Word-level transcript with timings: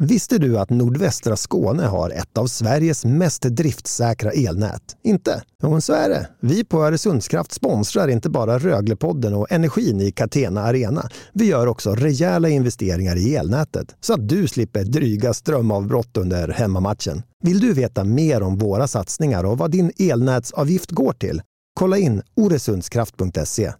Visste 0.00 0.38
du 0.38 0.58
att 0.58 0.70
nordvästra 0.70 1.36
Skåne 1.36 1.82
har 1.82 2.10
ett 2.10 2.38
av 2.38 2.46
Sveriges 2.46 3.04
mest 3.04 3.42
driftsäkra 3.42 4.30
elnät? 4.30 4.96
Inte? 5.04 5.42
Jo, 5.62 5.80
så 5.80 5.92
är 5.92 6.08
det. 6.08 6.28
Vi 6.40 6.64
på 6.64 6.84
Öresundskraft 6.84 7.52
sponsrar 7.52 8.08
inte 8.08 8.30
bara 8.30 8.58
Röglepodden 8.58 9.34
och 9.34 9.52
energin 9.52 10.00
i 10.00 10.12
Catena 10.12 10.62
Arena. 10.62 11.08
Vi 11.32 11.44
gör 11.44 11.66
också 11.66 11.94
rejäla 11.94 12.48
investeringar 12.48 13.16
i 13.16 13.36
elnätet 13.36 13.96
så 14.00 14.14
att 14.14 14.28
du 14.28 14.48
slipper 14.48 14.84
dryga 14.84 15.34
strömavbrott 15.34 16.16
under 16.16 16.48
hemmamatchen. 16.48 17.22
Vill 17.42 17.60
du 17.60 17.72
veta 17.72 18.04
mer 18.04 18.42
om 18.42 18.58
våra 18.58 18.86
satsningar 18.86 19.44
och 19.44 19.58
vad 19.58 19.70
din 19.70 19.92
elnätsavgift 19.98 20.90
går 20.90 21.12
till? 21.12 21.42
Kolla 21.74 21.98
in 21.98 22.22
oresundskraft.se 22.36 23.72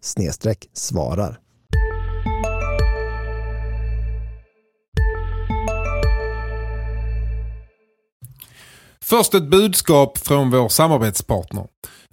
svarar. 0.74 1.38
Först 9.06 9.34
ett 9.34 9.50
budskap 9.50 10.18
från 10.18 10.50
vår 10.50 10.68
samarbetspartner. 10.68 11.66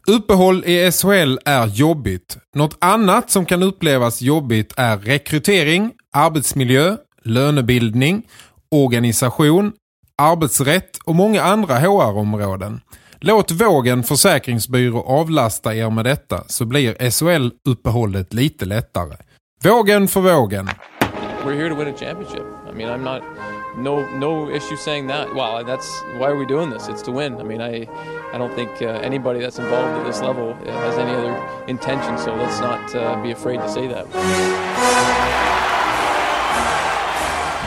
Uppehåll 0.08 0.66
i 0.66 0.92
SHL 0.92 1.38
är 1.46 1.68
jobbigt. 1.68 2.38
Något 2.56 2.78
annat 2.82 3.30
som 3.30 3.46
kan 3.46 3.64
upplevas 3.64 4.22
jobbigt 4.22 4.74
är 4.78 4.98
rekrytering, 4.98 5.92
arbetsmiljö, 6.14 6.98
lönebildning, 7.24 8.28
organisation, 8.72 9.74
arbetsrätt 10.18 10.98
och 11.06 11.16
många 11.16 11.42
andra 11.44 11.80
HR-områden. 11.80 12.82
Låt 13.20 13.52
Vågen 13.52 14.04
Försäkringsbyrå 14.04 15.02
avlasta 15.02 15.76
er 15.76 15.90
med 15.90 16.06
detta 16.06 16.44
så 16.48 16.66
blir 16.66 17.10
SHL-uppehållet 17.12 18.34
lite 18.34 18.66
lättare. 18.66 19.16
Vågen 19.64 20.08
för 20.08 20.22
vågen. 20.22 20.70
We're 21.46 21.56
here 21.56 21.70
to 21.70 21.76
win 21.76 21.88
a 21.88 21.98
championship. 22.00 22.44
I 22.74 22.78
mean, 22.78 22.90
I'm 22.90 23.04
not 23.04 23.24
no 23.76 24.06
no 24.18 24.50
issue 24.50 24.76
saying 24.76 25.08
that. 25.08 25.34
Well, 25.34 25.64
that's 25.64 26.02
why 26.18 26.30
are 26.30 26.36
we 26.36 26.46
doing 26.46 26.70
this? 26.70 26.88
It's 26.88 27.02
to 27.04 27.12
win. 27.12 27.40
I 27.40 27.44
mean, 27.44 27.62
I 27.62 27.88
I 28.34 28.38
don't 28.38 28.54
think 28.56 28.82
uh, 28.82 28.88
anybody 29.04 29.40
that's 29.40 29.60
involved 29.60 30.00
at 30.00 30.06
this 30.06 30.22
level 30.22 30.50
uh, 30.52 30.72
has 30.86 30.98
any 30.98 31.12
other 31.12 31.36
intention. 31.68 32.18
So 32.18 32.36
let's 32.36 32.60
not 32.60 32.96
uh, 32.96 33.22
be 33.24 33.32
afraid 33.32 33.60
to 33.60 33.70
say 33.70 33.88
that. 33.88 34.06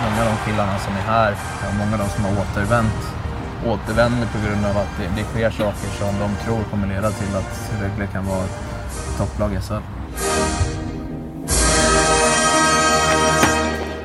Många 0.05 0.21
av 0.23 0.37
de 0.37 0.51
killarna 0.51 0.79
som 0.79 0.93
är 0.93 1.01
här, 1.01 1.35
många 1.79 1.93
av 1.93 1.99
de 1.99 2.09
som 2.09 2.25
har 2.25 2.33
återvänt, 2.43 3.01
återvänder 3.67 4.27
på 4.27 4.39
grund 4.47 4.67
av 4.67 4.79
att 4.79 4.99
det, 4.99 5.09
det 5.17 5.25
sker 5.25 5.51
saker 5.51 5.89
som 5.99 6.21
de 6.21 6.45
tror 6.45 6.63
kommer 6.71 6.87
leda 6.87 7.11
till 7.11 7.37
att 7.37 7.73
Rögle 7.81 8.07
kan 8.07 8.27
vara 8.27 8.45
ett 8.45 8.59
topplag 9.19 9.53
i 9.55 9.61
SHL. 9.61 10.54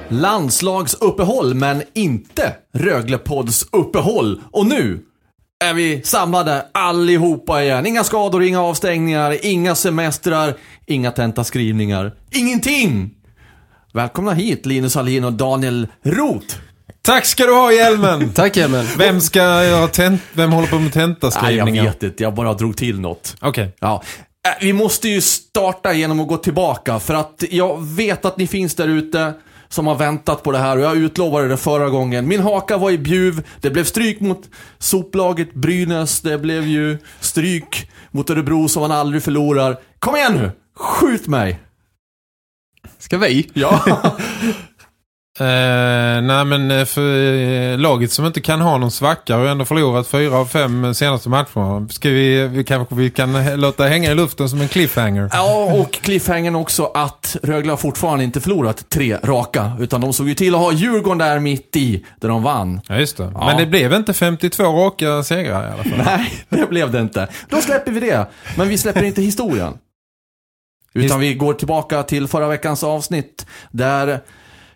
Landslagsuppehåll, 0.10 1.54
men 1.54 1.84
inte 1.94 2.56
Röglepodds 2.74 3.66
uppehåll. 3.72 4.42
Och 4.52 4.66
nu 4.66 5.00
är 5.64 5.74
vi 5.74 6.02
samlade 6.04 6.66
allihopa 6.72 7.64
igen. 7.64 7.86
Inga 7.86 8.04
skador, 8.04 8.44
inga 8.44 8.62
avstängningar, 8.62 9.46
inga 9.46 9.76
semestrar, 9.76 10.54
inga 10.86 11.12
tentaskrivningar. 11.12 12.12
Ingenting! 12.32 13.10
Välkomna 13.94 14.34
hit 14.34 14.66
Linus 14.66 14.96
Alin 14.98 15.24
och 15.24 15.34
Daniel 15.34 15.88
Roth. 16.04 16.56
Tack 17.02 17.26
ska 17.26 17.46
du 17.46 17.54
ha 17.54 17.72
Hjelmen! 17.72 18.30
Tack 18.36 18.58
Hjelmen. 18.58 18.86
Vem 18.98 19.22
ska 19.22 19.40
göra 19.40 19.88
tent 19.88 20.22
Vem 20.34 20.52
håller 20.52 20.68
på 20.68 20.76
med 20.80 20.84
Nej, 20.84 20.92
jag 20.96 21.20
tentaskrivningar? 21.20 21.84
vet 21.84 22.04
inte, 22.04 22.24
jag 22.24 22.34
bara 22.34 22.54
drog 22.54 22.78
till 22.78 23.00
något. 23.00 23.36
Okej. 23.42 23.76
Ja. 23.80 24.04
Äh, 24.48 24.52
Vi 24.62 24.74
måste 24.74 25.10
ju 25.10 25.22
starta 25.22 25.94
genom 25.94 26.20
att 26.20 26.28
gå 26.28 26.38
tillbaka 26.38 27.00
för 27.00 27.14
att 27.14 27.44
jag 27.52 27.82
vet 27.84 28.26
att 28.26 28.38
ni 28.38 28.48
finns 28.48 28.76
där 28.76 28.88
ute 28.88 29.34
som 29.70 29.88
har 29.88 29.96
väntat 29.96 30.44
på 30.44 30.52
det 30.52 30.58
här 30.58 30.78
och 30.78 30.84
jag 30.84 30.98
utlovade 30.98 31.48
det 31.48 31.58
förra 31.58 31.90
gången. 31.90 32.28
Min 32.28 32.40
haka 32.42 32.78
var 32.78 32.92
i 32.92 32.98
Bjuv, 32.98 33.48
det 33.62 33.70
blev 33.70 33.84
stryk 33.84 34.20
mot 34.20 34.50
soplaget 34.78 35.54
Brynäs, 35.54 36.22
det 36.22 36.38
blev 36.38 36.68
ju 36.68 36.98
stryk 37.20 37.90
mot 38.12 38.30
Örebro 38.30 38.68
som 38.68 38.82
man 38.82 38.92
aldrig 38.92 39.24
förlorar. 39.24 39.78
Kom 40.00 40.16
igen 40.16 40.34
nu! 40.34 40.52
Skjut 40.76 41.28
mig! 41.28 41.60
Ska 42.98 43.18
vi? 43.18 43.50
Ja. 43.54 43.82
Eh, 45.42 46.22
nej 46.22 46.46
men 46.46 46.72
eh, 46.72 46.86
för 46.86 47.34
eh, 47.34 47.78
laget 47.78 48.12
som 48.12 48.26
inte 48.26 48.42
kan 48.42 48.62
ha 48.62 48.78
någon 48.78 48.92
svacka 48.92 49.36
har 49.36 49.46
ändå 49.46 49.66
förlorat 49.66 50.08
fyra 50.08 50.38
av 50.38 50.46
fem 50.46 50.94
senaste 50.94 51.30
matcherna. 51.30 51.88
Ska 51.90 52.10
vi, 52.10 52.48
vi 52.48 52.64
kanske 52.64 52.96
vi 52.96 53.10
kan 53.10 53.62
låta 53.62 53.84
hänga 53.84 54.12
i 54.12 54.16
luften 54.16 54.50
som 54.50 54.62
en 54.62 54.68
cliffhanger. 54.68 55.30
ja, 55.34 55.74
och 55.74 55.92
cliffhangern 55.92 56.56
också 56.56 56.86
att 56.86 57.38
Rögle 57.44 57.72
har 57.72 57.78
fortfarande 57.78 58.24
inte 58.24 58.42
förlorat 58.42 58.90
tre 58.90 59.18
raka. 59.24 59.72
Utan 59.80 60.02
de 60.02 60.14
såg 60.14 60.30
ju 60.30 60.36
till 60.36 60.56
att 60.56 60.62
ha 60.62 60.72
Djurgården 60.72 61.18
där 61.18 61.40
mitt 61.40 61.76
i, 61.76 62.06
där 62.20 62.30
de 62.30 62.44
vann. 62.44 62.82
Ja 62.88 62.98
just 62.98 63.18
det. 63.18 63.32
Ja. 63.34 63.46
Men 63.46 63.58
det 63.58 63.66
blev 63.66 63.94
inte 63.94 64.14
52 64.14 64.64
raka 64.64 65.24
segrar 65.24 65.70
i 65.70 65.72
alla 65.72 65.84
fall. 65.84 66.06
Nej, 66.06 66.46
det 66.50 66.70
blev 66.70 66.92
det 66.92 67.00
inte. 67.00 67.28
Då 67.50 67.62
släpper 67.62 67.92
vi 67.92 68.00
det. 68.00 68.28
Men 68.58 68.68
vi 68.68 68.78
släpper 68.78 69.04
inte 69.04 69.22
historien. 69.22 69.74
Utan 70.94 71.20
vi 71.20 71.34
går 71.34 71.54
tillbaka 71.54 72.04
till 72.04 72.28
förra 72.28 72.48
veckans 72.48 72.84
avsnitt 72.84 73.46
där 73.72 74.20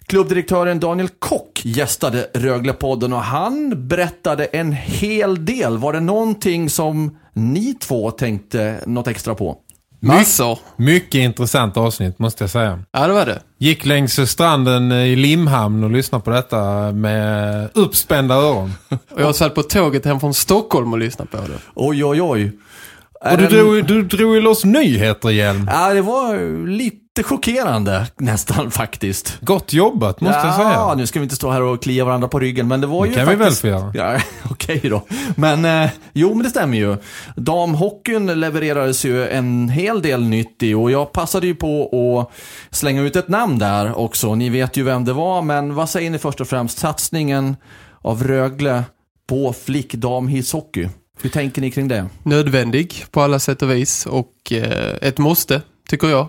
klubbdirektören 0.08 0.80
Daniel 0.80 1.10
Kock 1.20 1.62
gästade 1.66 2.30
Röglepodden 2.34 3.14
och 3.14 3.22
han 3.22 3.88
berättade 3.88 4.46
en 4.46 4.72
hel 4.72 5.46
del. 5.46 5.78
Var 5.78 5.94
det 5.94 6.00
någonting 6.00 6.70
som 6.70 7.18
ni 7.34 7.74
två 7.74 8.12
tänkte 8.12 8.78
något 8.86 9.08
extra 9.08 9.36
på? 9.36 9.58
Massor. 10.04 10.60
Mycket 10.76 11.20
intressant 11.20 11.78
avsnitt 11.78 12.20
måste 12.20 12.44
jag 12.44 12.52
säga. 12.52 12.80
Ja, 12.92 13.08
det 13.08 13.14
var 13.14 13.26
det. 13.26 13.42
Gick 13.58 13.86
längs 13.86 14.30
stranden 14.32 14.92
i 14.92 15.16
Limhamn 15.16 15.84
och 15.84 15.92
lyssnade 15.92 16.24
på 16.24 16.32
detta 16.32 16.92
med 16.92 17.70
uppspända 17.74 18.36
öron. 18.36 18.72
Och 19.12 19.22
jag 19.22 19.36
satt 19.36 19.56
på 19.56 19.64
tåget 19.64 20.06
hem 20.06 20.20
från 20.20 20.34
Stockholm 20.34 20.94
och 20.94 21.00
lyssnade 21.00 21.32
på 21.32 21.38
det. 21.38 21.58
Oj, 21.76 22.06
oj, 22.06 22.22
oj. 22.22 22.52
Och 23.32 23.38
du 23.38 23.48
drog, 23.48 23.86
du 23.88 24.04
drog 24.04 24.36
ju 24.36 24.42
loss 24.42 24.64
nyheter 24.66 25.32
igen. 25.32 25.70
Ja, 25.72 25.94
det 25.94 26.02
var 26.02 26.68
lite 26.68 27.03
chockerande 27.22 28.08
nästan 28.18 28.72
faktiskt. 28.72 29.38
Gott 29.42 29.74
jobbat 29.74 30.22
måste 30.22 30.38
jag 30.38 30.48
Ja, 30.48 30.54
säga. 30.56 30.96
nu 30.96 31.08
ska 31.08 31.20
vi 31.20 31.24
inte 31.24 31.36
stå 31.36 31.52
här 31.52 31.62
och 31.62 31.84
klia 31.84 32.06
varandra 32.06 32.28
på 32.28 32.40
ryggen, 32.40 32.68
men 32.68 32.82
det 32.82 32.88
var 32.88 33.04
Det 33.04 33.10
ju 33.10 33.16
kan 33.16 33.28
vi 33.30 33.38
faktiskt... 33.38 33.64
väl 33.64 33.72
få 33.80 33.98
göra. 33.98 34.14
Ja, 34.14 34.22
okej 34.52 34.80
då. 34.84 35.02
Men 35.36 35.66
eh, 35.66 35.90
jo, 36.14 36.34
men 36.34 36.44
det 36.44 36.50
stämmer 36.50 36.78
ju. 36.78 36.98
Damhockeyn 37.36 38.40
levererades 38.40 39.06
ju 39.06 39.28
en 39.28 39.70
hel 39.70 40.02
del 40.02 40.24
nytt 40.24 40.64
i 40.64 40.74
och 40.74 40.92
jag 40.92 41.12
passade 41.12 41.48
ju 41.48 41.56
på 41.56 41.90
att 42.30 42.76
slänga 42.76 43.02
ut 43.02 43.16
ett 43.16 43.28
namn 43.28 43.60
där 43.60 43.98
också. 43.98 44.36
Ni 44.36 44.50
vet 44.50 44.78
ju 44.78 44.84
vem 44.84 45.06
det 45.06 45.14
var, 45.14 45.42
men 45.42 45.76
vad 45.76 45.90
säger 45.90 46.10
ni 46.10 46.18
först 46.18 46.42
och 46.42 46.48
främst? 46.48 46.78
Satsningen 46.78 47.56
av 48.02 48.24
Rögle 48.24 48.84
på 49.30 49.54
flickdamhishockey. 49.66 50.90
Hur 51.22 51.30
tänker 51.30 51.62
ni 51.62 51.72
kring 51.72 51.88
det? 51.88 52.06
Nödvändig 52.24 53.06
på 53.12 53.22
alla 53.22 53.40
sätt 53.40 53.62
och 53.62 53.72
vis 53.72 54.06
och 54.06 54.52
eh, 54.52 54.96
ett 55.02 55.18
måste, 55.18 55.62
tycker 55.90 56.08
jag. 56.08 56.28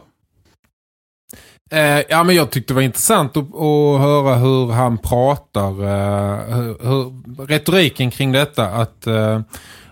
Eh, 1.75 2.03
ja, 2.09 2.25
men 2.25 2.35
jag 2.35 2.51
tyckte 2.51 2.73
det 2.73 2.75
var 2.75 2.83
intressant 2.83 3.37
att, 3.37 3.55
att 3.55 4.01
höra 4.01 4.35
hur 4.35 4.73
han 4.73 4.99
pratar. 4.99 5.71
Eh, 5.71 6.55
hur, 6.55 6.87
hur, 6.89 7.47
retoriken 7.47 8.11
kring 8.11 8.33
detta. 8.33 8.67
Att 8.67 9.07
eh, 9.07 9.41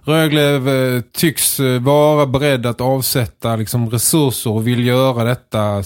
Rögle 0.05 0.55
eh, 0.55 1.01
tycks 1.13 1.61
eh, 1.61 1.81
vara 1.81 2.27
beredd 2.27 2.67
att 2.67 2.81
avsätta 2.81 3.57
liksom, 3.57 3.91
resurser 3.91 4.51
och 4.51 4.67
vill 4.67 4.87
göra 4.87 5.25
detta 5.25 5.83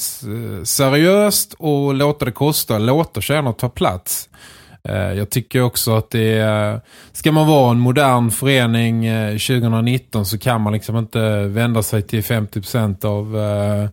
seriöst 0.65 1.55
och 1.59 1.95
låta 1.95 2.25
det 2.25 2.33
kosta. 2.33 2.79
Låta 2.79 3.21
tjäna 3.21 3.53
ta 3.53 3.69
plats. 3.69 4.29
Eh, 4.89 5.12
jag 5.12 5.31
tycker 5.31 5.62
också 5.62 5.97
att 5.97 6.11
det 6.11 6.33
är, 6.33 6.81
ska 7.12 7.33
man 7.33 7.47
vara 7.47 7.71
en 7.71 7.81
modern 7.81 8.31
förening 8.31 9.05
2019 9.31 10.27
så 10.27 10.39
kan 10.39 10.61
man 10.61 10.73
liksom 10.73 10.97
inte 10.97 11.47
vända 11.47 11.83
sig 11.83 12.03
till 12.03 12.23
50% 12.23 13.05
av, 13.05 13.39
eh, 13.39 13.89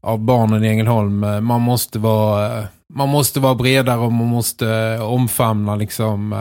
av 0.00 0.18
barnen 0.18 0.64
i 0.64 0.68
Ängelholm. 0.68 1.24
Eh, 1.24 1.40
man 1.40 1.60
måste 1.60 1.98
vara, 1.98 2.58
eh, 2.58 2.64
man 2.94 3.08
måste 3.08 3.40
vara 3.40 3.54
bredare 3.54 3.98
och 3.98 4.12
man 4.12 4.26
måste 4.26 4.68
eh, 4.70 5.02
omfamna 5.02 5.76
liksom 5.76 6.34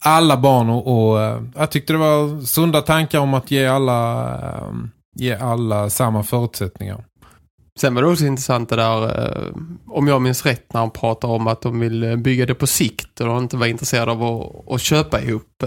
alla 0.00 0.36
barn 0.36 0.70
och, 0.70 1.10
och 1.10 1.18
jag 1.54 1.70
tyckte 1.70 1.92
det 1.92 1.98
var 1.98 2.40
sunda 2.40 2.82
tankar 2.82 3.18
om 3.18 3.34
att 3.34 3.50
ge 3.50 3.66
alla, 3.66 4.38
ge 5.16 5.34
alla 5.34 5.90
samma 5.90 6.22
förutsättningar. 6.22 7.04
Sen 7.78 7.94
var 7.94 8.02
det 8.02 8.08
också 8.08 8.26
intressant 8.26 8.68
det 8.68 8.76
där, 8.76 9.32
om 9.86 10.08
jag 10.08 10.22
minns 10.22 10.46
rätt, 10.46 10.72
när 10.72 10.80
han 10.80 10.90
pratar 10.90 11.28
om 11.28 11.46
att 11.46 11.62
de 11.62 11.80
vill 11.80 12.16
bygga 12.16 12.46
det 12.46 12.54
på 12.54 12.66
sikt 12.66 13.20
och 13.20 13.26
de 13.26 13.38
inte 13.38 13.56
var 13.56 13.66
intresserade 13.66 14.12
av 14.12 14.22
att, 14.22 14.72
att 14.74 14.80
köpa 14.80 15.20
ihop 15.20 15.62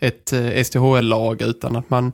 ett 0.00 0.32
STHL-lag 0.66 1.42
utan 1.42 1.76
att 1.76 1.90
man, 1.90 2.12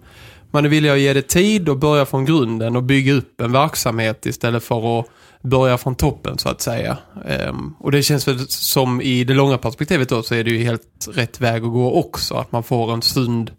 man 0.51 0.65
är 0.65 0.69
villig 0.69 0.91
att 0.91 0.99
ge 0.99 1.13
det 1.13 1.29
tid 1.29 1.69
och 1.69 1.79
börja 1.79 2.07
från 2.07 2.25
grunden 2.25 2.77
och 2.77 2.83
bygga 2.83 3.13
upp 3.13 3.41
en 3.41 3.53
verksamhet 3.53 4.27
istället 4.27 4.65
för 4.65 5.01
att 5.01 5.07
börja 5.43 5.79
från 5.79 5.95
toppen 5.95 6.39
så 6.39 6.49
att 6.49 6.61
säga. 6.61 6.99
Um, 7.49 7.77
och 7.79 7.93
det 7.93 8.03
känns 8.03 8.29
väl 8.29 8.49
som 8.49 9.01
i 9.01 9.25
det 9.25 9.35
långa 9.35 9.59
perspektivet 9.59 10.09
då 10.09 10.23
så 10.23 10.35
är 10.35 10.45
det 10.45 10.51
ju 10.51 10.59
helt 10.59 11.09
rätt 11.13 11.41
väg 11.41 11.65
att 11.65 11.73
gå 11.73 11.93
också. 11.93 12.35
Att 12.35 12.53
man 12.53 12.63
får 12.63 12.93
en 12.93 13.03
sund 13.03 13.51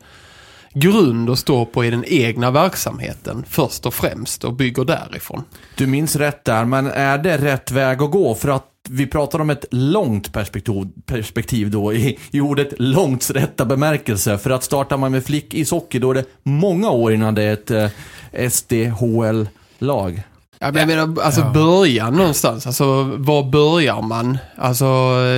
grund 0.73 1.29
att 1.29 1.39
stå 1.39 1.65
på 1.65 1.85
i 1.85 1.89
den 1.89 2.05
egna 2.07 2.51
verksamheten 2.51 3.45
först 3.47 3.85
och 3.85 3.93
främst 3.93 4.43
och 4.43 4.53
bygger 4.53 4.85
därifrån. 4.85 5.43
Du 5.75 5.87
minns 5.87 6.15
rätt 6.15 6.45
där, 6.45 6.65
men 6.65 6.87
är 6.87 7.17
det 7.17 7.37
rätt 7.37 7.71
väg 7.71 8.01
att 8.01 8.11
gå? 8.11 8.35
För 8.35 8.49
att 8.49 8.70
vi 8.89 9.07
pratar 9.07 9.39
om 9.39 9.49
ett 9.49 9.65
långt 9.71 10.33
perspektiv, 10.33 10.87
perspektiv 11.05 11.71
då 11.71 11.93
i, 11.93 12.19
i 12.31 12.41
ordet 12.41 12.73
långt 12.79 13.29
rätta 13.29 13.65
bemärkelse. 13.65 14.37
För 14.37 14.49
att 14.49 14.63
startar 14.63 14.97
man 14.97 15.11
med 15.11 15.25
flick 15.25 15.53
ishockey 15.53 15.99
då 15.99 16.09
är 16.11 16.15
det 16.15 16.25
många 16.43 16.89
år 16.89 17.13
innan 17.13 17.35
det 17.35 17.43
är 17.43 17.53
ett 17.53 17.71
eh, 17.71 18.49
SDHL-lag. 18.49 20.23
Ja, 20.63 20.71
men 20.71 20.79
jag 20.79 20.87
menar, 20.87 21.21
alltså 21.23 21.41
Ja. 21.41 21.51
börja 21.53 22.09
någonstans. 22.09 22.67
Alltså, 22.67 23.03
var 23.03 23.43
börjar 23.51 24.01
man? 24.01 24.37
Alltså, 24.55 24.85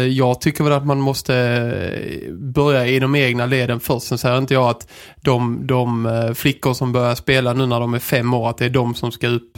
jag 0.09 0.41
tycker 0.41 0.63
väl 0.63 0.73
att 0.73 0.85
man 0.85 0.99
måste 0.99 1.35
eh, 1.35 2.33
börja 2.33 2.87
i 2.87 2.99
de 2.99 3.15
egna 3.15 3.45
leden 3.45 3.79
först. 3.79 4.07
Sen 4.07 4.17
säger 4.17 4.37
inte 4.37 4.53
jag 4.53 4.69
att 4.69 4.87
de, 5.21 5.67
de 5.67 6.05
eh, 6.05 6.33
flickor 6.33 6.73
som 6.73 6.91
börjar 6.91 7.15
spela 7.15 7.53
nu 7.53 7.65
när 7.65 7.79
de 7.79 7.93
är 7.93 7.99
fem 7.99 8.33
år, 8.33 8.49
att 8.49 8.57
det 8.57 8.65
är 8.65 8.69
de 8.69 8.95
som 8.95 9.11
ska 9.11 9.27
upp. 9.27 9.57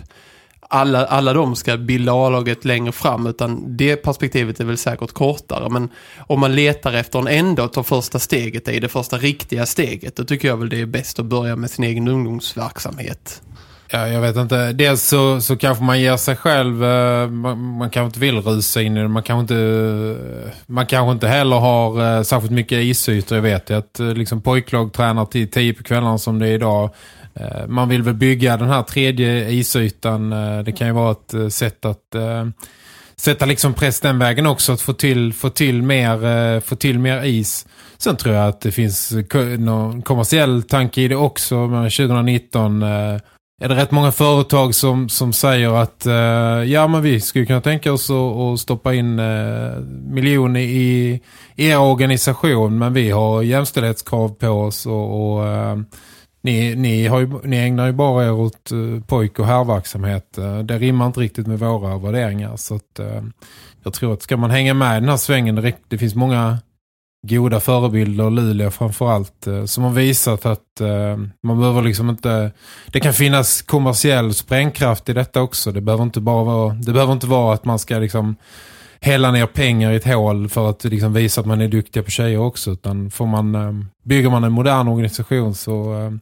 Alla, 0.76 1.06
alla 1.06 1.34
de 1.34 1.56
ska 1.56 1.78
bilda 1.78 2.14
A-laget 2.14 2.66
längre 2.66 2.92
fram, 2.92 3.28
utan 3.28 3.78
det 3.78 3.96
perspektivet 3.96 4.60
är 4.60 4.66
väl 4.66 4.78
säkert 4.78 5.12
kortare. 5.12 5.70
Men 5.70 5.90
om 6.28 6.40
man 6.40 6.56
letar 6.56 6.94
efter 6.94 7.20
en 7.20 7.28
ändå 7.28 7.68
tar 7.68 7.84
första 7.84 8.20
steget 8.20 8.68
i 8.68 8.80
det 8.80 8.90
första 8.90 9.18
riktiga 9.18 9.66
steget, 9.66 10.16
då 10.16 10.24
tycker 10.24 10.48
jag 10.48 10.58
väl 10.58 10.70
det 10.70 10.82
är 10.82 10.86
bäst 10.86 11.20
att 11.20 11.26
börja 11.26 11.56
med 11.56 11.72
sin 11.72 11.86
egen 11.86 12.08
ungdomsverksamhet. 12.08 13.42
Ja, 13.90 14.08
jag 14.08 14.22
vet 14.22 14.36
inte. 14.36 14.74
Dels 14.74 15.04
så, 15.04 15.42
så 15.42 15.58
kanske 15.58 15.84
man 15.84 16.02
ger 16.02 16.18
sig 16.18 16.36
själv, 16.36 16.84
eh, 16.84 17.30
man, 17.30 17.60
man 17.60 17.90
kanske 17.90 18.06
inte 18.06 18.20
vill 18.20 18.42
rusa 18.42 18.82
in 18.82 18.98
i 18.98 19.02
det. 19.02 19.08
Man 19.08 19.24
kanske 19.24 19.42
inte, 19.42 20.18
man 20.66 20.86
kanske 20.86 21.12
inte 21.12 21.28
heller 21.28 21.56
har 21.56 22.18
eh, 22.18 22.24
särskilt 22.24 22.52
mycket 22.54 22.78
isytor. 22.78 23.38
Jag 23.38 23.44
vet 23.44 23.70
ju 23.70 23.78
att 23.78 24.00
eh, 24.00 24.14
liksom 24.14 24.42
pojklag 24.42 24.94
tränar 24.94 25.26
till 25.26 25.52
tio 25.52 25.74
på 25.74 25.84
kvällarna 25.84 26.18
som 26.18 26.40
det 26.40 26.48
är 26.48 26.54
idag. 26.54 26.90
Eh, 27.40 27.68
man 27.68 27.90
vill 27.90 28.02
väl 28.02 28.14
bygga 28.14 28.58
den 28.58 28.70
här 28.70 28.84
tredje 28.84 29.50
isytan. 29.50 30.34
Eh, 30.34 30.60
det 30.60 30.72
kan 30.72 30.88
ju 30.88 30.94
vara 30.94 31.12
ett 31.12 31.34
eh, 31.34 31.48
sätt 31.48 31.86
att 31.86 32.16
sätta 33.18 33.46
liksom 33.46 33.74
press 33.74 34.00
den 34.00 34.20
vägen 34.20 34.46
också. 34.46 34.74
Att 34.74 34.82
få 34.82 34.94
till, 34.94 35.34
få 35.34 35.50
till, 35.50 35.82
mer, 35.82 36.60
få 36.60 36.76
till 36.76 37.00
mer 37.00 37.24
is. 37.24 37.66
Sen 37.98 38.16
tror 38.16 38.36
jag 38.36 38.48
att 38.48 38.62
det 38.62 38.72
finns 38.72 39.14
någon 39.58 40.02
kommersiell 40.02 40.64
tanke 40.64 41.02
i 41.02 41.08
det 41.08 41.16
också. 41.16 41.56
Men 41.68 41.84
2019 41.84 42.84
är 42.84 43.22
det 43.70 43.76
rätt 43.76 43.92
många 43.92 44.12
företag 44.12 44.76
som, 44.76 45.10
som 45.10 45.34
säger 45.34 45.82
att 45.82 46.06
ja 46.68 46.88
men 46.88 47.02
vi 47.02 47.22
skulle 47.22 47.46
kunna 47.46 47.62
tänka 47.62 47.94
oss 47.94 48.10
att, 48.10 48.16
att 48.16 48.60
stoppa 48.60 48.94
in 48.94 49.22
miljoner 50.14 50.60
i, 50.60 51.22
er 51.56 51.80
organisation 51.80 52.78
men 52.78 52.94
vi 52.94 53.12
har 53.12 53.42
jämställdhetskrav 53.42 54.30
på 54.30 54.48
oss 54.48 54.86
och, 54.86 55.38
och 55.38 55.46
ni, 56.46 56.76
ni, 56.76 57.08
har 57.08 57.20
ju, 57.20 57.40
ni 57.44 57.58
ägnar 57.58 57.86
ju 57.86 57.92
bara 57.92 58.26
er 58.26 58.32
åt 58.32 58.72
uh, 58.72 59.02
pojk- 59.02 59.40
och 59.40 59.46
herrverksamhet. 59.46 60.38
Uh, 60.38 60.60
det 60.60 60.78
rimmar 60.78 61.06
inte 61.06 61.20
riktigt 61.20 61.48
med 61.48 61.60
våra 61.60 61.98
värderingar 61.98 62.56
så 62.56 62.76
att 62.76 63.00
eh, 63.00 63.24
jag 63.84 63.94
tror 63.94 64.14
att 64.14 64.22
ska 64.22 64.38
man 64.38 64.52
hänga 64.52 64.74
med 64.74 64.98
i 64.98 65.00
den 65.00 65.10
här 65.10 65.18
svängen, 65.18 65.74
det, 65.88 65.98
finns 65.98 66.16
många 66.16 66.58
goda 67.28 67.60
förebilder, 67.60 68.30
Luleå 68.30 68.72
framförallt, 68.72 69.48
som 69.66 69.84
har 69.84 69.92
visat 69.92 70.46
att 70.46 70.82
man 71.44 71.60
behöver 71.60 71.82
liksom 71.82 72.10
inte... 72.10 72.52
Det 72.88 73.00
kan 73.00 73.14
finnas 73.14 73.62
kommersiell 73.62 74.34
sprängkraft 74.34 75.10
i 75.10 75.14
detta 75.14 75.42
också. 75.42 75.72
Det 75.72 75.82
behöver 75.82 76.04
inte 76.04 76.22
bara 76.22 76.44
vara, 76.44 76.74
det 76.74 76.92
behöver 76.92 77.14
inte 77.14 77.28
vara 77.28 77.54
att 77.54 77.66
man 77.66 77.80
ska 77.80 78.00
liksom 78.00 78.36
hälla 79.06 79.32
ner 79.32 79.46
pengar 79.46 79.92
i 79.92 79.96
ett 79.96 80.06
hål 80.06 80.50
för 80.50 80.70
att 80.70 80.84
liksom 80.84 81.14
visa 81.14 81.42
att 81.42 81.48
man 81.48 81.62
är 81.62 81.68
duktiga 81.68 82.04
på 82.04 82.12
tjejer 82.12 82.38
också. 82.38 82.72
Utan 82.72 83.12
får 83.12 83.26
man, 83.26 83.56
ehm, 83.56 83.86
bygger 84.04 84.30
man 84.30 84.44
en 84.44 84.52
modern 84.52 84.88
organisation 84.88 85.56
så 85.56 85.94
ehm, 85.94 86.20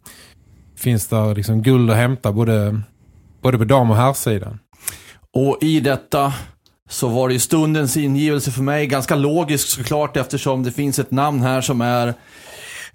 finns 0.77 1.07
det 1.07 1.33
liksom 1.33 1.61
guld 1.61 1.91
att 1.91 1.97
hämta 1.97 2.31
både, 2.31 2.81
både 3.41 3.57
på 3.57 3.63
dam- 3.63 3.89
och 3.91 3.97
herrsidan. 3.97 4.59
Och 5.33 5.57
i 5.61 5.79
detta 5.79 6.33
så 6.89 7.07
var 7.07 7.27
det 7.27 7.33
ju 7.33 7.39
stundens 7.39 7.97
ingivelse 7.97 8.51
för 8.51 8.61
mig 8.61 8.87
ganska 8.87 9.15
logiskt 9.15 9.69
såklart 9.69 10.17
eftersom 10.17 10.63
det 10.63 10.71
finns 10.71 10.99
ett 10.99 11.11
namn 11.11 11.41
här 11.41 11.61
som 11.61 11.81
är 11.81 12.13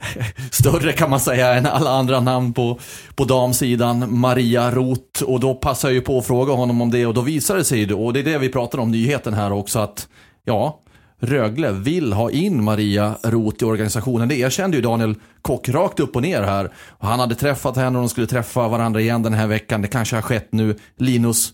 större 0.51 0.93
kan 0.93 1.11
man 1.11 1.21
säga 1.21 1.55
än 1.55 1.67
alla 1.67 1.91
andra 1.91 2.21
namn 2.21 2.53
på, 2.53 2.79
på 3.15 3.25
damsidan. 3.25 4.19
Maria 4.19 4.71
Roth. 4.71 5.23
Och 5.23 5.41
då 5.41 5.55
passar 5.55 5.89
jag 5.89 5.95
ju 5.95 6.01
på 6.01 6.19
att 6.19 6.27
fråga 6.27 6.53
honom 6.53 6.81
om 6.81 6.91
det 6.91 7.07
och 7.07 7.15
då 7.15 7.21
visar 7.21 7.57
det 7.57 7.65
sig 7.65 7.79
ju, 7.79 7.95
och 7.95 8.13
det 8.13 8.21
är 8.21 8.25
det 8.25 8.39
vi 8.39 8.49
pratar 8.49 8.79
om 8.79 8.91
nyheten 8.91 9.35
här 9.35 9.53
också, 9.53 9.79
att 9.79 10.09
ja, 10.45 10.81
Rögle 11.21 11.73
vill 11.73 12.13
ha 12.13 12.31
in 12.31 12.65
Maria 12.65 13.15
Roth 13.23 13.65
i 13.65 13.67
organisationen. 13.67 14.29
Det 14.29 14.37
erkände 14.37 14.77
ju 14.77 14.83
Daniel 14.83 15.15
Kock 15.43 15.69
rakt 15.69 16.01
upp 16.01 16.17
och 16.17 16.23
ner 16.23 16.43
här. 16.43 16.73
Han 16.99 17.21
hade 17.21 17.35
träffat 17.35 17.77
henne 17.77 17.99
och 17.99 18.03
de 18.03 18.09
skulle 18.09 18.27
träffa 18.27 18.69
varandra 18.69 19.01
igen 19.01 19.23
den 19.23 19.35
här 19.35 19.47
veckan. 19.47 19.83
Det 19.83 19.89
kanske 19.89 20.17
har 20.17 20.23
skett 20.23 20.49
nu. 20.53 20.77
Linus, 20.97 21.53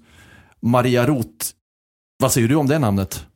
Maria 0.63 1.07
Roth. 1.07 1.47
Vad 2.19 2.33
säger 2.33 2.49
du 2.49 2.55
om 2.55 2.67
det 2.67 2.79
namnet? 2.79 3.27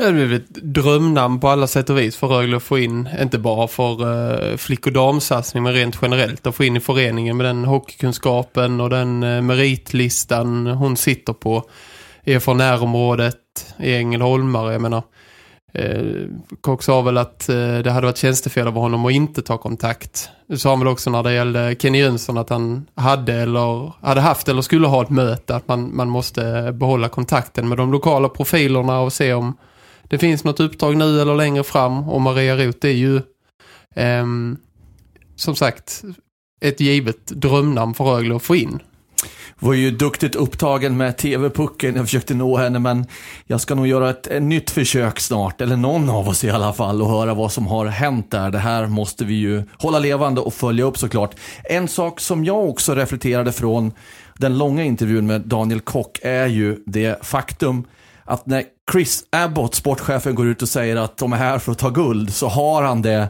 Det 0.00 0.06
är 0.06 0.12
väl 0.12 0.32
ett 0.32 0.54
drömnamn 0.54 1.40
på 1.40 1.48
alla 1.48 1.66
sätt 1.66 1.90
och 1.90 1.98
vis 1.98 2.16
för 2.16 2.26
Rögle 2.26 2.56
att 2.56 2.62
få 2.62 2.78
in, 2.78 3.08
inte 3.20 3.38
bara 3.38 3.68
för 3.68 4.04
uh, 4.04 4.56
flick- 4.56 4.86
och 4.86 4.92
damsatsning 4.92 5.62
men 5.62 5.72
rent 5.72 5.98
generellt 6.02 6.46
att 6.46 6.54
få 6.54 6.64
in 6.64 6.76
i 6.76 6.80
föreningen 6.80 7.36
med 7.36 7.46
den 7.46 7.64
hockeykunskapen 7.64 8.80
och 8.80 8.90
den 8.90 9.22
uh, 9.22 9.42
meritlistan 9.42 10.66
hon 10.66 10.96
sitter 10.96 11.32
på. 11.32 11.64
Är 12.24 12.38
från 12.38 12.56
närområdet 12.56 13.74
i 13.78 13.94
Ängelholmare, 13.94 14.72
jag 14.72 14.82
menar. 14.82 15.02
Eh, 15.72 16.02
Kock 16.60 16.82
sa 16.82 17.00
väl 17.00 17.18
att 17.18 17.48
eh, 17.48 17.78
det 17.78 17.90
hade 17.90 18.06
varit 18.06 18.16
tjänstefel 18.16 18.66
av 18.66 18.74
honom 18.74 19.06
att 19.06 19.12
inte 19.12 19.42
ta 19.42 19.58
kontakt. 19.58 20.28
Det 20.48 20.58
sa 20.58 20.70
han 20.70 20.78
väl 20.78 20.88
också 20.88 21.10
när 21.10 21.22
det 21.22 21.32
gällde 21.32 21.76
Kenny 21.78 21.98
Jönsson 21.98 22.38
att 22.38 22.50
han 22.50 22.86
hade 22.94 23.34
eller 23.34 23.92
hade 24.06 24.20
haft 24.20 24.48
eller 24.48 24.62
skulle 24.62 24.86
ha 24.86 25.02
ett 25.02 25.10
möte 25.10 25.56
att 25.56 25.68
man, 25.68 25.96
man 25.96 26.08
måste 26.08 26.72
behålla 26.72 27.08
kontakten 27.08 27.68
med 27.68 27.78
de 27.78 27.92
lokala 27.92 28.28
profilerna 28.28 29.00
och 29.00 29.12
se 29.12 29.34
om 29.34 29.56
det 30.10 30.18
finns 30.18 30.44
något 30.44 30.60
uppdrag 30.60 30.96
nu 30.96 31.20
eller 31.20 31.34
längre 31.34 31.64
fram 31.64 32.08
och 32.08 32.20
Maria 32.20 32.56
Roth 32.56 32.86
är 32.86 32.90
ju 32.90 33.20
ehm, 33.96 34.56
som 35.36 35.56
sagt 35.56 36.02
ett 36.60 36.80
givet 36.80 37.26
drömnamn 37.26 37.94
för 37.94 38.04
Rögle 38.04 38.36
att 38.36 38.42
få 38.42 38.56
in. 38.56 38.78
Var 39.58 39.72
ju 39.72 39.90
duktigt 39.90 40.34
upptagen 40.34 40.96
med 40.96 41.16
TV-pucken. 41.16 41.96
Jag 41.96 42.04
försökte 42.04 42.34
nå 42.34 42.56
henne 42.56 42.78
men 42.78 43.06
jag 43.44 43.60
ska 43.60 43.74
nog 43.74 43.86
göra 43.86 44.10
ett, 44.10 44.26
ett 44.26 44.42
nytt 44.42 44.70
försök 44.70 45.20
snart. 45.20 45.60
Eller 45.60 45.76
någon 45.76 46.10
av 46.10 46.28
oss 46.28 46.44
i 46.44 46.50
alla 46.50 46.72
fall 46.72 47.02
och 47.02 47.10
höra 47.10 47.34
vad 47.34 47.52
som 47.52 47.66
har 47.66 47.86
hänt 47.86 48.30
där. 48.30 48.50
Det 48.50 48.58
här 48.58 48.86
måste 48.86 49.24
vi 49.24 49.34
ju 49.34 49.62
hålla 49.78 49.98
levande 49.98 50.40
och 50.40 50.54
följa 50.54 50.84
upp 50.84 50.98
såklart. 50.98 51.34
En 51.64 51.88
sak 51.88 52.20
som 52.20 52.44
jag 52.44 52.68
också 52.68 52.94
reflekterade 52.94 53.52
från 53.52 53.92
den 54.38 54.58
långa 54.58 54.84
intervjun 54.84 55.26
med 55.26 55.40
Daniel 55.40 55.80
Kock 55.80 56.18
är 56.22 56.46
ju 56.46 56.82
det 56.86 57.26
faktum 57.26 57.84
att 58.24 58.46
när 58.46 58.64
Chris 58.92 59.24
Abbott, 59.32 59.74
sportchefen, 59.74 60.34
går 60.34 60.46
ut 60.46 60.62
och 60.62 60.68
säger 60.68 60.96
att 60.96 61.16
de 61.16 61.32
är 61.32 61.36
här 61.36 61.58
för 61.58 61.72
att 61.72 61.78
ta 61.78 61.90
guld 61.90 62.34
så 62.34 62.48
har 62.48 62.82
han 62.82 63.02
det 63.02 63.28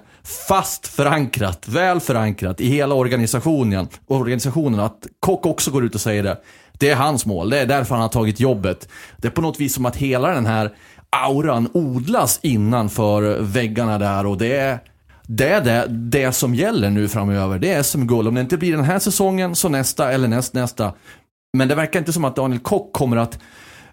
fast 0.48 0.86
förankrat, 0.86 1.68
väl 1.68 2.00
förankrat 2.00 2.60
i 2.60 2.66
hela 2.66 2.94
organisationen. 2.94 3.88
organisationen 4.06 4.80
att 4.80 5.06
Kock 5.20 5.46
också 5.46 5.70
går 5.70 5.84
ut 5.84 5.94
och 5.94 6.00
säger 6.00 6.22
det. 6.22 6.40
Det 6.72 6.90
är 6.90 6.96
hans 6.96 7.26
mål, 7.26 7.50
det 7.50 7.58
är 7.58 7.66
därför 7.66 7.94
han 7.94 8.02
har 8.02 8.08
tagit 8.08 8.40
jobbet. 8.40 8.88
Det 9.16 9.28
är 9.28 9.32
på 9.32 9.40
något 9.40 9.60
vis 9.60 9.74
som 9.74 9.86
att 9.86 9.96
hela 9.96 10.28
den 10.28 10.46
här 10.46 10.72
auran 11.10 11.68
odlas 11.72 12.40
innanför 12.42 13.38
väggarna 13.40 13.98
där 13.98 14.26
och 14.26 14.38
det 14.38 14.56
är 14.56 14.78
det 15.22 15.48
är 15.48 15.60
det, 15.60 15.86
det 15.88 16.32
som 16.32 16.54
gäller 16.54 16.90
nu 16.90 17.08
framöver. 17.08 17.58
Det 17.58 17.72
är 17.72 17.82
som 17.82 18.06
guld. 18.06 18.28
Om 18.28 18.34
det 18.34 18.40
inte 18.40 18.56
blir 18.56 18.76
den 18.76 18.84
här 18.84 18.98
säsongen 18.98 19.56
så 19.56 19.68
nästa 19.68 20.12
eller 20.12 20.28
näst, 20.28 20.54
nästa. 20.54 20.92
Men 21.52 21.68
det 21.68 21.74
verkar 21.74 21.98
inte 21.98 22.12
som 22.12 22.24
att 22.24 22.36
Daniel 22.36 22.60
Kock 22.60 22.92
kommer 22.92 23.16
att 23.16 23.38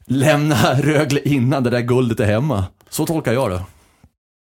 lämna 0.07 0.73
Rögle 0.73 1.19
innan 1.19 1.63
det 1.63 1.69
där 1.69 1.81
guldet 1.81 2.19
är 2.19 2.25
hemma. 2.25 2.65
Så 2.89 3.05
tolkar 3.05 3.33
jag 3.33 3.51
det. 3.51 3.61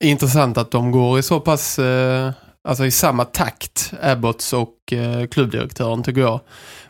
Intressant 0.04 0.58
att 0.58 0.70
de 0.70 0.90
går 0.90 1.18
i 1.18 1.22
så 1.22 1.40
pass 1.40 1.78
eh, 1.78 2.30
alltså 2.68 2.84
i 2.84 2.90
samma 2.90 3.24
takt 3.24 3.92
Abbots 4.02 4.52
och 4.52 4.92
eh, 4.92 5.26
klubbdirektören 5.26 6.02
tycker 6.02 6.20
jag. 6.20 6.40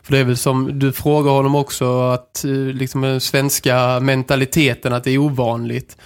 För 0.03 0.11
det 0.11 0.19
är 0.19 0.23
väl 0.23 0.37
som 0.37 0.79
du 0.79 0.91
frågar 0.91 1.31
honom 1.31 1.55
också 1.55 2.01
att 2.01 2.45
eh, 2.45 2.51
liksom 2.51 3.01
den 3.01 3.21
svenska 3.21 3.99
mentaliteten 3.99 4.93
att 4.93 5.03
det 5.03 5.11
är 5.11 5.17
ovanligt 5.17 5.97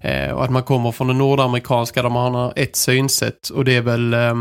eh, 0.00 0.30
och 0.30 0.44
att 0.44 0.50
man 0.50 0.62
kommer 0.62 0.92
från 0.92 1.06
det 1.06 1.14
nordamerikanska 1.14 2.02
där 2.02 2.10
man 2.10 2.34
har 2.34 2.52
ett 2.56 2.76
synsätt 2.76 3.48
och 3.48 3.64
det 3.64 3.76
är 3.76 3.82
väl 3.82 4.14
eh, 4.14 4.34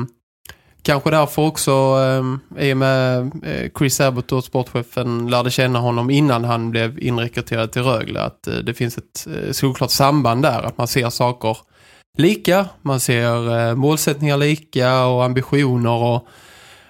kanske 0.85 1.11
därför 1.11 1.41
också 1.41 1.71
eh, 1.71 2.63
i 2.67 2.73
och 2.73 2.77
med 2.77 3.19
eh, 3.43 3.71
Chris 3.77 4.01
Abbott 4.01 4.31
och 4.31 4.43
sportchefen 4.43 5.27
lärde 5.27 5.51
känna 5.51 5.79
honom 5.79 6.09
innan 6.09 6.43
han 6.43 6.71
blev 6.71 6.99
inrekryterad 6.99 7.71
till 7.71 7.83
Rögle 7.83 8.21
att 8.21 8.47
eh, 8.47 8.53
det 8.53 8.73
finns 8.73 8.97
ett 8.97 9.27
eh, 9.27 9.51
solklart 9.51 9.91
samband 9.91 10.41
där 10.41 10.63
att 10.63 10.77
man 10.77 10.87
ser 10.87 11.09
saker 11.09 11.57
lika. 12.17 12.65
Man 12.81 12.99
ser 12.99 13.57
eh, 13.59 13.75
målsättningar 13.75 14.37
lika 14.37 15.05
och 15.05 15.23
ambitioner 15.23 16.03
och, 16.03 16.27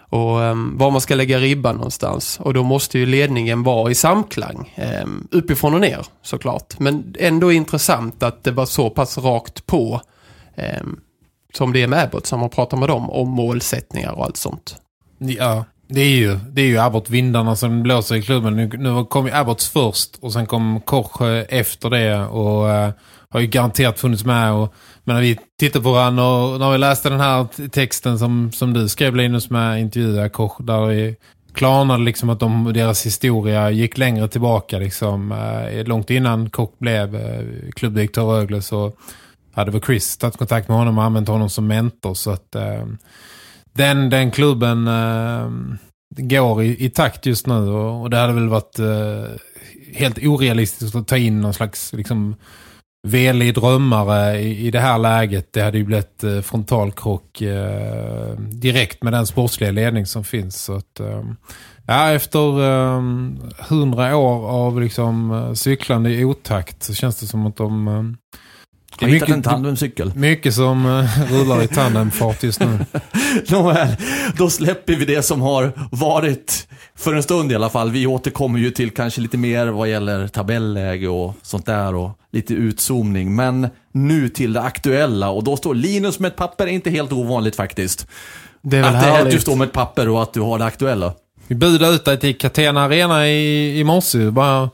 och 0.10 0.44
eh, 0.44 0.56
var 0.74 0.92
man 0.92 1.02
ska 1.02 1.16
lägga 1.16 1.40
ribban 1.40 1.76
någonstans. 1.76 2.40
Och 2.40 2.54
då 2.54 2.64
måste 2.64 3.00
ju 3.00 3.06
ledningen 3.06 3.64
vara 3.64 3.92
i 3.92 3.96
samklang. 3.96 4.74
Eh, 4.76 5.08
uppifrån 5.32 5.74
och 5.74 5.82
ner 5.82 6.06
såklart. 6.22 6.80
Men 6.80 7.16
ändå 7.20 7.52
intressant 7.52 8.24
att 8.24 8.44
det 8.44 8.52
var 8.52 8.66
så 8.66 8.90
pass 8.90 9.18
rakt 9.18 9.66
på 9.66 10.02
eh, 10.56 10.84
som 11.58 11.74
det 11.74 11.84
är 11.84 11.88
med 11.88 12.04
Abbott 12.04 12.26
som 12.26 12.40
man 12.40 12.50
pratar 12.50 12.78
med 12.78 12.90
dem 12.90 13.10
om 13.10 13.30
målsättningar 13.30 14.12
och 14.12 14.26
allt 14.26 14.38
sånt. 14.38 14.76
Ja, 15.18 15.66
Det 15.88 16.02
är 16.02 16.10
ju, 16.10 16.40
det 16.52 16.62
är 16.62 16.66
ju 16.66 16.78
Abbott-vindarna 16.78 17.56
som 17.56 17.84
blåser 17.84 18.16
i 18.16 18.22
klubben. 18.22 18.56
Nu, 18.56 18.68
nu 18.78 19.06
kom 19.06 19.26
ju 19.26 19.34
Abbots 19.34 19.70
först 19.70 20.18
och 20.22 20.34
sen 20.34 20.46
kom 20.46 20.82
Koch 20.82 21.22
eh, 21.22 21.46
efter 21.50 21.90
det 21.90 22.26
och 22.26 22.66
uh, 22.66 22.90
har 23.30 23.40
ju 23.40 23.48
garanterat 23.48 24.00
funnits 24.00 24.26
med. 24.26 24.54
Och, 24.54 24.74
men 25.04 25.16
när 25.16 25.22
vi 25.22 25.40
tittar 25.60 25.80
på 25.80 25.92
varandra 25.92 26.26
och 26.26 26.60
när 26.60 26.72
vi 26.72 26.78
läste 26.78 27.10
den 27.10 27.20
här 27.20 27.70
texten 27.70 28.20
som, 28.20 28.52
som 28.52 28.74
du 28.74 28.90
skrev 28.90 29.16
Linus 29.16 29.50
med 29.50 29.82
intervjuade 29.82 30.30
Koch 30.30 30.58
där 30.60 30.86
vi 30.86 31.16
klarnade 31.54 32.04
liksom 32.04 32.30
att 32.30 32.40
de, 32.40 32.74
deras 32.74 33.06
historia 33.06 33.72
gick 33.72 33.98
längre 33.98 34.28
tillbaka 34.28 34.80
liksom. 34.80 35.32
Uh, 35.32 35.84
långt 35.84 36.10
innan 36.10 36.50
Koch 36.50 36.74
blev 36.78 37.16
uh, 37.16 37.72
klubbdirektör 37.76 38.26
Rögle 38.26 38.62
så 38.62 38.92
hade 39.56 39.72
väl 39.72 39.82
Chris 39.82 40.18
tagit 40.18 40.38
kontakt 40.38 40.68
med 40.68 40.78
honom 40.78 40.98
och 40.98 41.04
använt 41.04 41.28
honom 41.28 41.50
som 41.50 41.68
mentor 41.68 42.14
så 42.14 42.32
att 42.32 42.56
ehm, 42.56 42.98
den, 43.74 44.10
den 44.10 44.32
klubben 44.32 44.88
eh, 44.88 45.50
går 46.18 46.64
i, 46.64 46.86
i, 46.86 46.90
takt 46.90 47.26
just 47.26 47.48
nu 47.48 47.56
och, 47.56 48.02
och 48.02 48.10
det 48.10 48.18
hade 48.18 48.34
väl 48.34 48.50
varit 48.50 48.80
eh, 48.80 49.26
helt 49.94 50.18
orealistiskt 50.18 50.96
att 50.96 51.08
ta 51.08 51.18
in 51.18 51.42
någon 51.42 51.54
slags 51.54 51.94
liksom, 51.94 52.36
velig 53.08 53.54
drömmare 53.54 54.40
i, 54.40 54.68
i 54.68 54.72
det 54.72 54.80
här 54.80 54.98
läget. 54.98 55.54
Det 55.54 55.62
hade 55.62 55.78
ju 55.78 55.84
blivit 55.84 56.24
eh, 56.24 56.42
frontalkrock 56.42 57.42
eh, 57.42 58.40
direkt 58.40 59.04
med 59.04 59.14
den 59.14 59.28
sportsliga 59.28 59.72
ledning 59.72 60.06
som 60.06 60.24
finns. 60.24 60.64
Så 60.64 60.74
att, 60.74 61.00
ehm, 61.00 61.36
ja, 61.86 62.12
efter 62.12 62.64
ehm, 62.64 63.40
hundra 63.70 64.18
år 64.18 64.50
av 64.50 64.82
liksom, 64.82 65.32
eh, 65.32 65.54
cyklande 65.54 66.10
i 66.10 66.26
otakt 66.26 66.84
så 66.84 66.94
känns 66.94 67.20
det 67.20 67.28
som 67.28 67.46
att 67.46 67.56
de 67.56 68.18
det 69.00 69.06
är 69.06 69.10
mycket, 69.10 69.30
en 69.30 69.44
tandemcykel. 69.44 70.12
Mycket 70.16 70.54
som 70.54 70.86
uh, 70.86 71.32
rullar 71.32 71.64
i 71.64 71.68
tandemfart 71.68 72.44
just 72.44 72.60
nu. 72.60 72.80
Nåväl, 73.50 73.96
då 74.38 74.50
släpper 74.50 74.96
vi 74.96 75.06
det 75.06 75.22
som 75.22 75.42
har 75.42 75.72
varit 75.92 76.68
för 76.96 77.14
en 77.14 77.24
stund 77.24 77.52
i 77.52 77.56
alla 77.56 77.70
fall. 77.70 77.92
Vi 77.92 78.08
återkommer 78.08 78.60
ju 78.60 78.72
till 78.72 78.92
kanske 78.92 79.22
lite 79.22 79.38
mer 79.38 79.68
vad 79.68 79.90
gäller 79.90 80.28
tabelläge 80.28 81.08
och 81.08 81.34
sånt 81.42 81.66
där 81.66 81.96
och 81.96 82.20
lite 82.32 82.54
utzoomning. 82.54 83.36
Men 83.36 83.68
nu 83.92 84.30
till 84.30 84.54
det 84.54 84.62
aktuella 84.62 85.30
och 85.30 85.44
då 85.44 85.58
står 85.58 85.76
Linus 85.76 86.20
med 86.20 86.28
ett 86.28 86.36
papper, 86.36 86.68
inte 86.68 86.90
helt 86.90 87.12
ovanligt 87.12 87.56
faktiskt. 87.56 88.08
Det 88.62 88.78
är 88.78 88.82
väl 88.82 88.96
att, 88.96 89.04
härligt. 89.04 89.26
att 89.26 89.32
du 89.32 89.40
står 89.40 89.56
med 89.56 89.68
ett 89.68 89.74
papper 89.74 90.10
och 90.10 90.24
att 90.24 90.34
du 90.34 90.42
har 90.42 90.60
det 90.60 90.66
aktuella. 90.66 91.14
Vi 91.48 91.56
budade 91.56 91.96
ut 91.96 92.06
dig 92.06 92.20
till 92.20 92.38
Catena 92.38 92.84
Arena 92.84 93.28
i, 93.28 93.80
i 93.80 93.84
morse. 93.84 94.32
Bara 94.32 94.70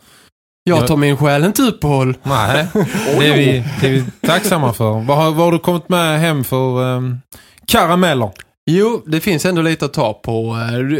jag 0.78 0.88
tar 0.88 0.98
min 0.98 1.18
själ 1.18 1.44
inte 1.44 1.62
uppehåll. 1.62 2.18
Nej, 2.24 2.68
det 3.20 3.28
är, 3.28 3.38
vi, 3.38 3.64
det 3.82 3.88
är 3.88 3.92
vi 3.92 4.06
tacksamma 4.22 4.74
för. 4.74 5.06
Vad 5.06 5.18
har, 5.18 5.32
vad 5.32 5.46
har 5.46 5.52
du 5.52 5.60
kommit 5.60 5.90
med 5.90 6.20
hem 6.20 6.44
för 6.44 6.82
um, 6.82 7.22
karameller? 7.68 8.32
Jo, 8.66 9.04
det 9.06 9.20
finns 9.20 9.46
ändå 9.46 9.62
lite 9.62 9.86
att 9.86 9.94
ta 9.94 10.14
på. 10.14 10.54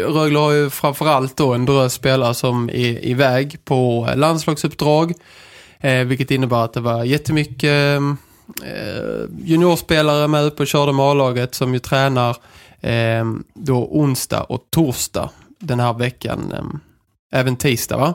Rögle 0.08 0.40
har 0.40 0.52
ju 0.52 0.70
framförallt 0.70 1.38
då 1.38 1.54
en 1.54 1.66
drös 1.66 1.94
spelare 1.94 2.34
som 2.34 2.70
är 2.70 3.06
iväg 3.06 3.66
på 3.66 4.10
landslagsuppdrag. 4.16 5.14
Eh, 5.80 6.00
vilket 6.00 6.32
innebär 6.32 6.66
att 6.66 6.74
det 6.74 6.80
var 6.80 7.04
jättemycket 7.04 8.02
eh, 8.64 9.26
juniorspelare 9.44 10.28
med 10.28 10.46
uppe 10.46 10.64
och 10.64 10.68
körde 10.68 10.94
med 10.94 11.06
A-laget 11.06 11.56
som 11.56 11.74
ju 11.74 11.80
tränar 11.80 12.38
eh, 12.82 13.26
då 13.54 13.88
onsdag 13.92 14.44
och 14.44 14.62
torsdag 14.70 15.30
den 15.60 15.80
här 15.80 15.94
veckan. 15.94 16.54
Eh, 16.54 17.40
även 17.40 17.56
tisdag 17.56 17.98
va? 17.98 18.14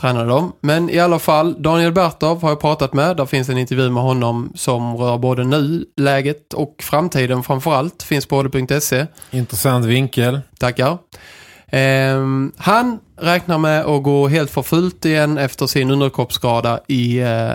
Tränade 0.00 0.28
de. 0.28 0.52
Men 0.60 0.90
i 0.90 0.98
alla 0.98 1.18
fall, 1.18 1.62
Daniel 1.62 1.92
Bertov 1.92 2.42
har 2.42 2.48
jag 2.48 2.60
pratat 2.60 2.92
med. 2.92 3.16
Där 3.16 3.26
finns 3.26 3.48
en 3.48 3.58
intervju 3.58 3.90
med 3.90 4.02
honom 4.02 4.52
som 4.54 4.96
rör 4.96 5.18
både 5.18 5.44
nuläget 5.44 6.54
och 6.54 6.74
framtiden 6.82 7.42
framförallt. 7.42 8.02
Finns 8.02 8.26
på 8.26 8.42
både.se. 8.42 9.06
Intressant 9.30 9.86
vinkel. 9.86 10.40
Tackar. 10.58 10.98
Eh, 11.66 12.24
han 12.56 12.98
räknar 13.16 13.58
med 13.58 13.84
att 13.84 14.02
gå 14.02 14.28
helt 14.28 14.50
för 14.50 14.62
fullt 14.62 15.04
igen 15.04 15.38
efter 15.38 15.66
sin 15.66 15.90
underkroppsskada 15.90 16.80
i 16.86 17.18
eh, 17.18 17.48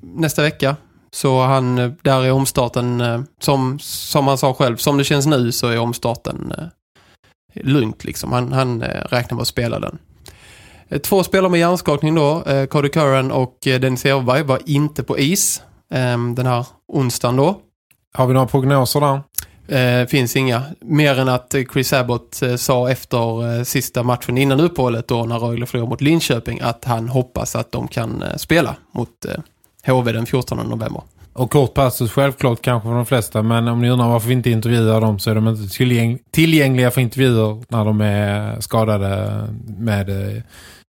nästa 0.00 0.42
vecka. 0.42 0.76
Så 1.14 1.42
han, 1.42 1.76
där 2.02 2.24
är 2.24 2.32
omstarten, 2.32 3.00
eh, 3.00 3.20
som, 3.40 3.78
som 3.80 4.28
han 4.28 4.38
sa 4.38 4.54
själv, 4.54 4.76
som 4.76 4.98
det 4.98 5.04
känns 5.04 5.26
nu 5.26 5.52
så 5.52 5.68
är 5.68 5.78
omstarten 5.78 6.52
eh, 6.58 6.64
lugnt 7.62 8.04
liksom. 8.04 8.32
Han, 8.32 8.52
han 8.52 8.82
eh, 8.82 9.04
räknar 9.10 9.36
med 9.36 9.42
att 9.42 9.48
spela 9.48 9.78
den. 9.80 9.98
Eh, 10.94 11.00
två 11.00 11.24
spelare 11.24 11.50
med 11.50 11.60
hjärnskakning 11.60 12.14
då, 12.14 12.42
eh, 12.42 12.66
Cody 12.66 12.88
Curran 12.88 13.32
och 13.32 13.66
eh, 13.66 13.80
Dennis 13.80 14.04
Everberg 14.04 14.42
var 14.42 14.58
inte 14.66 15.02
på 15.02 15.18
is 15.18 15.62
ehm, 15.90 16.34
den 16.34 16.46
här 16.46 16.66
onsdagen 16.88 17.36
då. 17.36 17.60
Har 18.14 18.26
vi 18.26 18.34
några 18.34 18.46
prognoser 18.46 19.00
där? 19.00 19.20
Eh, 19.68 20.06
finns 20.06 20.36
inga. 20.36 20.62
Mer 20.80 21.18
än 21.18 21.28
att 21.28 21.54
Chris 21.72 21.92
Abbott 21.92 22.42
eh, 22.42 22.56
sa 22.56 22.90
efter 22.90 23.56
eh, 23.58 23.62
sista 23.62 24.02
matchen 24.02 24.38
innan 24.38 24.60
uppehållet 24.60 25.08
då 25.08 25.24
när 25.24 25.38
Rögle 25.38 25.66
förlorade 25.66 25.90
mot 25.90 26.00
Linköping 26.00 26.60
att 26.60 26.84
han 26.84 27.08
hoppas 27.08 27.56
att 27.56 27.72
de 27.72 27.88
kan 27.88 28.22
eh, 28.22 28.36
spela 28.36 28.76
mot 28.92 29.26
HV 29.86 30.12
den 30.12 30.26
14 30.26 30.58
november. 30.68 31.02
Och 31.32 31.50
kort 31.50 31.74
passus 31.74 32.12
självklart 32.12 32.62
kanske 32.62 32.88
för 32.88 32.94
de 32.94 33.06
flesta 33.06 33.42
men 33.42 33.68
om 33.68 33.80
ni 33.80 33.90
undrar 33.90 34.08
varför 34.08 34.28
vi 34.28 34.34
inte 34.34 34.50
intervjuar 34.50 35.00
dem 35.00 35.18
så 35.18 35.30
är 35.30 35.34
de 35.34 35.48
inte 35.48 35.68
tillgäng 35.68 36.18
tillgängliga 36.30 36.90
för 36.90 37.00
intervjuer 37.00 37.64
när 37.68 37.84
de 37.84 38.00
är 38.00 38.60
skadade 38.60 39.30
med 39.78 40.42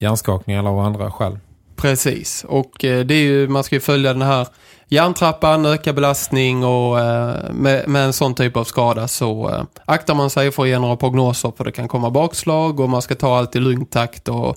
hjärnskakning 0.00 0.56
eller 0.56 0.70
av 0.70 0.78
andra 0.78 1.10
skäl. 1.10 1.38
Precis, 1.76 2.44
och 2.48 2.84
eh, 2.84 3.06
det 3.06 3.14
är 3.14 3.22
ju, 3.22 3.48
man 3.48 3.64
ska 3.64 3.74
ju 3.74 3.80
följa 3.80 4.12
den 4.12 4.22
här 4.22 4.46
hjärntrappan, 4.88 5.66
öka 5.66 5.92
belastning 5.92 6.64
och 6.64 7.00
eh, 7.00 7.52
med, 7.52 7.88
med, 7.88 8.04
en 8.04 8.12
sån 8.12 8.34
typ 8.34 8.56
av 8.56 8.64
skada 8.64 9.08
så 9.08 9.50
eh, 9.50 9.62
aktar 9.84 10.14
man 10.14 10.30
sig 10.30 10.52
för 10.52 10.62
att 10.62 10.68
ge 10.68 10.78
några 10.78 10.96
prognoser 10.96 11.52
för 11.56 11.64
det 11.64 11.72
kan 11.72 11.88
komma 11.88 12.10
bakslag 12.10 12.80
och 12.80 12.88
man 12.88 13.02
ska 13.02 13.14
ta 13.14 13.38
allt 13.38 13.56
i 13.56 13.60
lugn 13.60 13.86
takt 13.86 14.28
och 14.28 14.56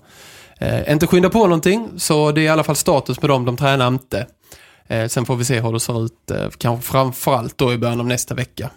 eh, 0.59 0.91
inte 0.91 1.07
skynda 1.07 1.29
på 1.29 1.39
någonting 1.39 1.89
så 1.97 2.31
det 2.31 2.41
är 2.41 2.45
i 2.45 2.49
alla 2.49 2.63
fall 2.63 2.75
status 2.75 3.21
med 3.21 3.29
dem, 3.29 3.45
de 3.45 3.57
tränar 3.57 3.87
inte. 3.87 4.27
Eh, 4.87 5.07
sen 5.07 5.25
får 5.25 5.35
vi 5.35 5.45
se 5.45 5.61
hur 5.61 5.73
det 5.73 5.79
ser 5.79 6.05
ut, 6.05 6.31
eh, 6.31 6.49
kanske 6.57 6.91
framförallt 6.91 7.57
då 7.57 7.73
i 7.73 7.77
början 7.77 7.99
av 7.99 8.05
nästa 8.05 8.35
vecka. 8.35 8.69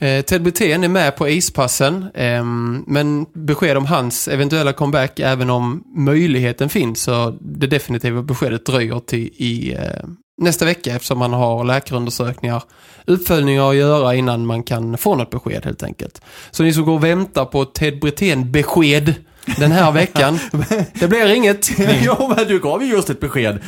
Eh, 0.00 0.22
Ted 0.22 0.42
Brithén 0.42 0.84
är 0.84 0.88
med 0.88 1.16
på 1.16 1.28
ispassen 1.28 2.06
eh, 2.14 2.44
men 2.86 3.26
besked 3.34 3.76
om 3.76 3.86
hans 3.86 4.28
eventuella 4.28 4.72
comeback 4.72 5.20
även 5.20 5.50
om 5.50 5.84
möjligheten 5.96 6.68
finns 6.68 7.02
så 7.02 7.36
det 7.40 7.66
definitiva 7.66 8.22
beskedet 8.22 8.66
dröjer 8.66 9.00
till 9.00 9.30
i 9.36 9.74
eh, 9.74 10.08
nästa 10.42 10.64
vecka 10.64 10.94
eftersom 10.94 11.18
man 11.18 11.32
har 11.32 11.64
läkarundersökningar 11.64 12.62
uppföljningar 13.06 13.70
att 13.70 13.76
göra 13.76 14.14
innan 14.14 14.46
man 14.46 14.62
kan 14.62 14.98
få 14.98 15.14
något 15.14 15.30
besked 15.30 15.64
helt 15.64 15.82
enkelt. 15.82 16.22
Så 16.50 16.62
ni 16.62 16.72
som 16.72 16.84
går 16.84 16.94
och 16.94 17.04
väntar 17.04 17.44
på 17.44 17.64
Ted 17.64 18.00
Brithén 18.00 18.52
besked 18.52 19.14
den 19.56 19.72
här 19.72 19.92
veckan. 19.92 20.38
Det 21.00 21.08
blir 21.08 21.34
inget. 21.34 21.70
jo, 22.02 22.34
men 22.36 22.48
du 22.48 22.58
gav 22.58 22.82
ju 22.82 22.90
just 22.90 23.10
ett 23.10 23.20
besked. 23.20 23.58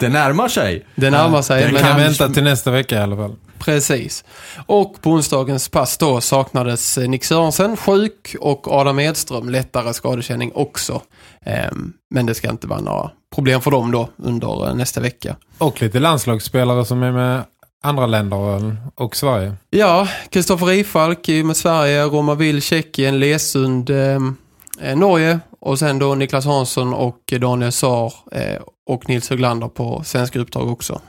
Det 0.00 0.08
närmar 0.08 0.48
sig. 0.48 0.86
Det 0.94 1.10
närmar 1.10 1.42
sig. 1.42 1.72
Det 1.72 1.78
kan 1.78 1.96
vänta 1.96 2.28
till 2.28 2.44
nästa 2.44 2.70
vecka 2.70 2.94
i 2.96 2.98
alla 2.98 3.16
fall. 3.16 3.36
Precis. 3.58 4.24
Och 4.66 5.02
på 5.02 5.10
onsdagens 5.10 5.68
pass 5.68 5.98
då 5.98 6.20
saknades 6.20 6.98
Nick 6.98 7.24
Sörensen 7.24 7.76
sjuk 7.76 8.36
och 8.40 8.68
Adam 8.68 8.98
Edström 8.98 9.48
lättare 9.48 9.94
skadekänning 9.94 10.52
också. 10.54 11.02
Ehm, 11.44 11.92
men 12.10 12.26
det 12.26 12.34
ska 12.34 12.50
inte 12.50 12.66
vara 12.66 12.80
några 12.80 13.10
problem 13.34 13.60
för 13.60 13.70
dem 13.70 13.90
då 13.90 14.08
under 14.16 14.74
nästa 14.74 15.00
vecka. 15.00 15.36
Och 15.58 15.82
lite 15.82 15.98
landslagsspelare 15.98 16.84
som 16.84 17.02
är 17.02 17.12
med 17.12 17.42
andra 17.82 18.06
länder 18.06 18.76
och 18.94 19.16
Sverige. 19.16 19.54
Ja, 19.70 20.08
Kristoffer 20.30 20.66
Rifalk 20.66 21.28
med 21.28 21.56
Sverige, 21.56 22.04
Roma 22.04 22.34
Vill, 22.34 22.62
Tjeckien, 22.62 23.18
Lesund, 23.18 23.90
eh, 23.90 24.96
Norge 24.96 25.40
och 25.60 25.78
sen 25.78 25.98
då 25.98 26.14
Niklas 26.14 26.44
Hansson 26.44 26.94
och 26.94 27.32
Daniel 27.40 27.72
Saar 27.72 28.12
eh, 28.32 28.62
och 28.86 29.08
Nils 29.08 29.30
Höglander 29.30 29.68
på 29.68 30.02
svenska 30.04 30.38
uppdrag 30.38 30.68
också. 30.68 31.00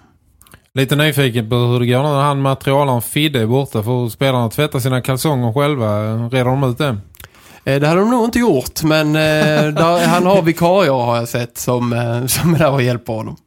Lite 0.77 0.95
nyfiken 0.95 1.49
på 1.49 1.55
hur 1.55 1.79
det 1.79 1.85
går 1.85 2.03
när 2.03 2.21
han 2.21 2.41
materialen 2.41 3.01
Fidde 3.01 3.41
är 3.41 3.45
borta. 3.45 3.83
Får 3.83 4.09
spelarna 4.09 4.49
tvätta 4.49 4.79
sina 4.79 5.01
kalsonger 5.01 5.53
själva? 5.53 6.15
Redar 6.29 6.45
de 6.45 6.63
ut 6.63 6.77
det? 6.77 6.97
Eh, 7.63 7.79
det 7.79 7.87
hade 7.87 7.99
de 7.99 8.11
nog 8.11 8.25
inte 8.25 8.39
gjort, 8.39 8.83
men 8.83 9.07
eh, 9.07 9.73
där, 9.73 10.07
han 10.07 10.25
har 10.25 10.41
vikarier 10.41 10.91
har 10.91 11.15
jag 11.15 11.27
sett 11.27 11.57
som, 11.57 11.93
eh, 11.93 12.25
som 12.25 12.53
är 12.53 12.59
där 12.59 12.71
och 12.71 12.81
hjälper 12.81 13.13
honom. 13.13 13.37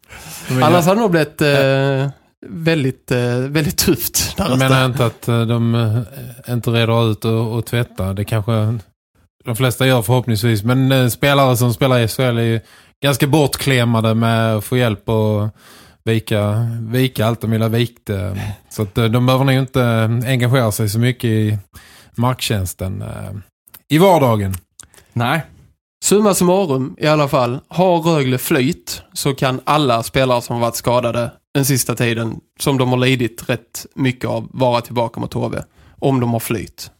Annars 0.63 0.85
hade 0.85 0.97
det 0.97 1.01
nog 1.01 1.11
blivit 1.11 1.41
eh, 1.41 2.11
väldigt, 2.47 3.11
eh, 3.11 3.37
väldigt 3.37 3.79
tufft. 3.79 4.35
Jag 4.39 4.59
menar 4.59 4.85
inte 4.85 5.07
att 5.07 5.23
de 5.23 6.05
inte 6.49 6.71
reder 6.71 7.11
ut 7.11 7.25
och, 7.25 7.57
och 7.57 7.67
tvätta. 7.67 8.13
Det 8.13 8.25
kanske 8.25 8.79
de 9.45 9.57
flesta 9.57 9.87
gör 9.87 10.03
förhoppningsvis. 10.03 10.63
Men 10.63 11.11
spelare 11.11 11.57
som 11.57 11.75
spelar 11.75 11.99
i 11.99 12.09
SHL 12.09 12.39
är 12.39 12.61
ganska 13.03 13.27
bortklemade 13.27 14.15
med 14.15 14.57
att 14.57 14.65
få 14.65 14.77
hjälp 14.77 15.09
och 15.09 15.49
vika, 16.05 16.69
vika 16.81 17.27
allt 17.27 17.41
de 17.41 17.51
vill 17.51 17.63
ha 17.63 17.69
vikt. 17.69 18.11
Eh, 18.11 18.37
så 18.71 18.83
att 18.83 18.99
eh, 18.99 19.05
de 19.05 19.27
behöver 19.27 19.45
nog 19.45 19.55
inte 19.55 19.85
engagera 20.27 20.73
sig 20.73 20.89
så 20.89 20.99
mycket 20.99 21.25
i 21.25 21.59
marktjänsten 22.17 23.03
eh, 23.03 23.31
i 23.89 23.99
vardagen. 23.99 24.55
Nej. 25.13 25.43
Summa 26.05 26.35
summarum 26.35 26.97
i 26.99 27.07
alla 27.07 27.29
fall. 27.29 27.61
Har 27.69 27.99
Rögle 28.01 28.39
flyt 28.39 29.03
så 29.13 29.35
kan 29.35 29.61
alla 29.65 30.03
spelare 30.03 30.43
som 30.43 30.61
varit 30.61 30.77
skadade 30.77 31.33
den 31.55 31.65
sista 31.65 31.95
tiden 31.95 32.41
som 32.61 32.79
de 32.79 32.89
har 32.91 32.97
lidit 32.99 33.49
rätt 33.49 33.87
mycket 33.95 34.31
av 34.31 34.49
vara 34.53 34.81
tillbaka 34.81 35.21
mot 35.21 35.35
HV. 35.35 35.59
Om 35.99 36.21
de 36.21 36.33
har 36.33 36.41
flyt. 36.41 36.91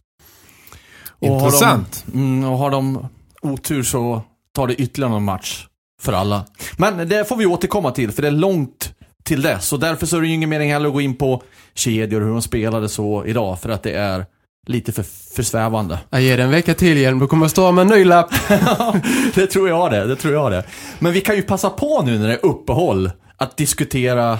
Och 1.19 1.27
har 1.27 1.39
de- 1.39 1.45
Intressant. 1.45 2.05
Mm, 2.13 2.43
och 2.43 2.57
har 2.57 2.71
de 2.71 3.07
otur 3.41 3.83
så 3.83 4.21
tar 4.55 4.67
det 4.67 4.75
ytterligare 4.75 5.11
någon 5.11 5.23
match 5.23 5.65
för 6.01 6.13
alla. 6.13 6.45
Men 6.77 7.09
det 7.09 7.27
får 7.27 7.35
vi 7.35 7.45
återkomma 7.45 7.91
till, 7.91 8.11
för 8.11 8.21
det 8.21 8.27
är 8.27 8.31
långt 8.31 8.93
till 9.23 9.41
dess. 9.41 9.73
Och 9.73 9.79
därför 9.79 10.05
så 10.05 10.17
är 10.17 10.21
det 10.21 10.27
ju 10.27 10.33
ingen 10.33 10.49
mening 10.49 10.71
heller 10.71 10.87
att 10.87 10.93
gå 10.93 11.01
in 11.01 11.15
på 11.15 11.43
kedjor 11.73 12.21
och 12.21 12.27
hur 12.27 12.33
de 12.33 12.41
spelade 12.41 12.89
så 12.89 13.25
idag, 13.25 13.59
för 13.59 13.69
att 13.69 13.83
det 13.83 13.91
är 13.91 14.25
lite 14.67 14.91
för, 14.91 15.03
för 15.35 15.43
svävande. 15.43 15.99
Jag 16.09 16.21
ger 16.21 16.37
det 16.37 16.43
en 16.43 16.51
vecka 16.51 16.73
till 16.73 16.97
igen, 16.97 17.19
då 17.19 17.27
kommer 17.27 17.43
jag 17.43 17.51
stå 17.51 17.71
med 17.71 17.81
en 17.81 17.87
ny 17.87 18.05
lapp. 18.05 18.29
det 19.35 19.47
tror 19.47 19.69
jag 19.69 19.91
det, 19.91 20.05
det 20.07 20.15
tror 20.15 20.33
jag 20.33 20.51
det. 20.51 20.63
Men 20.99 21.13
vi 21.13 21.21
kan 21.21 21.35
ju 21.35 21.41
passa 21.41 21.69
på 21.69 22.01
nu 22.01 22.19
när 22.19 22.27
det 22.27 22.33
är 22.33 22.45
uppehåll 22.45 23.11
att 23.37 23.57
diskutera 23.57 24.39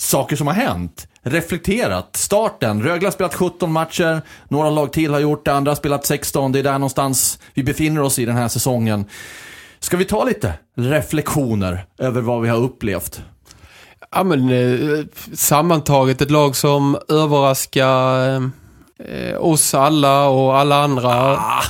saker 0.00 0.36
som 0.36 0.46
har 0.46 0.54
hänt. 0.54 1.08
Reflekterat. 1.22 2.16
Starten. 2.16 2.82
Rögle 2.82 3.06
har 3.06 3.12
spelat 3.12 3.34
17 3.34 3.72
matcher. 3.72 4.22
Några 4.48 4.70
lag 4.70 4.92
till 4.92 5.12
har 5.12 5.20
gjort 5.20 5.44
det. 5.44 5.52
Andra 5.52 5.70
har 5.70 5.76
spelat 5.76 6.06
16. 6.06 6.52
Det 6.52 6.58
är 6.58 6.62
där 6.62 6.72
någonstans 6.72 7.38
vi 7.54 7.62
befinner 7.62 8.02
oss 8.02 8.18
i 8.18 8.24
den 8.24 8.36
här 8.36 8.48
säsongen. 8.48 9.04
Ska 9.80 9.96
vi 9.96 10.04
ta 10.04 10.24
lite 10.24 10.54
reflektioner 10.76 11.84
över 11.98 12.20
vad 12.20 12.42
vi 12.42 12.48
har 12.48 12.58
upplevt? 12.58 13.22
Ja 14.10 14.24
men 14.24 14.50
eh, 14.50 15.04
sammantaget 15.34 16.22
ett 16.22 16.30
lag 16.30 16.56
som 16.56 16.98
överraskar 17.08 18.34
eh, 19.04 19.36
oss 19.38 19.74
alla 19.74 20.28
och 20.28 20.56
alla 20.58 20.82
andra. 20.84 21.10
Ah, 21.38 21.62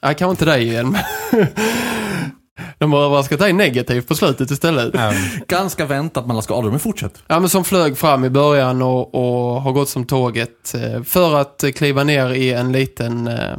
Ja, 0.00 0.08
kanske 0.14 0.30
inte 0.30 0.44
dig 0.44 0.62
igen. 0.62 0.98
De 2.78 2.92
har 2.92 3.00
överraskat 3.04 3.38
dig 3.38 3.52
negativt 3.52 4.08
på 4.08 4.14
slutet 4.14 4.50
istället. 4.50 4.94
Ja. 4.94 5.12
ganska 5.48 5.86
väntat 5.86 6.26
mellan 6.26 6.42
skador, 6.42 6.70
men 6.70 6.80
fortsätt. 6.80 7.22
Ja, 7.26 7.40
men 7.40 7.48
som 7.48 7.64
flög 7.64 7.98
fram 7.98 8.24
i 8.24 8.30
början 8.30 8.82
och, 8.82 9.14
och 9.14 9.62
har 9.62 9.72
gått 9.72 9.88
som 9.88 10.04
tåget 10.06 10.74
eh, 10.74 11.02
för 11.02 11.34
att 11.40 11.64
kliva 11.76 12.04
ner 12.04 12.30
i 12.30 12.52
en 12.52 12.72
liten, 12.72 13.28
eh, 13.28 13.58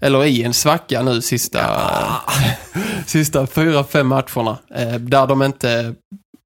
eller 0.00 0.24
i 0.24 0.42
en 0.42 0.54
svacka 0.54 1.02
nu 1.02 1.22
sista, 1.22 1.60
sista 3.06 3.46
fyra, 3.46 3.84
fem 3.84 4.06
matcherna. 4.06 4.58
eh, 4.74 4.94
Där 4.94 5.26
de 5.26 5.42
inte 5.42 5.94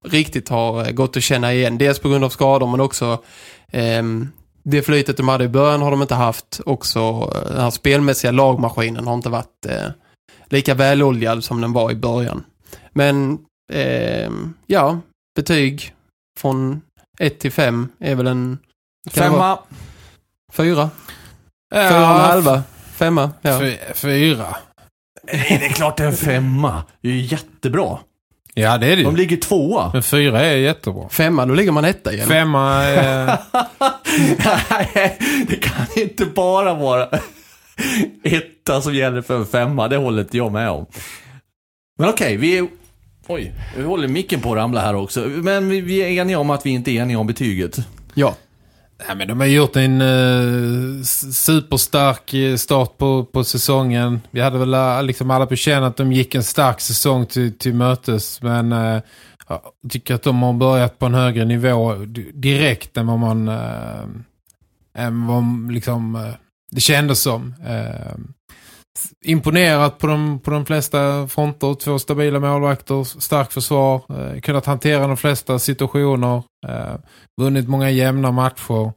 riktigt 0.05 0.49
har 0.49 0.85
eh, 0.85 0.91
gått 0.91 1.17
att 1.17 1.23
känna 1.23 1.53
igen. 1.53 1.77
Dels 1.77 1.99
på 1.99 2.09
grund 2.09 2.23
av 2.23 2.29
skador 2.29 2.67
men 2.67 2.79
också 2.81 3.23
ehm, 3.71 4.29
det 4.63 4.81
flytet 4.81 5.17
de 5.17 5.27
hade 5.27 5.43
i 5.43 5.47
början 5.47 5.81
har 5.81 5.91
de 5.91 6.01
inte 6.01 6.15
haft. 6.15 6.61
Också 6.65 6.99
eh, 6.99 7.51
den 7.51 7.61
här 7.61 7.69
spelmässiga 7.69 8.31
lagmaskinen 8.31 9.07
har 9.07 9.13
inte 9.13 9.29
varit 9.29 9.65
eh, 9.67 9.87
lika 10.49 10.73
väloljad 10.73 11.43
som 11.43 11.61
den 11.61 11.73
var 11.73 11.91
i 11.91 11.95
början. 11.95 12.43
Men 12.93 13.37
ehm, 13.73 14.53
ja, 14.67 14.99
betyg 15.35 15.93
från 16.39 16.81
1 17.19 17.39
till 17.39 17.51
5 17.51 17.87
är 17.99 18.15
väl 18.15 18.27
en... 18.27 18.57
Femma. 19.11 19.59
Fyra? 20.53 20.89
Fyra 21.73 21.87
och 21.87 22.15
en 22.15 22.21
halva? 22.21 22.63
Femma? 22.95 23.31
Ja. 23.41 23.59
Fy- 23.59 23.77
Fyra. 23.93 24.55
Nej, 25.33 25.57
det 25.59 25.65
är 25.65 25.69
klart 25.69 25.97
det 25.97 26.03
är 26.03 26.07
en 26.07 26.13
femma. 26.17 26.83
Det 27.01 27.07
är 27.09 27.13
ju 27.13 27.21
jättebra. 27.21 27.97
Ja, 28.53 28.77
det 28.77 28.87
är 28.87 28.95
det 28.95 29.03
De 29.03 29.11
ju. 29.11 29.17
ligger 29.17 29.37
tvåa. 29.37 29.89
Men 29.93 30.03
fyra 30.03 30.41
är 30.41 30.55
jättebra. 30.57 31.09
Femma, 31.09 31.45
då 31.45 31.53
ligger 31.53 31.71
man 31.71 31.85
etta 31.85 32.13
igen. 32.13 32.27
Femma 32.27 32.83
är... 32.83 33.37
Nej, 34.69 35.17
det 35.47 35.55
kan 35.55 35.85
inte 35.95 36.25
bara 36.25 36.73
vara 36.73 37.09
etta 38.23 38.81
som 38.81 38.93
gäller 38.95 39.21
för 39.21 39.35
en 39.37 39.45
femma. 39.45 39.87
Det 39.87 39.97
håller 39.97 40.21
inte 40.21 40.37
jag 40.37 40.51
med 40.51 40.69
om. 40.69 40.85
Men 41.99 42.09
okej, 42.09 42.37
vi 42.37 42.57
är... 42.57 42.67
Oj, 43.27 43.53
vi 43.77 43.83
håller 43.83 44.07
micken 44.07 44.39
på 44.41 44.51
att 44.51 44.57
ramla 44.57 44.81
här 44.81 44.95
också. 44.95 45.19
Men 45.19 45.69
vi, 45.69 45.81
vi 45.81 45.97
är 45.99 46.07
eniga 46.21 46.39
om 46.39 46.49
att 46.49 46.65
vi 46.65 46.69
inte 46.69 46.91
är 46.91 47.01
eniga 47.01 47.19
om 47.19 47.27
betyget. 47.27 47.77
Ja. 48.13 48.35
Nej, 48.99 49.15
men 49.15 49.27
de 49.27 49.39
har 49.39 49.47
gjort 49.47 49.75
en 49.75 50.01
eh, 50.01 51.03
superstark 51.31 52.33
eh, 52.33 52.55
start 52.55 52.97
på, 52.97 53.25
på 53.25 53.43
säsongen. 53.43 54.21
Vi 54.31 54.41
hade 54.41 54.57
väl 54.57 54.73
eh, 54.73 55.03
liksom 55.03 55.31
alla 55.31 55.45
på 55.45 55.55
känn 55.55 55.83
att 55.83 55.97
de 55.97 56.11
gick 56.11 56.35
en 56.35 56.43
stark 56.43 56.81
säsong 56.81 57.25
till, 57.25 57.57
till 57.57 57.73
mötes. 57.73 58.41
Men 58.41 58.71
eh, 58.71 59.01
jag 59.47 59.61
tycker 59.89 60.15
att 60.15 60.23
de 60.23 60.43
har 60.43 60.53
börjat 60.53 60.99
på 60.99 61.05
en 61.05 61.13
högre 61.13 61.45
nivå 61.45 61.95
direkt 62.33 62.97
än 62.97 63.07
vad 63.07 63.19
man... 63.19 63.47
Eh, 63.47 64.05
än 64.97 65.27
vad 65.27 65.71
liksom, 65.71 66.15
eh, 66.15 66.33
det 66.71 66.81
kändes 66.81 67.21
som. 67.21 67.55
Imponerat 69.25 69.97
på 69.97 70.07
de, 70.07 70.39
på 70.39 70.51
de 70.51 70.65
flesta 70.65 71.27
fronter. 71.27 71.73
Två 71.73 71.99
stabila 71.99 72.39
målvakter, 72.39 73.03
starkt 73.03 73.53
försvar. 73.53 74.01
Eh, 74.09 74.39
kunnat 74.39 74.65
hantera 74.65 75.07
de 75.07 75.17
flesta 75.17 75.59
situationer. 75.59 76.43
Eh, 76.67 76.95
vunnit 77.41 77.67
många 77.67 77.89
jämna 77.89 78.31
matcher. 78.31 78.93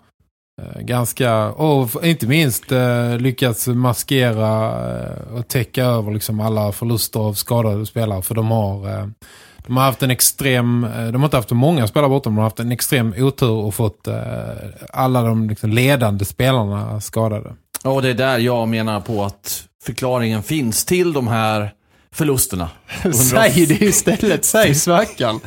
Eh, 0.63 0.81
ganska, 0.81 1.53
och 1.53 2.05
inte 2.07 2.27
minst 2.27 2.73
eh, 2.73 3.19
lyckats 3.19 3.67
maskera 3.67 4.71
eh, 5.01 5.35
och 5.35 5.49
täcka 5.49 5.85
över 5.85 6.13
liksom 6.13 6.41
alla 6.41 6.73
förluster 6.73 7.21
av 7.21 7.33
skadade 7.35 7.87
spelare. 7.87 8.23
För 8.23 8.35
de 8.35 8.51
har, 8.51 8.89
eh, 8.89 9.07
de 9.67 9.77
har 9.77 9.85
haft 9.85 10.03
en 10.03 10.11
extrem, 10.11 10.85
eh, 10.85 11.07
de 11.07 11.17
har 11.17 11.25
inte 11.27 11.37
haft 11.37 11.51
många 11.51 11.87
spelare 11.87 12.09
borta, 12.11 12.31
men 12.31 12.37
de 12.37 12.41
har 12.41 12.47
haft 12.47 12.61
en 12.61 12.73
extrem 12.73 13.15
otur 13.19 13.51
och 13.51 13.75
fått 13.75 14.07
eh, 14.07 14.15
alla 14.93 15.23
de 15.23 15.49
liksom, 15.49 15.71
ledande 15.71 16.25
spelarna 16.25 17.01
skadade. 17.01 17.55
Ja, 17.85 17.91
och 17.91 18.03
det 18.03 18.09
är 18.09 18.15
där 18.15 18.39
jag 18.39 18.69
menar 18.69 19.01
på 19.01 19.25
att 19.25 19.68
förklaringen 19.89 20.43
finns 20.43 20.85
till 20.85 21.13
de 21.13 21.29
här 21.29 21.71
förlusterna. 22.13 22.71
Säg 23.31 23.67
det 23.67 23.81
istället. 23.83 24.45
Säg 24.45 24.75
svackan. 24.75 25.41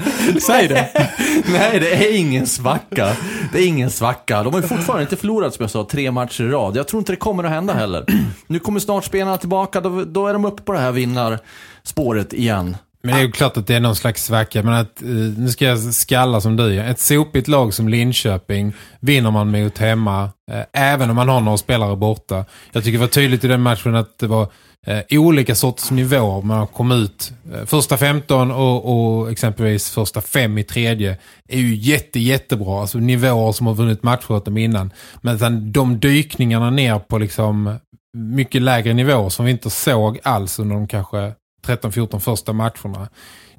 Säg 0.48 0.68
det. 0.68 0.90
Nej, 1.46 1.80
det 1.80 2.08
är 2.08 2.18
ingen 2.18 2.48
svacka. 2.48 3.16
Det 3.54 3.60
är 3.60 3.68
ingen 3.68 3.90
svacka. 3.90 4.44
De 4.44 4.54
har 4.54 4.62
ju 4.62 4.68
fortfarande 4.68 5.04
inte 5.04 5.16
förlorat, 5.16 5.54
som 5.54 5.64
jag 5.64 5.72
sa, 5.72 5.88
tre 5.92 6.12
matcher 6.12 6.44
i 6.44 6.48
rad. 6.48 6.76
Jag 6.76 6.88
tror 6.88 7.00
inte 7.00 7.12
det 7.12 7.18
kommer 7.18 7.44
att 7.44 7.50
hända 7.50 7.74
heller. 7.74 8.06
Nu 8.48 8.60
kommer 8.60 8.80
snart 8.80 9.06
spelarna 9.06 9.38
tillbaka, 9.38 9.82
då, 9.82 10.04
då 10.06 10.28
är 10.28 10.34
de 10.34 10.46
uppe 10.46 10.64
på 10.64 10.74
det 10.74 10.80
här 10.80 10.92
vinnarspåret 10.92 12.34
igen. 12.34 12.78
Men 13.04 13.14
det 13.14 13.20
är 13.20 13.24
ju 13.24 13.32
klart 13.32 13.58
att 13.58 13.68
det 13.68 13.76
är 13.76 13.80
någon 13.80 13.96
slags 13.96 14.26
svacka. 14.26 14.64
Men 14.64 14.74
att, 14.74 15.02
eh, 15.02 15.08
nu 15.10 15.50
ska 15.50 15.66
jag 15.66 15.80
skalla 15.80 16.42
som 16.42 16.56
du. 16.56 16.80
Ett 16.80 17.00
sopigt 17.00 17.48
lag 17.48 17.74
som 17.74 17.90
Linköping 17.90 18.74
vinner 19.00 19.32
man 19.32 19.52
mot 19.52 19.78
hemma. 19.78 20.30
Eh, 20.52 20.64
även 20.74 21.10
om 21.10 21.16
man 21.16 21.30
har 21.30 21.42
några 21.42 21.58
spelare 21.58 21.96
borta. 21.96 22.46
Jag 22.72 22.84
tycker 22.84 22.98
det 22.98 23.02
var 23.02 23.08
tydligt 23.08 23.44
i 23.44 23.48
den 23.48 23.62
matchen 23.62 23.96
att 23.96 24.20
det 24.20 24.28
var 24.28 24.48
eh, 24.88 25.20
olika 25.20 25.56
sorters 25.56 25.92
nivåer. 25.92 26.42
Man 26.42 26.68
kom 26.68 26.92
ut 26.92 27.34
första 27.66 27.98
15 27.98 28.52
och, 28.52 29.22
och 29.22 29.32
exempelvis 29.32 29.90
första 29.90 30.22
5 30.22 30.58
i 30.58 30.64
tredje 30.64 31.18
är 31.50 31.60
ju 31.60 31.76
jätte, 31.76 32.20
jättebra. 32.20 32.82
Alltså 32.82 32.98
nivåer 32.98 33.52
som 33.52 33.68
har 33.68 33.74
vunnit 33.74 34.04
matcher 34.04 34.32
åt 34.32 34.46
dem 34.46 34.58
innan. 34.58 34.92
Men 35.22 35.40
sen 35.40 35.72
de 35.72 36.00
dykningarna 36.00 36.70
ner 36.70 37.00
på 37.00 37.18
liksom 37.18 37.78
mycket 38.14 38.62
lägre 38.62 38.94
nivåer 38.94 39.30
som 39.30 39.46
vi 39.46 39.52
inte 39.52 39.70
såg 39.70 40.20
alls 40.24 40.60
under 40.60 40.76
de 40.76 40.88
kanske 40.88 41.34
13-14 41.68 42.20
första 42.20 42.54
matcherna. 42.54 43.10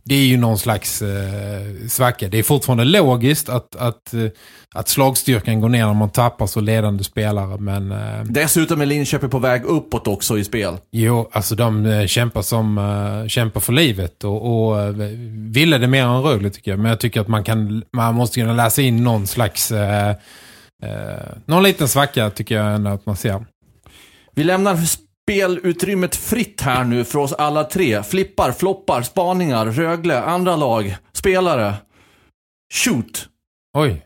Det 0.05 0.15
är 0.15 0.25
ju 0.25 0.37
någon 0.37 0.59
slags 0.59 1.03
eh, 1.03 1.87
svacka. 1.88 2.29
Det 2.29 2.38
är 2.38 2.43
fortfarande 2.43 2.85
logiskt 2.85 3.49
att, 3.49 3.77
att, 3.77 4.15
eh, 4.15 4.27
att 4.75 4.88
slagstyrkan 4.88 5.61
går 5.61 5.69
ner 5.69 5.87
när 5.87 5.95
man 5.95 6.11
tappar 6.11 6.47
så 6.47 6.61
ledande 6.61 7.05
spelare. 7.05 7.59
Men 7.59 7.93
eh, 7.93 8.25
Dessutom 8.25 8.81
är 8.81 8.87
Linköping 8.87 9.31
på 9.31 9.38
väg 9.38 9.65
uppåt 9.65 10.07
också 10.07 10.38
i 10.38 10.45
spel. 10.45 10.75
jo, 10.91 11.29
alltså 11.33 11.55
de 11.55 11.87
eh, 11.87 12.07
kämpar, 12.07 12.43
som, 12.43 12.79
eh, 12.79 13.29
kämpar 13.29 13.61
för 13.61 13.73
livet 13.73 14.25
och, 14.25 14.67
och 14.69 14.81
eh, 14.81 14.88
ville 15.53 15.79
det 15.79 15.87
mer 15.87 16.05
än 16.05 16.23
Rögle 16.23 16.51
tycker 16.51 16.71
jag. 16.71 16.81
Men 16.81 16.88
jag 16.88 17.01
tycker 17.01 17.21
att 17.21 17.29
man, 17.29 17.45
kan, 17.45 17.83
man 17.93 18.15
måste 18.15 18.41
kunna 18.41 18.53
läsa 18.53 18.83
in 18.83 19.05
någon 19.05 19.27
slags... 19.27 19.73
Eh, 19.73 20.11
eh, 20.83 21.37
någon 21.47 21.62
liten 21.62 21.88
svacka 21.88 22.31
tycker 22.31 22.55
jag 22.57 22.75
ändå 22.75 22.91
att 22.91 23.07
man 23.07 23.17
ser. 23.17 23.47
Vi 24.35 24.45
lämnar 24.45 24.77
spelutrymmet 25.27 26.17
fritt 26.17 26.61
här 26.61 26.85
nu 26.85 27.05
för 27.05 27.19
oss 27.19 27.33
alla 27.33 27.65
tre. 27.65 28.03
Flippar, 28.03 28.53
floppar, 28.53 29.03
spaningar, 29.03 29.67
Rögle, 29.67 30.23
andra 30.23 30.57
lag, 30.57 30.97
spelare. 31.13 31.75
Shoot! 32.75 33.29
Oj, 33.79 34.05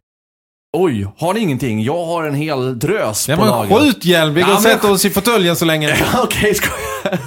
Oj, 0.77 1.07
har 1.19 1.35
ni 1.35 1.41
ingenting? 1.41 1.83
Jag 1.83 2.05
har 2.07 2.25
en 2.25 2.35
hel 2.35 2.79
drös 2.79 3.27
det 3.27 3.37
på 3.37 3.45
lager. 3.45 3.77
en 3.77 3.81
skjuthjälm. 3.85 4.35
Vi 4.35 4.41
går 4.41 4.51
Ja, 4.51 4.57
och 4.57 4.63
men- 4.63 4.73
sätter 4.73 4.91
oss 4.91 5.05
i 5.05 5.11
fåtöljen 5.11 5.57
så 5.57 5.65
länge. 5.65 5.97
Okej, 6.23 6.55
ska 6.55 6.69
jag... 7.05 7.19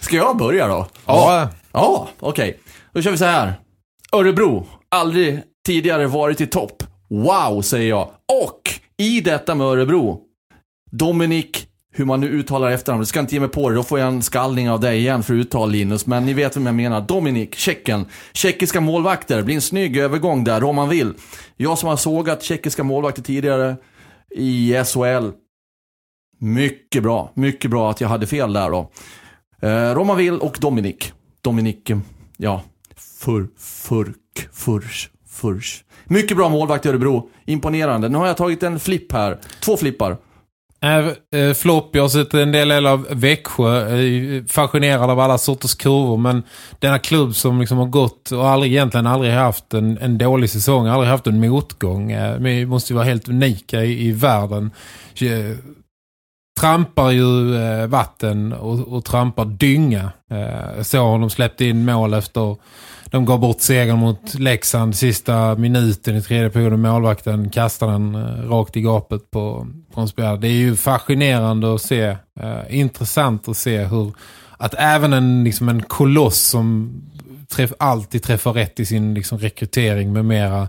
ska 0.00 0.16
jag 0.16 0.36
börja 0.36 0.66
då? 0.66 0.86
Ja. 1.06 1.48
Ja, 1.72 2.08
okej. 2.20 2.58
Då 2.92 3.02
kör 3.02 3.10
vi 3.10 3.18
så 3.18 3.24
här. 3.24 3.52
Örebro, 4.12 4.66
aldrig 4.88 5.42
tidigare 5.66 6.06
varit 6.06 6.40
i 6.40 6.46
topp. 6.46 6.82
Wow, 7.10 7.62
säger 7.62 7.88
jag. 7.88 8.08
Och 8.42 8.60
i 8.98 9.20
detta 9.20 9.54
med 9.54 9.66
Örebro, 9.66 10.20
Dominik, 10.90 11.66
hur 11.92 12.04
man 12.04 12.20
nu 12.20 12.28
uttalar 12.28 12.70
efternamnet, 12.70 13.08
ska 13.08 13.20
inte 13.20 13.34
ge 13.34 13.40
mig 13.40 13.48
på 13.48 13.68
det, 13.68 13.74
då 13.74 13.82
får 13.82 13.98
jag 13.98 14.08
en 14.08 14.22
skallning 14.22 14.70
av 14.70 14.80
dig 14.80 14.98
igen 14.98 15.22
för 15.22 15.34
uttal 15.34 15.70
Linus, 15.70 16.06
men 16.06 16.26
ni 16.26 16.32
vet 16.32 16.56
vem 16.56 16.66
jag 16.66 16.74
menar. 16.74 17.00
Dominik, 17.00 17.54
Tjecken. 17.54 18.06
Tjeckiska 18.32 18.80
målvakter, 18.80 19.42
blir 19.42 19.54
en 19.54 19.60
snygg 19.60 19.96
övergång 19.96 20.44
där, 20.44 20.60
Roman 20.60 20.88
vill. 20.88 21.14
Jag 21.56 21.78
som 21.78 21.88
har 21.88 21.96
sågat 21.96 22.42
tjeckiska 22.42 22.84
målvakter 22.84 23.22
tidigare 23.22 23.76
i 24.30 24.74
SHL. 24.84 25.30
Mycket 26.38 27.02
bra, 27.02 27.30
mycket 27.34 27.70
bra 27.70 27.90
att 27.90 28.00
jag 28.00 28.08
hade 28.08 28.26
fel 28.26 28.52
där 28.52 28.70
då. 28.70 28.90
Eh, 29.62 29.94
Roman 29.94 30.16
Will 30.16 30.38
och 30.38 30.58
Dominik. 30.60 31.12
Dominik, 31.40 31.90
ja, 32.36 32.62
Fur, 32.96 33.48
Furk, 33.58 34.48
Furs, 34.52 35.10
Furs. 35.28 35.84
Mycket 36.04 36.36
bra 36.36 36.48
målvakt 36.48 36.86
i 36.86 36.88
Örebro. 36.88 37.30
Imponerande. 37.44 38.08
Nu 38.08 38.18
har 38.18 38.26
jag 38.26 38.36
tagit 38.36 38.62
en 38.62 38.80
flipp 38.80 39.12
här. 39.12 39.38
Två 39.60 39.76
flippar. 39.76 40.16
Är 40.84 41.16
eh, 41.34 41.40
äh, 41.40 41.54
flopp, 41.54 41.90
jag 41.92 42.02
har 42.02 42.08
sett 42.08 42.34
en 42.34 42.52
del 42.52 42.68
del 42.68 42.86
av 42.86 43.06
Växjö, 43.10 43.98
eh, 43.98 44.44
fascinerad 44.44 45.10
av 45.10 45.20
alla 45.20 45.38
sorters 45.38 45.74
kurvor 45.74 46.16
men 46.16 46.42
denna 46.78 46.98
klubb 46.98 47.34
som 47.34 47.60
liksom 47.60 47.78
har 47.78 47.86
gått 47.86 48.30
och 48.30 48.48
aldrig, 48.48 48.72
egentligen 48.72 49.06
aldrig 49.06 49.32
haft 49.32 49.74
en, 49.74 49.98
en 49.98 50.18
dålig 50.18 50.50
säsong, 50.50 50.86
aldrig 50.86 51.10
haft 51.10 51.26
en 51.26 51.40
motgång, 51.40 52.12
eh, 52.12 52.36
vi 52.38 52.40
men 52.40 52.68
måste 52.68 52.92
ju 52.92 52.94
vara 52.94 53.04
helt 53.04 53.28
unika 53.28 53.84
i, 53.84 54.06
i 54.08 54.12
världen. 54.12 54.70
Trampar 56.60 57.10
ju 57.10 57.56
vatten 57.86 58.52
och, 58.52 58.88
och 58.88 59.04
trampar 59.04 59.44
dynga. 59.44 60.12
Äh, 60.30 60.82
så 60.82 60.98
har 60.98 61.18
de 61.18 61.30
släppt 61.30 61.60
in 61.60 61.84
mål 61.84 62.14
efter 62.14 62.56
de 63.12 63.24
gav 63.24 63.38
bort 63.40 63.60
segern 63.60 63.98
mot 63.98 64.34
Leksand 64.34 64.96
sista 64.96 65.54
minuten 65.54 66.16
i 66.16 66.22
tredje 66.22 66.50
perioden. 66.50 66.80
Målvakten 66.80 67.50
kastade 67.50 67.92
den 67.92 68.14
eh, 68.14 68.50
rakt 68.50 68.76
i 68.76 68.80
gapet 68.80 69.30
på, 69.30 69.66
på 69.94 70.00
en 70.00 70.08
spelare. 70.08 70.36
Det 70.36 70.48
är 70.48 70.52
ju 70.52 70.76
fascinerande 70.76 71.74
att 71.74 71.82
se. 71.82 72.16
Eh, 72.40 72.60
intressant 72.68 73.48
att 73.48 73.56
se 73.56 73.84
hur 73.84 74.12
att 74.56 74.74
även 74.78 75.12
en, 75.12 75.44
liksom 75.44 75.68
en 75.68 75.82
koloss 75.82 76.38
som 76.38 76.92
träff, 77.48 77.72
alltid 77.78 78.22
träffar 78.22 78.52
rätt 78.52 78.80
i 78.80 78.86
sin 78.86 79.14
liksom, 79.14 79.38
rekrytering 79.38 80.12
med 80.12 80.24
mera 80.24 80.68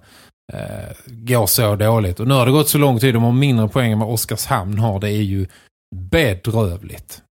eh, 0.53 0.95
går 1.07 1.45
så 1.45 1.75
dåligt. 1.75 2.19
Och 2.19 2.27
nu 2.27 2.33
har 2.33 2.45
det 2.45 2.51
gått 2.51 2.69
så 2.69 2.77
lång 2.77 2.99
tid. 2.99 3.13
De 3.13 3.23
har 3.23 3.31
mindre 3.31 3.67
poäng 3.67 3.91
än 3.91 3.99
vad 3.99 4.09
Oskarshamn 4.09 4.79
har. 4.79 4.99
Det 4.99 5.09
är 5.09 5.23
ju 5.23 5.47
bedrövligt. 5.95 7.21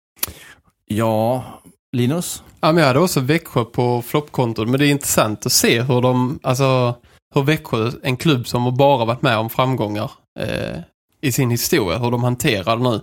Ja, 0.85 1.43
Linus? 1.93 2.43
Ja, 2.61 2.71
men 2.71 2.77
jag 2.77 2.87
hade 2.87 2.99
också 2.99 3.19
Växjö 3.19 3.63
på 3.63 4.01
floppkontot. 4.01 4.69
Men 4.69 4.79
det 4.79 4.87
är 4.87 4.91
intressant 4.91 5.45
att 5.45 5.51
se 5.51 5.81
hur 5.81 6.01
de, 6.01 6.39
alltså 6.43 6.95
hur 7.35 7.43
Växjö, 7.43 7.91
en 8.03 8.17
klubb 8.17 8.47
som 8.47 8.63
har 8.63 8.71
bara 8.71 9.05
varit 9.05 9.21
med 9.21 9.37
om 9.37 9.49
framgångar 9.49 10.11
eh, 10.39 10.79
i 11.21 11.31
sin 11.31 11.49
historia, 11.49 11.97
hur 11.97 12.11
de 12.11 12.23
hanterar 12.23 12.77
det 12.77 12.83
nu. 12.83 13.01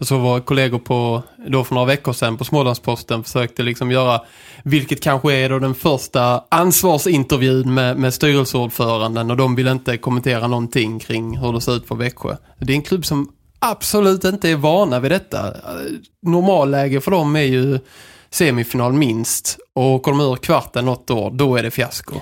Så 0.00 0.18
var 0.18 0.40
kollegor 0.40 0.78
på, 0.78 1.22
då 1.48 1.64
för 1.64 1.74
några 1.74 1.86
veckor 1.86 2.12
sedan 2.12 2.36
på 2.36 2.44
Smålandsposten 2.44 3.24
försökte 3.24 3.62
liksom 3.62 3.90
göra, 3.90 4.20
vilket 4.64 5.02
kanske 5.02 5.34
är 5.34 5.48
då 5.48 5.58
den 5.58 5.74
första 5.74 6.44
ansvarsintervjun 6.48 7.74
med, 7.74 7.96
med 7.96 8.14
styrelseordföranden 8.14 9.30
och 9.30 9.36
de 9.36 9.54
vill 9.54 9.68
inte 9.68 9.96
kommentera 9.96 10.46
någonting 10.46 10.98
kring 10.98 11.38
hur 11.38 11.52
det 11.52 11.60
ser 11.60 11.76
ut 11.76 11.88
för 11.88 11.94
Växjö. 11.94 12.36
Det 12.58 12.72
är 12.72 12.76
en 12.76 12.82
klubb 12.82 13.04
som 13.04 13.32
absolut 13.58 14.24
inte 14.24 14.48
är 14.48 14.56
vana 14.56 15.00
vid 15.00 15.10
detta. 15.10 15.46
Eh, 15.48 15.52
normalläge 16.22 17.00
för 17.00 17.10
dem 17.10 17.36
är 17.36 17.42
ju 17.42 17.78
semifinal 18.32 18.92
minst. 18.92 19.58
Och 19.74 19.84
åker 19.84 20.12
de 20.12 20.20
ur 20.20 20.36
kvarten 20.36 20.84
något 20.84 21.10
år, 21.10 21.30
då 21.30 21.56
är 21.56 21.62
det 21.62 21.70
fiasko. 21.70 22.14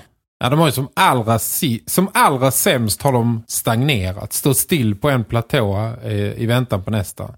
Ja, 0.44 0.50
de 0.50 0.58
har 0.58 0.66
ju 0.66 0.72
som 0.72 0.88
allra, 0.94 1.38
si 1.38 1.82
som 1.86 2.08
allra 2.14 2.50
sämst 2.50 3.02
har 3.02 3.12
de 3.12 3.42
stagnerat. 3.46 4.32
Stått 4.32 4.56
still 4.56 4.96
på 4.96 5.10
en 5.10 5.24
platå 5.24 5.92
eh, 6.04 6.42
i 6.42 6.46
väntan 6.46 6.84
på 6.84 6.90
nästa. 6.90 7.34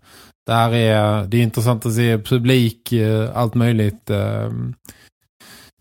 Där 0.47 0.75
är, 0.75 1.25
det 1.25 1.37
är 1.37 1.43
intressant 1.43 1.87
att 1.87 1.95
se 1.95 2.19
publik, 2.19 2.93
eh, 2.93 3.31
allt 3.35 3.55
möjligt. 3.55 4.11
Eh, 4.11 4.51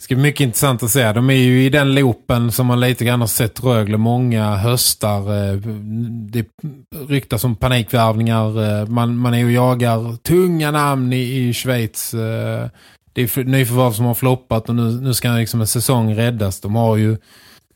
ska 0.02 0.16
bli 0.16 0.22
mycket 0.22 0.42
intressant 0.42 0.84
att 0.84 0.92
se. 0.92 1.14
De 1.14 1.30
är 1.30 1.34
ju 1.34 1.64
i 1.64 1.70
den 1.70 1.96
loopen 1.96 2.52
som 2.52 2.68
man 2.68 2.80
lite 2.80 3.06
grann 3.06 3.20
har 3.20 3.28
sett 3.28 3.64
Rögle 3.64 3.98
många 3.98 4.56
höstar. 4.56 5.20
Eh, 5.20 5.56
det 6.32 6.48
ryktas 7.08 7.44
om 7.44 7.56
panikvärvningar. 7.56 8.64
Eh, 8.64 8.88
man, 8.88 9.18
man 9.18 9.34
är 9.34 9.46
och 9.46 9.52
jagar 9.52 10.18
tunga 10.18 10.72
namn 10.72 11.14
i, 11.14 11.18
i 11.18 11.54
Schweiz. 11.54 12.14
Eh, 12.14 12.68
det 13.14 13.22
är 13.22 13.44
nyförvärv 13.44 13.92
som 13.92 14.06
har 14.06 14.14
floppat 14.14 14.70
och 14.70 14.76
nu, 14.76 15.02
nu 15.02 15.14
ska 15.14 15.30
liksom 15.30 15.62
en 15.62 15.68
säsong 15.68 16.16
räddas. 16.16 16.62
De 16.62 16.76
har 16.76 16.98
ju 16.98 17.18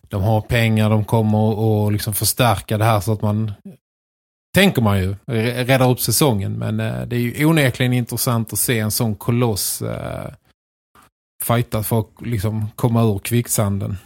de 0.10 0.24
har 0.24 0.42
pengar, 0.42 0.90
de 0.90 1.06
kommer 1.06 1.88
att 1.88 1.94
liksom 1.94 2.14
förstärka 2.14 2.78
det 2.78 2.86
här 2.86 3.00
så 3.00 3.14
att 3.14 3.22
man 3.22 3.52
tänker 4.54 4.82
man 4.82 5.00
ju, 5.00 5.16
räddar 5.26 5.92
upp 5.92 6.00
säsongen. 6.00 6.54
Men 6.54 6.78
det 6.78 7.16
är 7.16 7.20
ju 7.20 7.46
onekligen 7.46 7.94
intressant 7.94 8.54
att 8.54 8.60
se 8.60 8.80
en 8.80 8.92
sån 8.92 9.16
koloss 9.16 9.84
fightat 11.46 11.88
för 11.88 12.00
att 12.00 12.10
liksom 12.22 12.68
komma 12.76 13.04
ur 13.04 13.20
kvicksanden. 13.20 13.98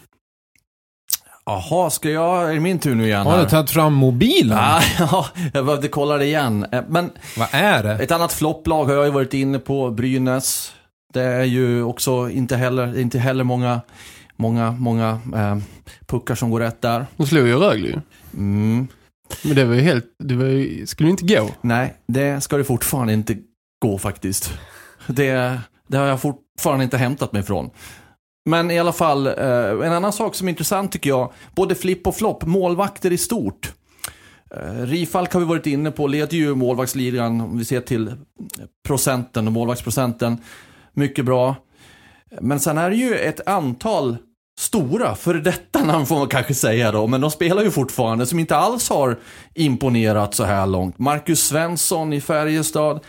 Jaha, 1.45 1.89
ska 1.89 2.10
jag, 2.10 2.49
är 2.49 2.54
det 2.54 2.60
min 2.60 2.80
tur 2.80 2.95
nu 2.95 3.06
igen? 3.06 3.25
Har 3.25 3.39
du 3.39 3.49
tagit 3.49 3.71
fram 3.71 3.93
mobilen? 3.93 4.58
Ja, 4.99 5.25
jag 5.54 5.65
behövde 5.65 5.88
kolla 5.88 6.17
det 6.17 6.25
igen. 6.25 6.65
Eh, 6.71 6.84
men 6.88 7.12
Vad 7.38 7.47
är 7.52 7.84
det? 7.84 7.93
ett 7.93 8.12
annat 8.12 8.34
flopplag 8.34 8.86
har 8.86 8.93
jag 8.93 9.06
ju 9.06 9.12
varit 9.12 9.34
inne 9.34 9.60
på, 9.60 9.91
Brynäs. 9.91 10.73
Det 11.13 11.21
är 11.21 11.43
ju 11.43 11.84
också 11.84 12.30
inte 12.30 12.56
heller, 12.56 12.99
inte 12.99 13.19
heller 13.19 13.43
många, 13.43 13.82
många, 14.36 14.71
många 14.71 15.19
eh, 15.36 15.58
puckar 16.08 16.36
som 16.36 16.49
går 16.49 16.60
rätt 16.60 16.82
där. 16.82 17.06
De 17.17 17.28
slog 17.28 17.47
ju 17.47 17.56
Rögle. 17.56 18.02
Mm. 18.38 18.88
Men 19.43 19.56
det 19.56 19.65
var 19.65 19.75
ju 19.75 19.82
helt, 19.82 20.06
det 20.23 20.36
var 20.36 20.45
ju, 20.45 20.86
skulle 20.88 21.10
inte 21.10 21.25
gå. 21.36 21.49
Nej, 21.62 21.93
det 22.08 22.41
ska 22.41 22.58
det 22.58 22.63
fortfarande 22.63 23.13
inte 23.13 23.38
gå 23.82 23.97
faktiskt. 23.97 24.54
Det, 25.08 25.60
det 25.88 25.97
har 25.97 26.06
jag 26.06 26.21
fortfarande 26.60 26.84
inte 26.84 26.98
hämtat 26.98 27.34
mig 27.34 27.43
från. 27.43 27.69
Men 28.45 28.72
i 28.72 28.80
alla 28.80 28.93
fall, 28.93 29.28
eh, 29.28 29.88
en 29.88 29.93
annan 29.93 30.13
sak 30.13 30.36
som 30.36 30.48
är 30.48 30.50
intressant 30.50 30.91
tycker 30.91 31.10
jag, 31.10 31.32
både 31.56 31.76
flipp 31.76 32.08
och 32.08 32.15
flopp, 32.15 32.45
målvakter 32.45 33.12
i 33.12 33.17
stort. 33.17 33.74
Eh, 34.56 34.86
Rifalk 34.86 35.34
har 35.34 35.39
vi 35.39 35.45
varit 35.45 35.65
inne 35.65 35.91
på, 35.91 36.08
leder 36.08 36.38
ju 36.38 36.56
målvaktsligan 36.56 37.41
om 37.41 37.58
vi 37.58 37.65
ser 37.65 37.82
till 37.82 38.15
procenten 38.88 39.48
och 39.48 39.54
målvaktsprocenten. 39.54 40.38
Mycket 40.93 41.26
bra. 41.26 41.56
Men 42.41 42.60
sen 42.60 42.78
är 42.78 42.89
det 42.89 42.95
ju 42.95 43.15
ett 43.15 43.48
antal 43.48 44.17
stora, 44.60 45.15
för 45.15 45.34
detta 45.34 45.84
namn 45.86 46.06
får 46.06 46.17
man 46.17 46.28
kanske 46.28 46.54
säga 46.54 46.91
då, 46.91 47.08
men 47.08 47.22
de 47.22 47.32
spelar 47.32 47.63
ju 47.63 47.72
fortfarande 47.72 48.26
som 48.26 48.39
inte 48.39 48.56
alls 48.56 48.89
har 48.89 49.19
imponerat 49.56 50.34
så 50.34 50.43
här 50.43 50.67
långt. 50.67 51.00
Marcus 51.00 51.48
Svensson 51.48 52.13
i 52.13 52.22
Färjestad, 52.22 53.00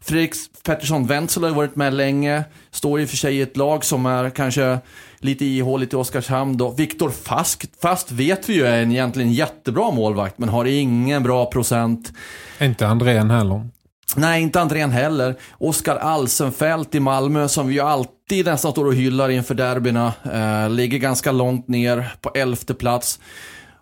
Fredrik 0.00 0.34
Pettersson 0.64 1.06
Wenzel 1.06 1.42
har 1.42 1.50
ju 1.50 1.56
varit 1.56 1.76
med 1.76 1.94
länge. 1.94 2.44
Står 2.70 3.00
i 3.00 3.04
och 3.04 3.08
för 3.08 3.16
sig 3.16 3.36
i 3.36 3.42
ett 3.42 3.56
lag 3.56 3.84
som 3.84 4.06
är 4.06 4.30
kanske 4.30 4.78
lite 5.18 5.44
ihåligt 5.44 5.92
i 5.92 5.96
Oskarshamn 5.96 6.56
då. 6.56 6.70
Viktor 6.70 7.10
Fast, 7.10 7.64
Fast 7.82 8.12
vet 8.12 8.48
vi 8.48 8.54
ju 8.54 8.66
är 8.66 8.82
en 8.82 8.92
egentligen 8.92 9.32
jättebra 9.32 9.90
målvakt 9.90 10.38
men 10.38 10.48
har 10.48 10.64
ingen 10.64 11.22
bra 11.22 11.46
procent. 11.46 12.12
Inte 12.60 12.86
Andrén 12.86 13.30
heller. 13.30 13.68
Nej, 14.16 14.42
inte 14.42 14.60
Andrén 14.60 14.90
heller. 14.90 15.36
Oskar 15.58 15.96
Alsenfelt 15.96 16.94
i 16.94 17.00
Malmö 17.00 17.48
som 17.48 17.66
vi 17.66 17.74
ju 17.74 17.80
alltid 17.80 18.46
nästan 18.46 18.72
står 18.72 18.84
och 18.84 18.94
hyllar 18.94 19.28
inför 19.28 19.54
derbyna. 19.54 20.12
Eh, 20.32 20.70
ligger 20.70 20.98
ganska 20.98 21.32
långt 21.32 21.68
ner 21.68 22.12
på 22.20 22.30
elfte 22.34 22.74
plats. 22.74 23.20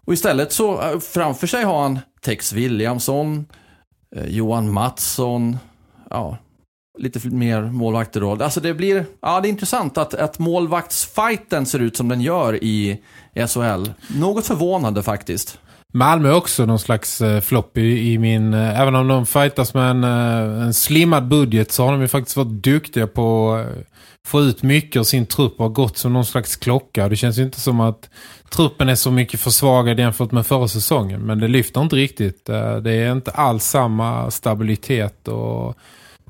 Och 0.06 0.12
istället 0.12 0.52
så 0.52 0.82
eh, 0.82 0.98
framför 0.98 1.46
sig 1.46 1.64
har 1.64 1.82
han 1.82 1.98
Tex 2.20 2.52
Williamson, 2.52 3.46
eh, 4.16 4.26
Johan 4.26 4.72
Mattsson, 4.72 5.58
ja, 6.10 6.38
lite 6.98 7.28
mer 7.28 7.62
målvakter 7.62 8.20
då. 8.20 8.30
Alltså 8.30 8.60
det 8.60 8.74
blir, 8.74 9.04
ja 9.20 9.40
det 9.40 9.48
är 9.48 9.50
intressant 9.50 9.98
att, 9.98 10.14
att 10.14 10.38
målvaktsfighten 10.38 11.66
ser 11.66 11.78
ut 11.78 11.96
som 11.96 12.08
den 12.08 12.20
gör 12.20 12.64
i 12.64 13.02
SHL. 13.34 13.90
Något 14.18 14.46
förvånande 14.46 15.02
faktiskt. 15.02 15.58
Malmö 15.96 16.32
också 16.32 16.66
någon 16.66 16.78
slags 16.78 17.20
eh, 17.20 17.40
flopp 17.40 17.78
i, 17.78 18.12
i, 18.12 18.18
min... 18.18 18.54
Eh, 18.54 18.80
även 18.80 18.94
om 18.94 19.08
de 19.08 19.26
fightas 19.26 19.74
med 19.74 19.90
en, 19.90 20.04
eh, 20.04 20.62
en 20.62 20.74
slimmad 20.74 21.28
budget 21.28 21.72
så 21.72 21.84
har 21.84 21.92
de 21.92 22.00
ju 22.00 22.08
faktiskt 22.08 22.36
varit 22.36 22.62
duktiga 22.62 23.06
på 23.06 23.52
att 23.52 23.66
eh, 23.66 23.82
få 24.26 24.40
ut 24.40 24.62
mycket 24.62 25.00
av 25.00 25.04
sin 25.04 25.26
trupp 25.26 25.54
och 25.58 25.64
har 25.64 25.72
gått 25.72 25.96
som 25.96 26.12
någon 26.12 26.24
slags 26.24 26.56
klocka. 26.56 27.08
Det 27.08 27.16
känns 27.16 27.38
ju 27.38 27.42
inte 27.42 27.60
som 27.60 27.80
att 27.80 28.10
truppen 28.50 28.88
är 28.88 28.94
så 28.94 29.10
mycket 29.10 29.40
försvagad 29.40 29.98
jämfört 29.98 30.32
med 30.32 30.46
förra 30.46 30.68
säsongen. 30.68 31.20
Men 31.20 31.38
det 31.40 31.48
lyfter 31.48 31.82
inte 31.82 31.96
riktigt. 31.96 32.48
Eh, 32.48 32.76
det 32.76 32.92
är 32.92 33.12
inte 33.12 33.30
alls 33.30 33.64
samma 33.64 34.30
stabilitet 34.30 35.28
och 35.28 35.76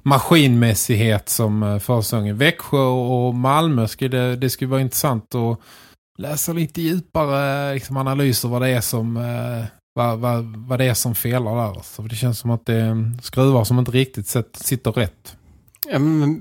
maskinmässighet 0.03 1.29
som 1.29 1.63
eh, 1.63 1.79
förra 1.79 2.03
säsongen. 2.03 2.37
Växjö 2.37 2.79
och 2.87 3.35
Malmö 3.35 3.89
skulle 3.89 4.37
det 4.37 4.51
skulle 4.51 4.71
vara 4.71 4.81
intressant 4.81 5.35
att 5.35 5.59
läsa 6.17 6.53
lite 6.53 6.83
djupare 6.83 7.75
liksom, 7.75 7.97
analyser 7.97 8.49
vad 8.49 8.63
det 8.63 8.69
är 8.69 8.81
som 8.81 9.17
eh, 9.17 9.65
vad, 9.95 10.19
vad, 10.19 10.45
vad 10.57 10.79
det 10.79 10.85
är 10.85 10.95
som 10.95 11.15
felar 11.15 11.57
där. 11.57 11.83
Så 11.83 12.03
det 12.03 12.17
känns 12.17 12.39
som 12.39 12.51
att 12.51 12.67
det 12.67 12.75
är 12.75 13.23
skruvar 13.23 13.65
som 13.65 13.79
inte 13.79 13.91
riktigt 13.91 14.37
sitter 14.55 14.93
rätt. 14.93 15.37
Ja, 15.93 15.99
men, 15.99 16.41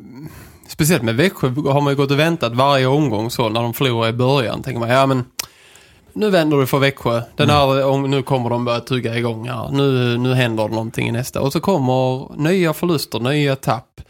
speciellt 0.68 1.04
med 1.04 1.16
Växjö 1.16 1.48
har 1.48 1.82
man 1.82 1.94
ju 1.94 1.98
gått 1.98 2.12
och 2.12 2.20
väntat 2.20 2.56
varje 2.56 2.88
omgång 2.88 3.32
så 3.32 3.50
när 3.50 3.62
de 3.62 3.74
förlorar 3.74 4.10
i 4.10 4.14
början. 4.14 4.64
Tänker 4.64 4.80
man, 4.80 4.90
ja 4.90 5.06
men 5.06 5.24
nu 6.14 6.30
vänder 6.30 6.58
det 6.58 6.68
för 6.68 6.80
Växjö. 6.80 7.22
Den 7.36 7.50
här, 7.50 7.96
mm. 7.96 8.12
Nu 8.12 8.24
kommer 8.24 8.50
de 8.50 8.66
börja 8.66 8.80
tugga 8.80 9.18
igång. 9.18 9.46
Ja, 9.46 9.70
nu, 9.72 10.18
nu 10.18 10.34
händer 10.34 10.64
det 10.64 10.76
någonting 10.76 11.08
i 11.08 11.12
nästa. 11.12 11.42
Och 11.42 11.54
så 11.54 11.60
kommer 11.60 12.30
nya 12.38 12.74
förluster, 12.74 13.20
nya 13.20 13.56
tapp. 13.56 14.02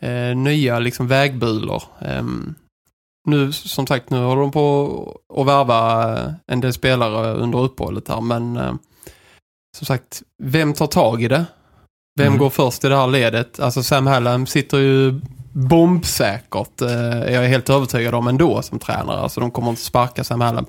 Eh, 0.00 0.36
nya 0.36 0.78
liksom 0.78 1.08
vägbulor. 1.08 1.82
Eh, 2.00 2.22
nu, 3.26 3.52
som 3.52 3.86
sagt, 3.86 4.10
nu 4.10 4.18
håller 4.18 4.42
de 4.42 4.50
på 4.50 5.20
att 5.36 5.46
värva 5.46 6.16
en 6.46 6.60
del 6.60 6.72
spelare 6.72 7.32
under 7.32 7.58
uppehållet 7.58 8.08
här. 8.08 8.20
Men 8.20 8.56
eh, 8.56 8.74
som 9.76 9.86
sagt, 9.86 10.22
vem 10.42 10.72
tar 10.72 10.86
tag 10.86 11.22
i 11.22 11.28
det? 11.28 11.44
Vem 12.18 12.26
mm. 12.26 12.38
går 12.38 12.50
först 12.50 12.84
i 12.84 12.88
det 12.88 12.96
här 12.96 13.06
ledet? 13.06 13.60
Alltså 13.60 13.82
Sam 13.82 14.06
Hallam 14.06 14.46
sitter 14.46 14.78
ju 14.78 15.20
bombsäkert. 15.52 16.80
Eh, 16.82 17.32
jag 17.32 17.44
är 17.44 17.48
helt 17.48 17.70
övertygad 17.70 18.14
om 18.14 18.28
ändå 18.28 18.62
som 18.62 18.78
tränare. 18.78 19.20
Alltså 19.20 19.40
de 19.40 19.50
kommer 19.50 19.70
inte 19.70 19.82
sparka 19.82 20.24
Sam 20.24 20.40
Hallam. 20.40 20.66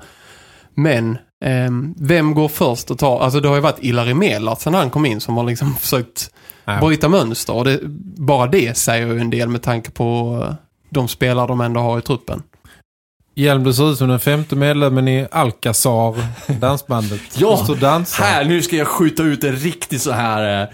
Men 0.73 1.17
Ehm, 1.45 1.95
vem 1.97 2.33
går 2.33 2.47
först 2.47 2.91
och 2.91 2.99
tar, 2.99 3.19
alltså 3.19 3.39
det 3.39 3.47
har 3.47 3.55
ju 3.55 3.61
varit 3.61 3.83
Ilari 3.83 4.13
Melat 4.13 4.61
sen 4.61 4.73
han 4.73 4.89
kom 4.89 5.05
in 5.05 5.21
som 5.21 5.37
har 5.37 5.43
liksom 5.43 5.75
försökt 5.79 6.31
Ja. 6.69 6.79
bryta 6.79 7.09
mönster. 7.09 7.53
Och 7.53 7.65
det, 7.65 7.79
bara 8.17 8.47
det 8.47 8.77
säger 8.77 9.07
ju 9.07 9.19
en 9.19 9.29
del 9.29 9.49
med 9.49 9.61
tanke 9.61 9.91
på 9.91 10.39
eh, 10.43 10.53
de 10.89 11.07
spelare 11.07 11.47
de 11.47 11.61
ändå 11.61 11.79
har 11.81 11.99
i 11.99 12.01
truppen. 12.01 12.43
Hjelm, 13.35 13.63
du 13.63 13.73
ser 13.73 13.91
ut 13.91 13.97
som 13.97 14.07
den 14.07 14.19
femte 14.19 14.55
medlemmen 14.55 15.07
i 15.07 15.27
Alcazar, 15.31 16.15
dansbandet. 16.59 17.21
Ja. 17.37 17.65
Här, 18.19 18.45
nu 18.45 18.61
ska 18.61 18.75
jag 18.75 18.87
skjuta 18.87 19.23
ut 19.23 19.43
en 19.43 19.55
riktig 19.55 20.01
så 20.01 20.11
här... 20.11 20.61
eh, 20.61 20.67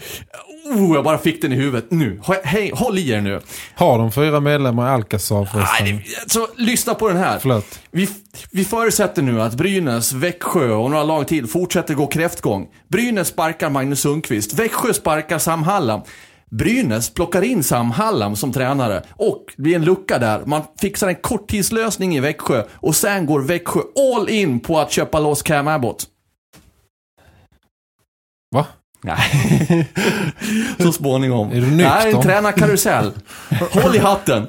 Oh, 0.66 0.96
jag 0.96 1.04
bara 1.04 1.18
fick 1.18 1.42
den 1.42 1.52
i 1.54 1.56
huvudet. 1.56 1.92
Nu, 1.92 2.22
hej, 2.44 2.72
håll 2.76 2.98
i 3.00 3.10
er 3.12 3.22
nu. 3.22 3.42
Har 3.76 3.98
de 4.00 4.12
fyra 4.12 4.40
medlemmar 4.40 4.88
i 4.88 4.90
Alcazar 4.90 5.46
förresten? 5.46 5.86
Nej, 5.86 6.06
det, 6.26 6.32
så 6.32 6.48
lyssna 6.58 6.94
på 6.94 7.08
den 7.08 7.18
här. 7.18 7.40
Förlåt. 7.40 7.80
Vi, 7.92 8.10
vi 8.52 8.66
förutsätter 8.66 9.22
nu 9.22 9.42
att 9.42 9.54
Brynäs, 9.54 10.14
Växjö 10.14 10.72
och 10.72 10.92
några 10.92 11.04
lag 11.04 11.28
till 11.28 11.48
fortsätter 11.48 11.94
gå 11.94 12.08
kräftgång. 12.08 12.68
Brynäs 12.88 13.28
sparkar 13.28 13.70
Magnus 13.70 14.00
Sundqvist. 14.02 14.54
Växjö 14.54 14.94
sparkar 14.94 15.40
Sam 15.40 15.64
Hallam. 15.64 16.02
Brynäs 16.58 17.10
plockar 17.14 17.42
in 17.42 17.64
Sam 17.64 17.92
Hallam 17.92 18.36
som 18.36 18.52
tränare 18.54 19.04
och 19.12 19.46
det 19.56 19.62
blir 19.62 19.76
en 19.76 19.86
lucka 19.86 20.20
där. 20.20 20.42
Man 20.46 20.62
fixar 20.82 21.08
en 21.08 21.16
korttidslösning 21.16 22.16
i 22.16 22.20
Växjö 22.20 22.64
och 22.74 22.96
sen 22.96 23.26
går 23.26 23.42
Växjö 23.42 23.80
all 24.14 24.30
in 24.30 24.60
på 24.60 24.80
att 24.80 24.92
köpa 24.92 25.20
loss 25.20 25.42
Cam 25.42 25.68
Abbott. 25.68 26.06
Va? 28.56 28.66
Nej, 29.02 29.88
så 30.80 30.92
småningom. 30.92 31.52
Är 31.52 31.56
du 31.56 31.72
Nej, 31.72 32.02
en 32.02 32.06
nykter? 32.06 32.22
tränarkarusell. 32.22 33.12
Håll 33.72 33.96
i 33.96 34.00
hatten. 34.00 34.48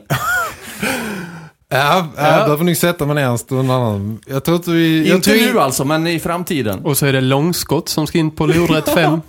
Ja, 1.75 2.07
jag 2.17 2.45
behöver 2.45 2.65
nog 2.65 2.77
sätta 2.77 3.07
mig 3.07 3.15
ner 3.15 3.25
en 3.25 3.39
stund 3.39 3.71
annan. 3.71 4.21
Jag 4.27 4.45
tror 4.45 4.57
inte 4.57 4.71
vi... 4.71 5.09
jag 5.09 5.17
Inte 5.17 5.31
tror 5.31 5.53
nu 5.53 5.61
alltså, 5.61 5.85
men 5.85 6.07
i 6.07 6.21
framtiden. 6.21 6.85
Och 6.85 6.99
så 6.99 7.07
är 7.07 7.13
det 7.13 7.21
långskott 7.21 7.89
som 7.89 8.07
ska 8.07 8.19
in 8.19 8.31
på 8.31 8.47
lodrätt 8.47 8.89
5. 8.89 9.21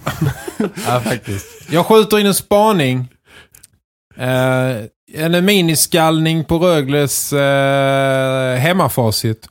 Ja, 0.87 0.99
faktiskt. 0.99 1.47
Jag 1.69 1.85
skjuter 1.85 2.19
in 2.19 2.25
en 2.25 2.33
spaning. 2.33 3.07
Eh, 4.17 4.75
en 5.13 5.45
miniskallning 5.45 6.43
på 6.45 6.57
Rögles 6.57 7.33
eh, 7.33 8.57
hemmafacit. 8.57 9.47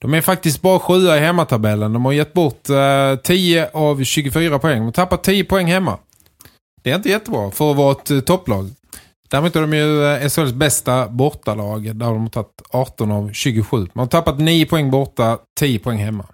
De 0.00 0.14
är 0.14 0.20
faktiskt 0.20 0.62
bara 0.62 0.78
sjua 0.78 1.16
i 1.16 1.20
hemmatabellen. 1.20 1.92
De 1.92 2.04
har 2.04 2.12
gett 2.12 2.32
bort 2.32 2.70
eh, 2.70 3.16
10 3.24 3.70
av 3.72 4.04
24 4.04 4.58
poäng. 4.58 4.78
De 4.78 4.84
har 4.84 4.92
tappat 4.92 5.24
10 5.24 5.44
poäng 5.44 5.66
hemma. 5.66 5.98
Det 6.82 6.90
är 6.90 6.96
inte 6.96 7.08
jättebra 7.08 7.50
för 7.50 7.70
att 7.70 7.76
vara 7.76 7.92
ett 7.92 8.26
topplag. 8.26 8.70
Däremot 9.34 9.56
är 9.56 9.60
de 9.60 9.72
ju 9.74 10.04
eh, 10.04 10.28
SHLs 10.28 10.52
bästa 10.52 11.08
bortalag. 11.08 11.96
Där 11.96 12.06
har 12.06 12.14
de 12.14 12.30
tagit 12.30 12.62
18 12.70 13.12
av 13.12 13.32
27. 13.32 13.76
Man 13.78 13.88
har 13.94 14.06
tappat 14.06 14.38
9 14.38 14.66
poäng 14.66 14.90
borta, 14.90 15.38
10 15.60 15.78
poäng 15.78 15.98
hemma. 15.98 16.26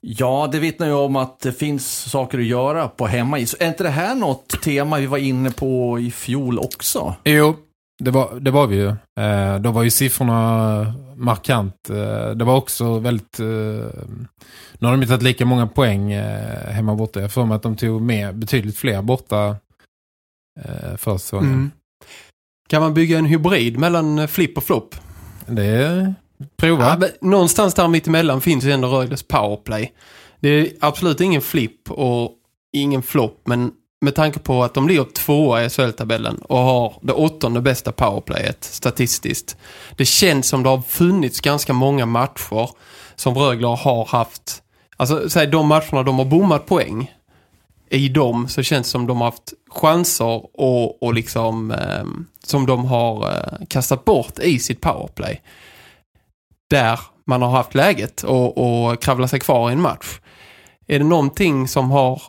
Ja, 0.00 0.48
det 0.52 0.58
vittnar 0.58 0.86
ju 0.86 0.92
om 0.92 1.16
att 1.16 1.40
det 1.40 1.52
finns 1.52 2.10
saker 2.10 2.38
att 2.38 2.44
göra 2.44 2.88
på 2.88 3.06
hemmais. 3.06 3.56
Är 3.60 3.68
inte 3.68 3.82
det 3.82 3.90
här 3.90 4.14
något 4.14 4.62
tema 4.62 4.98
vi 4.98 5.06
var 5.06 5.18
inne 5.18 5.50
på 5.50 5.98
i 5.98 6.10
fjol 6.10 6.58
också? 6.58 7.14
Jo, 7.24 7.56
det 7.98 8.10
var, 8.10 8.40
det 8.40 8.50
var 8.50 8.66
vi 8.66 8.76
ju. 8.76 8.88
Eh, 9.20 9.58
då 9.60 9.70
var 9.70 9.82
ju 9.82 9.90
siffrorna 9.90 10.94
markant. 11.16 11.90
Eh, 11.90 12.30
det 12.30 12.44
var 12.44 12.56
också 12.56 12.98
väldigt... 12.98 13.40
Eh, 13.40 13.46
nu 14.78 14.86
har 14.86 14.90
de 14.90 14.94
inte 14.94 15.06
tagit 15.06 15.22
lika 15.22 15.46
många 15.46 15.66
poäng 15.66 16.12
eh, 16.12 16.70
hemma 16.70 16.94
borta. 16.94 17.20
Jag 17.20 17.32
får 17.32 17.46
mig 17.46 17.56
att 17.56 17.62
de 17.62 17.76
tog 17.76 18.02
med 18.02 18.36
betydligt 18.36 18.76
fler 18.76 19.02
borta 19.02 19.56
eh, 20.64 20.96
förra 20.96 21.18
säsongen. 21.18 21.52
Mm. 21.52 21.70
Kan 22.68 22.82
man 22.82 22.94
bygga 22.94 23.18
en 23.18 23.26
hybrid 23.26 23.78
mellan 23.78 24.18
eh, 24.18 24.26
flipp 24.26 24.56
och 24.56 24.64
flopp? 24.64 24.94
Det 25.46 25.64
är... 25.64 26.14
Prova. 26.56 26.98
Ja, 27.00 27.08
någonstans 27.20 27.74
där 27.74 27.88
mittemellan 27.88 28.40
finns 28.40 28.64
ju 28.64 28.72
ändå 28.72 28.88
Rögles 28.88 29.22
powerplay. 29.22 29.92
Det 30.40 30.48
är 30.48 30.72
absolut 30.80 31.20
ingen 31.20 31.42
flipp 31.42 31.90
och 31.90 32.32
ingen 32.72 33.02
flopp, 33.02 33.42
men 33.44 33.72
med 34.00 34.14
tanke 34.14 34.38
på 34.38 34.64
att 34.64 34.74
de 34.74 34.88
ligger 34.88 35.04
tvåa 35.04 35.64
i 35.64 35.68
SHL-tabellen 35.68 36.38
och 36.38 36.58
har 36.58 36.94
det 37.02 37.12
åttonde 37.12 37.60
bästa 37.60 37.92
powerplayet 37.92 38.64
statistiskt. 38.64 39.56
Det 39.96 40.04
känns 40.04 40.48
som 40.48 40.62
det 40.62 40.68
har 40.68 40.82
funnits 40.82 41.40
ganska 41.40 41.72
många 41.72 42.06
matcher 42.06 42.70
som 43.14 43.38
Rögle 43.38 43.66
har 43.66 44.04
haft. 44.04 44.62
Alltså, 44.96 45.30
säg 45.30 45.46
de 45.46 45.66
matcherna 45.66 46.02
de 46.02 46.18
har 46.18 46.24
bommat 46.24 46.66
poäng. 46.66 47.12
I 47.90 48.08
dem 48.08 48.48
så 48.48 48.62
känns 48.62 48.86
det 48.86 48.90
som 48.90 49.06
de 49.06 49.16
har 49.16 49.24
haft 49.24 49.52
chanser 49.70 50.60
och, 50.60 51.02
och 51.02 51.14
liksom 51.14 51.70
eh, 51.70 52.04
som 52.44 52.66
de 52.66 52.84
har 52.84 53.30
eh, 53.30 53.66
kastat 53.68 54.04
bort 54.04 54.38
i 54.38 54.58
sitt 54.58 54.80
powerplay 54.80 55.40
där 56.70 57.00
man 57.26 57.42
har 57.42 57.50
haft 57.50 57.74
läget 57.74 58.22
och, 58.22 58.58
och 58.58 59.02
kravla 59.02 59.28
sig 59.28 59.40
kvar 59.40 59.70
i 59.70 59.72
en 59.72 59.80
match. 59.80 60.20
Är 60.86 60.98
det 60.98 61.04
någonting 61.04 61.68
som 61.68 61.90
har 61.90 62.22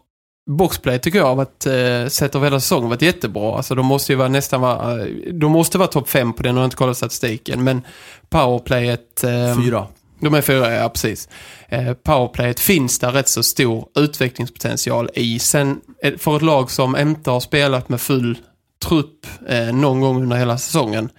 boxplay 0.49 0.99
tycker 0.99 1.19
jag 1.19 1.35
varit, 1.35 1.65
eh, 1.65 2.07
sett 2.07 2.35
över 2.35 2.45
hela 2.45 2.59
säsongen 2.59 2.89
varit 2.89 3.01
jättebra. 3.01 3.55
Alltså 3.57 3.75
de 3.75 3.85
måste 3.85 4.11
ju 4.11 4.17
vara 4.17 4.27
nästan 4.27 4.61
vara, 4.61 5.01
eh, 5.01 5.07
de 5.33 5.51
måste 5.51 5.77
vara 5.77 5.87
topp 5.87 6.09
fem 6.09 6.33
på 6.33 6.43
den 6.43 6.57
och 6.57 6.63
inte 6.63 6.75
kollat 6.75 6.97
statistiken. 6.97 7.63
Men 7.63 7.81
powerplayet... 8.29 9.23
Eh, 9.23 9.63
Fyra 9.63 9.87
de 10.21 10.33
är 10.33 10.41
fyra, 10.41 10.73
ja 10.73 10.89
precis. 10.89 11.29
Eh, 11.69 11.93
powerplayet 11.93 12.59
finns 12.59 12.99
där 12.99 13.11
rätt 13.11 13.27
så 13.27 13.43
stor 13.43 13.87
utvecklingspotential 13.95 15.09
i. 15.13 15.39
Sen 15.39 15.81
eh, 16.03 16.17
för 16.17 16.35
ett 16.35 16.41
lag 16.41 16.71
som 16.71 16.97
inte 16.97 17.31
har 17.31 17.39
spelat 17.39 17.89
med 17.89 18.01
full 18.01 18.37
trupp 18.83 19.27
eh, 19.47 19.73
någon 19.73 20.01
gång 20.01 20.23
under 20.23 20.37
hela 20.37 20.57
säsongen 20.57 21.09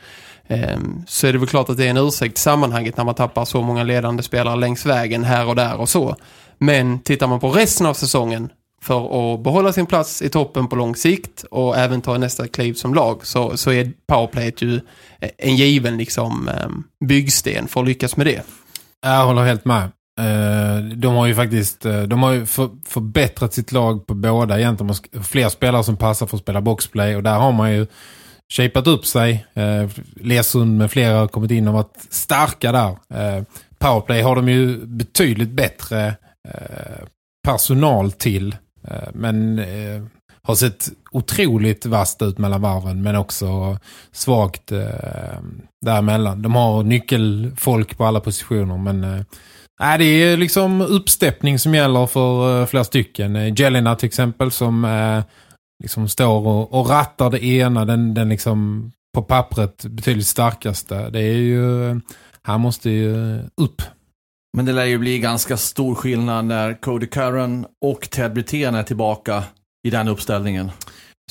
eh, 0.47 0.79
så 1.07 1.27
är 1.27 1.33
det 1.33 1.39
väl 1.39 1.49
klart 1.49 1.69
att 1.69 1.77
det 1.77 1.87
är 1.87 1.91
en 1.91 1.97
ursäkt 1.97 2.39
i 2.39 2.41
sammanhanget 2.41 2.97
när 2.97 3.05
man 3.05 3.15
tappar 3.15 3.45
så 3.45 3.63
många 3.63 3.83
ledande 3.83 4.23
spelare 4.23 4.57
längs 4.57 4.87
vägen 4.87 5.25
här 5.25 5.47
och 5.47 5.57
där 5.57 5.81
och 5.81 5.89
så. 5.89 6.17
Men 6.59 6.99
tittar 6.99 7.27
man 7.27 7.41
på 7.41 7.51
resten 7.51 7.87
av 7.87 7.95
säsongen 7.95 8.51
för 8.83 9.35
att 9.35 9.41
behålla 9.41 9.73
sin 9.73 9.87
plats 9.87 10.23
i 10.23 10.29
toppen 10.29 10.69
på 10.69 10.77
lång 10.77 10.97
sikt 10.97 11.45
och 11.51 11.77
även 11.77 12.01
ta 12.01 12.19
nästa 12.19 12.49
kliv 12.49 12.75
som 12.75 12.95
lag 12.95 13.27
så, 13.27 13.57
så 13.57 13.73
är 13.73 13.93
powerplayet 14.07 14.63
ju 14.63 14.81
eh, 15.21 15.31
en 15.39 15.57
given 15.57 15.97
liksom, 15.97 16.49
eh, 16.49 16.69
byggsten 17.07 17.69
för 17.69 17.81
att 17.81 17.87
lyckas 17.87 18.17
med 18.17 18.27
det. 18.27 18.43
Jag 19.03 19.27
håller 19.27 19.43
helt 19.43 19.65
med. 19.65 19.83
Eh, 20.21 20.85
de 20.97 21.15
har 21.15 21.27
ju 21.27 21.35
faktiskt 21.35 21.87
eh, 21.87 22.03
de 22.03 22.23
har 22.23 22.33
ju 22.33 22.47
för, 22.47 22.71
förbättrat 22.87 23.55
sitt 23.55 23.73
lag 23.73 24.07
på 24.07 24.15
båda 24.15 24.59
egentligen. 24.59 24.95
Fler 25.23 25.49
spelare 25.49 25.85
som 25.85 25.97
passar 25.97 26.27
för 26.27 26.37
att 26.37 26.43
spela 26.43 26.61
boxplay 26.61 27.17
och 27.17 27.23
där 27.23 27.39
har 27.39 27.53
man 27.53 27.73
ju 27.73 27.87
shapat 28.53 28.87
upp 28.87 29.07
sig. 29.07 29.47
Eh, 29.55 29.91
Lesund 30.17 30.79
med 30.79 30.91
flera 30.91 31.19
har 31.19 31.29
kommit 31.29 31.51
in 31.51 31.69
och 31.69 31.75
varit 31.75 32.07
starka 32.11 32.73
där. 32.73 32.97
Powerplay 33.79 34.23
har 34.23 34.37
de 34.37 34.49
ju 34.49 34.87
betydligt 34.87 35.51
bättre 35.51 36.15
personal 37.45 38.13
till. 38.13 38.57
Men 39.13 39.59
har 40.49 40.55
sett 40.55 40.89
otroligt 41.11 41.87
vast 41.87 42.23
ut 42.23 42.39
mellan 42.39 42.61
varven 42.61 43.03
men 43.03 43.17
också 43.17 43.79
svagt 44.13 44.73
eh, 44.73 45.41
däremellan. 45.85 46.43
De 46.43 46.55
har 46.55 46.83
nyckelfolk 46.83 47.97
på 47.97 48.05
alla 48.05 48.21
positioner 48.21 48.79
men 48.79 49.05
eh, 49.05 49.99
det 49.99 50.05
är 50.05 50.37
liksom 50.37 50.81
uppsteppning 50.81 51.59
som 51.59 51.75
gäller 51.75 52.07
för 52.07 52.61
eh, 52.61 52.67
flera 52.67 52.85
stycken. 52.85 53.37
Eh, 53.37 53.61
Jelena 53.61 53.97
till 53.97 54.07
exempel 54.07 54.51
som 54.51 54.85
eh, 54.85 55.23
liksom 55.83 56.09
står 56.09 56.47
och, 56.47 56.75
och 56.75 56.89
rattar 56.89 57.31
det 57.31 57.45
ena, 57.45 57.85
den, 57.85 58.15
den 58.15 58.29
liksom 58.29 58.91
på 59.15 59.23
pappret 59.23 59.85
betydligt 59.85 60.27
starkaste. 60.27 61.11
Det 61.11 61.21
är 61.21 61.37
ju, 61.37 61.91
eh, 61.91 61.97
han 62.43 62.61
måste 62.61 62.91
ju 62.91 63.39
upp. 63.57 63.83
Men 64.57 64.65
det 64.65 64.73
lär 64.73 64.85
ju 64.85 64.99
bli 64.99 65.19
ganska 65.19 65.57
stor 65.57 65.95
skillnad 65.95 66.45
när 66.45 66.81
Cody 66.81 67.07
Curran 67.07 67.67
och 67.85 68.11
Ted 68.11 68.33
Brithén 68.33 68.75
är 68.75 68.83
tillbaka 68.83 69.45
i 69.83 69.91
den 69.91 70.09
uppställningen. 70.09 70.71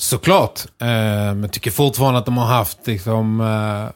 Såklart. 0.00 0.60
Eh, 0.80 0.86
men 0.86 1.42
jag 1.42 1.52
tycker 1.52 1.70
fortfarande 1.70 2.18
att 2.18 2.26
de 2.26 2.38
har 2.38 2.46
haft 2.46 2.86
liksom, 2.86 3.40
eh, 3.40 3.90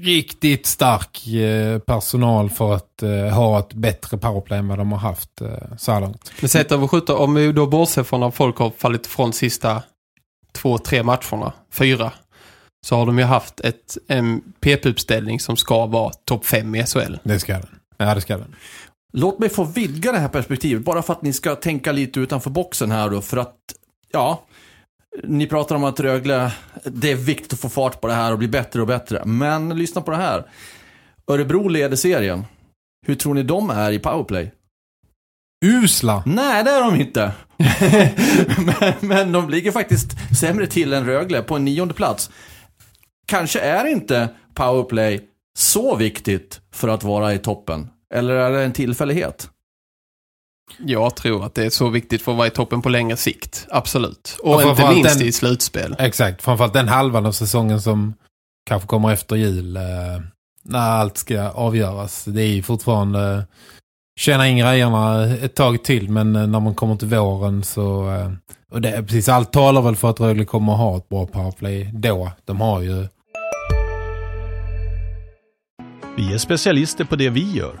riktigt 0.00 0.66
stark 0.66 1.26
eh, 1.26 1.78
personal 1.78 2.50
för 2.50 2.74
att 2.74 3.02
eh, 3.02 3.10
ha 3.10 3.58
ett 3.58 3.74
bättre 3.74 4.18
powerplay 4.18 4.58
än 4.58 4.68
vad 4.68 4.78
de 4.78 4.92
har 4.92 4.98
haft 4.98 5.40
eh, 5.40 5.76
så 5.78 5.92
här 5.92 6.00
långt. 6.00 6.32
Men 6.40 6.48
sett 6.48 6.72
över 6.72 6.86
17, 6.86 7.16
om 7.16 7.34
vi 7.34 7.52
då 7.52 7.66
bortser 7.66 8.02
från 8.02 8.22
att 8.22 8.34
folk 8.34 8.58
har 8.58 8.70
fallit 8.70 9.06
från 9.06 9.32
sista 9.32 9.82
två, 10.52 10.78
tre 10.78 11.02
matcherna, 11.02 11.52
fyra, 11.72 12.12
så 12.86 12.96
har 12.96 13.06
de 13.06 13.18
ju 13.18 13.24
haft 13.24 13.60
ett, 13.60 13.98
en 14.08 14.40
PP-uppställning 14.60 15.40
som 15.40 15.56
ska 15.56 15.86
vara 15.86 16.12
topp 16.24 16.46
fem 16.46 16.74
i 16.74 16.86
SHL. 16.86 17.16
Det 17.22 17.40
ska 17.40 17.52
den. 17.52 17.68
Ja, 17.96 18.14
det 18.14 18.20
ska 18.20 18.36
den. 18.36 18.54
Låt 19.12 19.38
mig 19.38 19.48
få 19.48 19.64
vidga 19.64 20.12
det 20.12 20.18
här 20.18 20.28
perspektivet, 20.28 20.84
bara 20.84 21.02
för 21.02 21.12
att 21.12 21.22
ni 21.22 21.32
ska 21.32 21.56
tänka 21.56 21.92
lite 21.92 22.20
utanför 22.20 22.50
boxen 22.50 22.90
här 22.90 23.10
då, 23.10 23.20
för 23.20 23.36
att, 23.36 23.56
ja, 24.12 24.44
ni 25.24 25.46
pratar 25.46 25.76
om 25.76 25.84
att 25.84 26.00
Rögle, 26.00 26.52
det 26.84 27.10
är 27.10 27.16
viktigt 27.16 27.52
att 27.52 27.60
få 27.60 27.68
fart 27.68 28.00
på 28.00 28.06
det 28.06 28.14
här 28.14 28.32
och 28.32 28.38
bli 28.38 28.48
bättre 28.48 28.80
och 28.80 28.86
bättre. 28.86 29.24
Men 29.24 29.78
lyssna 29.78 30.00
på 30.00 30.10
det 30.10 30.16
här. 30.16 30.46
Örebro 31.26 31.68
leder 31.68 31.96
serien. 31.96 32.44
Hur 33.06 33.14
tror 33.14 33.34
ni 33.34 33.42
de 33.42 33.70
är 33.70 33.92
i 33.92 33.98
powerplay? 33.98 34.52
Usla! 35.64 36.22
Nej, 36.26 36.64
det 36.64 36.70
är 36.70 36.80
de 36.80 37.00
inte. 37.00 37.32
men, 38.80 38.94
men 39.00 39.32
de 39.32 39.50
ligger 39.50 39.72
faktiskt 39.72 40.36
sämre 40.40 40.66
till 40.66 40.92
än 40.92 41.06
Rögle 41.06 41.42
på 41.42 41.56
en 41.56 41.64
nionde 41.64 41.94
plats. 41.94 42.30
Kanske 43.26 43.60
är 43.60 43.84
inte 43.84 44.28
powerplay 44.54 45.28
så 45.58 45.96
viktigt 45.96 46.60
för 46.72 46.88
att 46.88 47.04
vara 47.04 47.34
i 47.34 47.38
toppen. 47.38 47.88
Eller 48.14 48.34
är 48.34 48.50
det 48.50 48.64
en 48.64 48.72
tillfällighet? 48.72 49.50
Jag 50.78 51.16
tror 51.16 51.44
att 51.44 51.54
det 51.54 51.64
är 51.64 51.70
så 51.70 51.88
viktigt 51.88 52.22
för 52.22 52.32
att 52.32 52.38
vara 52.38 52.46
i 52.46 52.50
toppen 52.50 52.82
på 52.82 52.88
längre 52.88 53.16
sikt. 53.16 53.66
Absolut. 53.70 54.36
Och, 54.42 54.54
Och 54.54 54.62
inte 54.62 54.88
minst 54.94 55.18
den- 55.18 55.28
i 55.28 55.32
slutspel. 55.32 55.96
Exakt, 55.98 56.42
framförallt 56.42 56.72
den 56.72 56.88
halvan 56.88 57.26
av 57.26 57.32
säsongen 57.32 57.80
som 57.80 58.14
kanske 58.66 58.88
kommer 58.88 59.12
efter 59.12 59.36
jul. 59.36 59.76
Eh, 59.76 59.82
när 60.62 60.78
allt 60.90 61.16
ska 61.16 61.48
avgöras. 61.48 62.24
Det 62.24 62.42
är 62.42 62.46
ju 62.52 62.62
fortfarande 62.62 63.46
tjäna 64.20 64.48
in 64.48 64.56
grejerna 64.58 65.24
ett 65.26 65.54
tag 65.54 65.84
till. 65.84 66.08
Men 66.10 66.36
eh, 66.36 66.46
när 66.46 66.60
man 66.60 66.74
kommer 66.74 66.96
till 66.96 67.08
våren 67.08 67.62
så... 67.64 68.10
Eh, 68.10 68.30
och 68.72 68.80
det 68.80 68.90
är 68.90 69.02
precis 69.02 69.28
allt 69.28 69.52
talar 69.52 69.82
väl 69.82 69.96
för 69.96 70.10
att 70.10 70.20
Rögle 70.20 70.44
kommer 70.44 70.72
att 70.72 70.78
ha 70.78 70.96
ett 70.96 71.08
bra 71.08 71.26
powerplay 71.26 71.90
då. 71.94 72.30
De 72.44 72.60
har 72.60 72.80
ju... 72.80 73.06
Vi 76.16 76.34
är 76.34 76.38
specialister 76.38 77.04
på 77.04 77.16
det 77.16 77.30
vi 77.30 77.52
gör, 77.52 77.80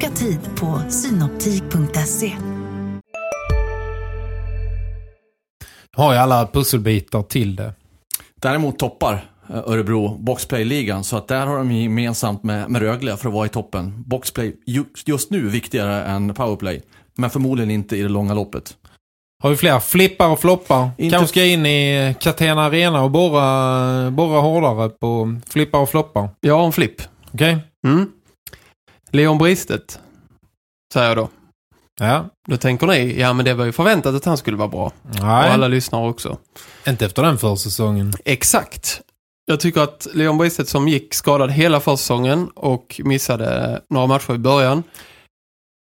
Boka 0.00 0.10
tid 0.14 0.38
på 0.60 0.80
synoptik.se. 0.90 2.32
Har 5.96 6.12
ju 6.12 6.18
alla 6.18 6.46
pusselbitar 6.46 7.22
till 7.22 7.56
det. 7.56 7.72
Däremot 8.42 8.78
toppar 8.78 9.12
eh, 9.50 9.56
Örebro 9.56 10.16
Boxplay-ligan, 10.18 11.04
så 11.04 11.16
att 11.16 11.28
där 11.28 11.46
har 11.46 11.56
de 11.58 11.72
gemensamt 11.72 12.42
med, 12.42 12.70
med 12.70 12.82
Rögle 12.82 13.16
för 13.16 13.28
att 13.28 13.34
vara 13.34 13.46
i 13.46 13.48
toppen. 13.48 14.04
Boxplay 14.06 14.56
ju- 14.66 14.84
just 15.06 15.30
nu 15.30 15.48
viktigare 15.48 16.04
än 16.04 16.34
powerplay, 16.34 16.82
men 17.16 17.30
förmodligen 17.30 17.70
inte 17.70 17.96
i 17.96 18.02
det 18.02 18.08
långa 18.08 18.34
loppet. 18.34 18.76
Har 19.42 19.50
vi 19.50 19.56
fler 19.56 19.80
flippar 19.80 20.28
och 20.28 20.40
floppar? 20.40 20.90
Inte- 20.98 21.16
Kanske 21.16 21.28
ska 21.28 21.44
in 21.44 21.66
i 21.66 22.14
Catena 22.20 22.62
Arena 22.64 23.02
och 23.02 23.10
borra, 23.10 24.10
borra 24.10 24.40
hårdare 24.40 24.88
på 24.88 25.40
flippar 25.48 25.78
och 25.78 25.88
floppar. 25.88 26.28
Har 26.50 26.66
en 26.66 26.72
flipp. 26.72 27.02
Okej? 27.32 27.58
Mm. 27.86 28.10
Leon 29.10 29.38
Bristet, 29.38 30.00
säger 30.92 31.08
jag 31.08 31.16
då. 31.16 31.28
Ja. 32.00 32.28
Då 32.48 32.56
tänker 32.56 32.86
ni, 32.86 33.20
ja 33.20 33.32
men 33.32 33.44
det 33.44 33.54
var 33.54 33.64
ju 33.64 33.72
förväntat 33.72 34.14
att 34.14 34.24
han 34.24 34.36
skulle 34.36 34.56
vara 34.56 34.68
bra. 34.68 34.84
Och 34.86 34.92
Nej, 35.20 35.50
alla 35.50 35.68
lyssnar 35.68 36.08
också. 36.08 36.38
inte 36.88 37.06
efter 37.06 37.22
den 37.22 37.38
försäsongen. 37.38 38.12
Exakt. 38.24 39.00
Jag 39.46 39.60
tycker 39.60 39.80
att 39.80 40.06
Leon 40.14 40.38
Bristet 40.38 40.68
som 40.68 40.88
gick 40.88 41.14
skadad 41.14 41.50
hela 41.50 41.80
försäsongen 41.80 42.48
och 42.48 43.00
missade 43.04 43.80
några 43.90 44.06
matcher 44.06 44.34
i 44.34 44.38
början 44.38 44.82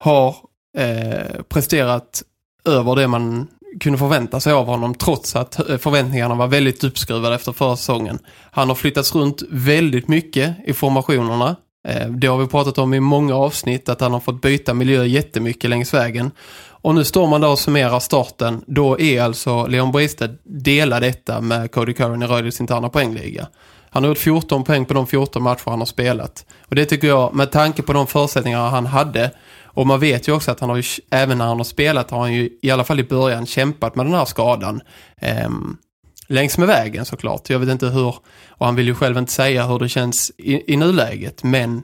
har 0.03 0.35
eh, 0.77 1.41
presterat 1.49 2.23
över 2.65 2.95
det 2.95 3.07
man 3.07 3.47
kunde 3.79 3.99
förvänta 3.99 4.39
sig 4.39 4.53
av 4.53 4.65
honom 4.65 4.95
trots 4.95 5.35
att 5.35 5.69
eh, 5.69 5.77
förväntningarna 5.77 6.35
var 6.35 6.47
väldigt 6.47 6.83
uppskruvade 6.83 7.35
efter 7.35 7.51
förra 7.51 7.77
säsongen. 7.77 8.19
Han 8.51 8.67
har 8.67 8.75
flyttats 8.75 9.15
runt 9.15 9.43
väldigt 9.49 10.07
mycket 10.07 10.55
i 10.65 10.73
formationerna. 10.73 11.55
Eh, 11.86 12.08
det 12.08 12.28
har 12.28 12.38
vi 12.38 12.48
pratat 12.48 12.78
om 12.78 12.93
i 12.93 13.00
många 13.00 13.36
avsnitt 13.36 13.89
att 13.89 14.02
han 14.02 14.13
har 14.13 14.19
fått 14.19 14.41
byta 14.41 14.74
miljö 14.74 15.06
jättemycket 15.06 15.69
längs 15.69 15.93
vägen. 15.93 16.32
Och 16.67 16.95
nu 16.95 17.04
står 17.04 17.28
man 17.28 17.41
där 17.41 17.50
och 17.50 17.60
summerar 17.60 18.00
starten. 18.00 18.63
Då 18.67 19.00
är 19.00 19.21
alltså 19.21 19.67
Leon 19.67 19.91
Bristad 19.91 20.30
delar 20.43 21.02
detta 21.02 21.41
med 21.41 21.71
Cody 21.71 21.93
Curran 21.93 22.24
i 22.24 22.26
Röjles 22.26 22.62
interna 22.62 22.89
poängliga. 22.89 23.48
Han 23.89 24.04
har 24.04 24.10
gjort 24.10 24.17
14 24.17 24.63
poäng 24.63 24.86
på 24.86 24.93
de 24.93 25.08
14 25.08 25.43
matcher 25.43 25.69
han 25.69 25.80
har 25.80 25.86
spelat. 25.86 26.45
Och 26.69 26.76
det 26.76 26.86
tycker 26.86 27.08
jag, 27.08 27.36
med 27.36 27.52
tanke 27.52 27.82
på 27.82 27.93
de 27.93 28.08
förutsättningar 28.08 28.69
han 28.69 28.86
hade, 28.86 29.32
och 29.63 29.88
man 29.88 30.00
vet 30.00 30.28
ju 30.28 30.32
också 30.32 30.52
att 30.52 30.60
han 30.60 30.69
har 30.69 30.78
ju, 30.78 30.84
även 31.10 31.38
när 31.38 31.45
han 31.45 31.58
har 31.58 31.63
spelat 31.63 32.12
har 32.12 32.19
han 32.19 32.34
ju 32.34 32.50
i 32.62 32.71
alla 32.71 32.84
fall 32.84 33.00
i 33.00 33.04
början 33.04 33.45
kämpat 33.45 33.95
med 33.95 34.06
den 34.06 34.13
här 34.13 34.26
skadan. 34.26 34.82
Ehm, 35.17 35.78
längs 36.27 36.57
med 36.57 36.67
vägen 36.67 37.05
såklart. 37.05 37.49
Jag 37.49 37.59
vet 37.59 37.69
inte 37.69 37.88
hur, 37.88 38.15
och 38.49 38.65
han 38.65 38.75
vill 38.75 38.88
ju 38.88 38.95
själv 38.95 39.17
inte 39.17 39.31
säga 39.31 39.65
hur 39.65 39.79
det 39.79 39.89
känns 39.89 40.31
i, 40.38 40.73
i 40.73 40.77
nuläget, 40.77 41.43
men 41.43 41.83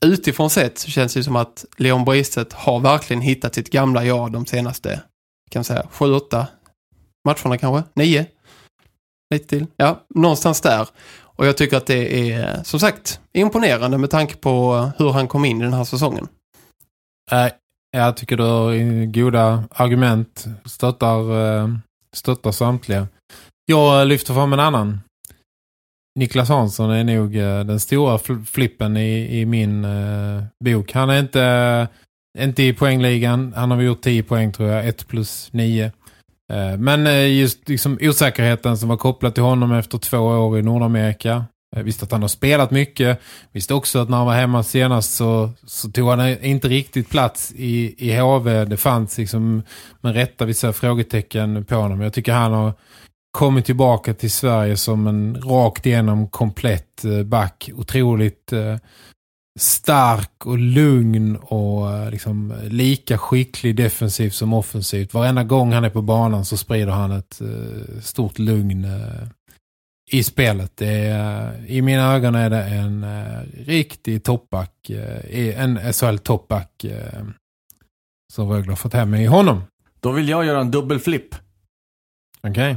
utifrån 0.00 0.50
sett 0.50 0.78
så 0.78 0.90
känns 0.90 1.14
det 1.14 1.24
som 1.24 1.36
att 1.36 1.64
Leon 1.76 2.04
Bristet 2.04 2.52
har 2.52 2.80
verkligen 2.80 3.20
hittat 3.20 3.54
sitt 3.54 3.70
gamla 3.70 4.04
jag 4.04 4.32
de 4.32 4.46
senaste, 4.46 5.00
kan 5.50 5.60
man 5.60 5.64
säga, 5.64 5.86
sju, 5.90 6.12
åtta 6.12 6.46
matcherna 7.24 7.58
kanske? 7.58 7.90
Nio? 7.94 8.26
Lite 9.34 9.48
till. 9.48 9.66
Ja, 9.76 10.06
någonstans 10.14 10.60
där. 10.60 10.88
Och 11.18 11.46
jag 11.46 11.56
tycker 11.56 11.76
att 11.76 11.86
det 11.86 12.32
är, 12.32 12.62
som 12.62 12.80
sagt, 12.80 13.20
imponerande 13.32 13.98
med 13.98 14.10
tanke 14.10 14.36
på 14.36 14.74
hur 14.98 15.10
han 15.10 15.28
kom 15.28 15.44
in 15.44 15.60
i 15.60 15.64
den 15.64 15.72
här 15.72 15.84
säsongen. 15.84 16.28
Äh, 17.32 17.52
jag 17.90 18.16
tycker 18.16 18.36
du 18.36 18.42
har 18.42 19.04
goda 19.12 19.64
argument. 19.70 20.44
Stöttar, 20.64 21.20
eh, 21.60 21.68
stöttar 22.12 22.52
samtliga. 22.52 23.08
Jag 23.68 24.08
lyfter 24.08 24.34
fram 24.34 24.52
en 24.52 24.60
annan. 24.60 25.00
Niklas 26.18 26.48
Hansson 26.48 26.90
är 26.90 27.04
nog 27.04 27.36
eh, 27.36 27.60
den 27.60 27.80
stora 27.80 28.18
flippen 28.46 28.96
i, 28.96 29.40
i 29.40 29.46
min 29.46 29.84
eh, 29.84 30.42
bok. 30.64 30.92
Han 30.92 31.10
är 31.10 31.20
inte, 31.20 31.42
eh, 32.38 32.44
inte 32.44 32.62
i 32.62 32.72
poängligan. 32.72 33.52
Han 33.56 33.70
har 33.70 33.82
gjort 33.82 34.00
10 34.00 34.22
poäng 34.22 34.52
tror 34.52 34.68
jag. 34.68 34.88
1 34.88 35.08
plus 35.08 35.52
9. 35.52 35.84
Eh, 36.52 36.76
men 36.78 37.06
eh, 37.06 37.38
just 37.38 37.68
liksom 37.68 37.98
osäkerheten 38.00 38.78
som 38.78 38.88
var 38.88 38.96
kopplad 38.96 39.34
till 39.34 39.42
honom 39.42 39.72
efter 39.72 39.98
två 39.98 40.18
år 40.18 40.58
i 40.58 40.62
Nordamerika. 40.62 41.44
Jag 41.76 41.84
visste 41.84 42.04
att 42.04 42.12
han 42.12 42.22
har 42.22 42.28
spelat 42.28 42.70
mycket. 42.70 43.20
Visste 43.52 43.74
också 43.74 43.98
att 43.98 44.08
när 44.08 44.16
han 44.16 44.26
var 44.26 44.34
hemma 44.34 44.62
senast 44.62 45.14
så, 45.14 45.50
så 45.66 45.90
tog 45.90 46.08
han 46.08 46.44
inte 46.44 46.68
riktigt 46.68 47.10
plats 47.10 47.52
i, 47.56 47.94
i 47.98 48.16
HV. 48.16 48.64
Det 48.64 48.76
fanns 48.76 49.18
liksom 49.18 49.62
med 50.00 50.14
rätta 50.14 50.44
vissa 50.44 50.72
frågetecken 50.72 51.64
på 51.64 51.74
honom. 51.74 52.00
Jag 52.00 52.12
tycker 52.12 52.32
han 52.32 52.52
har 52.52 52.72
kommit 53.36 53.66
tillbaka 53.66 54.14
till 54.14 54.30
Sverige 54.30 54.76
som 54.76 55.06
en 55.06 55.42
rakt 55.42 55.86
igenom 55.86 56.28
komplett 56.28 57.04
eh, 57.04 57.22
back. 57.22 57.70
Otroligt 57.74 58.52
eh, 58.52 58.76
stark 59.58 60.46
och 60.46 60.58
lugn 60.58 61.36
och 61.36 61.92
eh, 61.92 62.10
liksom 62.10 62.54
lika 62.62 63.18
skicklig 63.18 63.76
defensivt 63.76 64.34
som 64.34 64.52
offensivt. 64.52 65.14
Varenda 65.14 65.44
gång 65.44 65.72
han 65.72 65.84
är 65.84 65.90
på 65.90 66.02
banan 66.02 66.44
så 66.44 66.56
sprider 66.56 66.92
han 66.92 67.12
ett 67.12 67.40
stort 68.02 68.38
lugn 68.38 68.86
i 70.10 70.22
spelet. 70.22 70.72
Det 70.76 71.06
är, 71.06 71.64
I 71.66 71.82
mina 71.82 72.14
ögon 72.14 72.34
är 72.34 72.50
det 72.50 72.64
en 72.64 73.06
riktig 73.66 74.24
toppback, 74.24 74.90
en 75.30 75.92
SHL 75.92 76.18
toppback 76.18 76.84
eh, 76.84 77.24
som 78.32 78.48
Rögle 78.48 78.70
har 78.70 78.76
fått 78.76 78.92
hem 78.92 79.14
i 79.14 79.26
honom. 79.26 79.62
Då 80.00 80.12
vill 80.12 80.28
jag 80.28 80.44
göra 80.44 80.60
en 80.60 80.70
dubbelflipp. 80.70 81.34
Okej. 82.42 82.76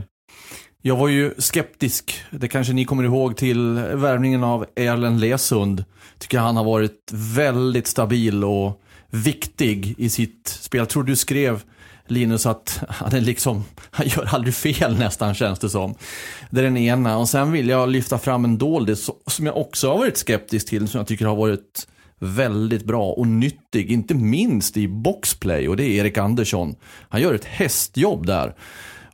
Jag 0.82 0.96
var 0.96 1.08
ju 1.08 1.34
skeptisk, 1.38 2.22
det 2.32 2.48
kanske 2.48 2.74
ni 2.74 2.86
kommer 2.86 3.04
ihåg, 3.04 3.38
till 3.38 3.74
värvningen 3.94 4.44
av 4.44 4.66
Erlen 4.76 5.20
Lesund. 5.20 5.84
Tycker 6.18 6.40
han 6.40 6.58
har 6.58 6.64
varit 6.64 7.12
väldigt 7.14 7.88
stabil 7.88 8.44
och 8.44 8.82
viktig 9.10 9.96
i 9.98 10.10
sitt 10.10 10.48
spel. 10.48 10.78
Jag 10.78 10.90
tror 10.90 11.04
du 11.04 11.16
skrev 11.16 11.64
Linus 12.08 12.46
att 12.46 12.84
han 12.90 13.16
är 13.16 13.22
liksom, 13.22 13.64
han 13.92 14.08
gör 14.08 14.26
aldrig 14.34 14.56
fel 14.56 14.98
nästan 14.98 15.34
känns 15.34 15.60
det 15.60 15.70
som. 15.70 15.96
Det 16.50 16.60
är 16.60 16.64
den 16.64 16.78
ena. 16.78 17.18
Och 17.18 17.30
sen 17.30 17.52
vill 17.52 17.70
jag 17.70 17.90
lyfta 17.90 18.18
fram 18.18 18.46
en 18.46 18.58
doldis 18.58 19.10
som 19.28 19.46
jag 19.46 19.58
också 19.58 19.90
har 19.90 19.98
varit 19.98 20.18
skeptisk 20.18 20.70
till, 20.70 20.88
som 20.88 20.98
jag 20.98 21.08
tycker 21.08 21.26
har 21.26 21.36
varit 21.36 21.88
väldigt 22.20 22.86
bra 22.86 23.12
och 23.12 23.28
nyttig, 23.28 23.92
inte 23.92 24.14
minst 24.14 24.78
i 24.78 24.88
boxplay 24.88 25.70
och 25.70 25.78
det 25.78 25.84
är 25.84 25.90
Erik 25.90 26.18
Andersson. 26.18 26.76
Han 27.10 27.22
gör 27.22 27.34
ett 27.34 27.46
hästjobb 27.46 28.26
där. 28.26 28.56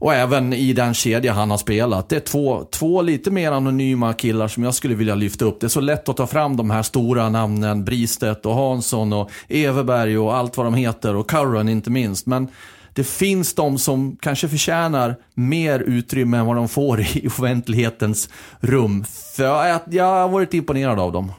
Och 0.05 0.13
även 0.13 0.53
i 0.53 0.73
den 0.73 0.93
kedja 0.93 1.33
han 1.33 1.51
har 1.51 1.57
spelat. 1.57 2.09
Det 2.09 2.15
är 2.15 2.19
två, 2.19 2.67
två 2.71 3.01
lite 3.01 3.31
mer 3.31 3.51
anonyma 3.51 4.13
killar 4.13 4.47
som 4.47 4.63
jag 4.63 4.73
skulle 4.73 4.95
vilja 4.95 5.15
lyfta 5.15 5.45
upp. 5.45 5.59
Det 5.59 5.67
är 5.67 5.69
så 5.69 5.81
lätt 5.81 6.09
att 6.09 6.17
ta 6.17 6.27
fram 6.27 6.57
de 6.57 6.69
här 6.69 6.83
stora 6.83 7.29
namnen. 7.29 7.85
Bristedt 7.85 8.45
och 8.45 8.55
Hansson 8.55 9.13
och 9.13 9.31
Everberg 9.47 10.17
och 10.17 10.35
allt 10.35 10.57
vad 10.57 10.65
de 10.65 10.73
heter. 10.73 11.15
Och 11.15 11.29
Curran 11.29 11.69
inte 11.69 11.89
minst. 11.89 12.25
Men 12.25 12.47
det 12.93 13.03
finns 13.03 13.53
de 13.55 13.77
som 13.77 14.17
kanske 14.21 14.49
förtjänar 14.49 15.15
mer 15.33 15.79
utrymme 15.79 16.37
än 16.37 16.45
vad 16.45 16.55
de 16.55 16.69
får 16.69 17.01
i 17.01 17.27
offentlighetens 17.27 18.29
rum. 18.59 19.05
För 19.35 19.43
jag, 19.43 19.81
jag 19.89 20.05
har 20.05 20.29
varit 20.29 20.53
imponerad 20.53 20.99
av 20.99 21.11
dem. 21.11 21.31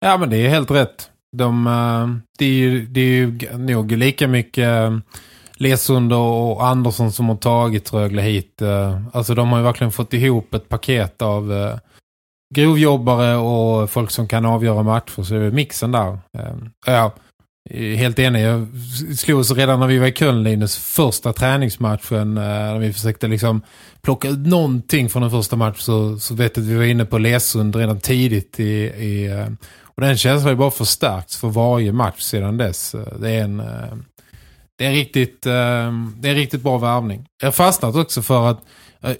Ja, 0.00 0.16
men 0.18 0.30
det 0.30 0.36
är 0.36 0.48
helt 0.48 0.70
rätt. 0.70 1.10
De, 1.36 1.66
eh, 1.66 2.22
det, 2.38 2.44
är 2.44 2.50
ju, 2.50 2.86
det 2.86 3.00
är 3.00 3.04
ju 3.04 3.58
nog 3.58 3.92
lika 3.92 4.28
mycket 4.28 4.68
eh, 4.68 4.98
Lesund 5.56 6.12
och 6.12 6.66
Andersson 6.66 7.12
som 7.12 7.28
har 7.28 7.36
tagit 7.36 7.92
Rögle 7.92 8.22
hit. 8.22 8.62
Eh, 8.62 9.00
alltså 9.12 9.34
de 9.34 9.48
har 9.48 9.58
ju 9.58 9.64
verkligen 9.64 9.92
fått 9.92 10.14
ihop 10.14 10.54
ett 10.54 10.68
paket 10.68 11.22
av, 11.22 11.52
eh, 11.52 11.76
grovjobbare 12.54 13.36
och 13.36 13.90
folk 13.90 14.10
som 14.10 14.28
kan 14.28 14.46
avgöra 14.46 14.82
matcher 14.82 15.22
så 15.22 15.34
det 15.34 15.40
är 15.44 15.50
mixen 15.50 15.92
där. 15.92 16.18
Eh, 16.38 16.54
ja, 16.86 17.14
helt 17.96 18.18
enig. 18.18 18.44
Jag 18.44 18.66
slog 19.18 19.40
oss 19.40 19.50
redan 19.50 19.80
när 19.80 19.86
vi 19.86 19.98
var 19.98 20.06
i 20.06 20.12
Köln, 20.12 20.42
Linus, 20.42 20.76
första 20.76 21.32
träningsmatchen. 21.32 22.34
När 22.34 22.78
vi 22.78 22.92
försökte 22.92 23.28
liksom 23.28 23.62
plocka 24.02 24.28
ut 24.28 24.46
någonting 24.46 25.08
från 25.08 25.22
den 25.22 25.30
första 25.30 25.56
matchen 25.56 25.80
så, 25.80 26.18
så 26.18 26.34
vet 26.34 26.56
jag 26.56 26.64
att 26.64 26.68
vi 26.68 26.76
var 26.76 26.84
inne 26.84 27.04
på 27.04 27.18
Lesund 27.18 27.76
redan 27.76 28.00
tidigt 28.00 28.60
i, 28.60 28.84
i 28.84 29.46
och 29.96 30.02
den 30.02 30.16
känslan 30.16 30.42
har 30.42 30.50
ju 30.50 30.56
bara 30.56 30.70
förstärkts 30.70 31.36
för 31.36 31.48
varje 31.48 31.92
match 31.92 32.20
sedan 32.20 32.56
dess. 32.56 32.94
Det 33.20 33.30
är 33.30 33.44
en, 33.44 33.62
det 34.78 34.84
är 34.84 34.88
en, 34.88 34.94
riktigt, 34.94 35.46
eh, 35.46 35.92
det 36.16 36.28
är 36.28 36.34
riktigt 36.34 36.62
bra 36.62 36.78
värvning. 36.78 37.26
Jag 37.40 37.46
har 37.46 37.52
fastnat 37.52 37.96
också 37.96 38.22
för 38.22 38.50
att 38.50 38.64
eh, 39.02 39.16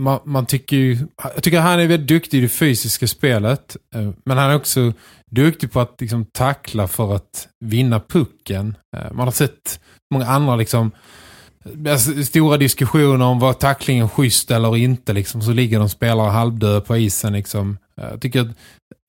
man, 0.00 0.20
man 0.24 0.46
tycker 0.46 0.76
ju, 0.76 0.98
jag 1.34 1.42
tycker 1.42 1.60
han 1.60 1.80
är 1.80 1.86
väldigt 1.86 2.08
duktig 2.08 2.38
i 2.38 2.40
det 2.40 2.48
fysiska 2.48 3.06
spelet. 3.06 3.76
Eh, 3.94 4.10
men 4.24 4.38
han 4.38 4.50
är 4.50 4.56
också 4.56 4.92
duktig 5.30 5.72
på 5.72 5.80
att 5.80 6.00
liksom 6.00 6.24
tackla 6.24 6.88
för 6.88 7.14
att 7.14 7.48
vinna 7.64 8.00
pucken. 8.00 8.76
Eh, 8.96 9.12
man 9.12 9.26
har 9.26 9.32
sett 9.32 9.80
många 10.14 10.26
andra 10.26 10.56
liksom 10.56 10.90
alltså, 11.88 12.22
stora 12.22 12.56
diskussioner 12.56 13.26
om 13.26 13.38
vad 13.38 13.58
tacklingen 13.58 14.08
schysst 14.08 14.50
eller 14.50 14.76
inte. 14.76 15.12
Liksom, 15.12 15.42
så 15.42 15.52
ligger 15.52 15.78
de 15.78 15.88
spelare 15.88 16.30
halvdöda 16.30 16.80
på 16.80 16.96
isen. 16.96 17.32
Liksom. 17.32 17.78
Eh, 18.00 18.08
jag 18.10 18.20
tycker 18.20 18.40
att 18.40 18.56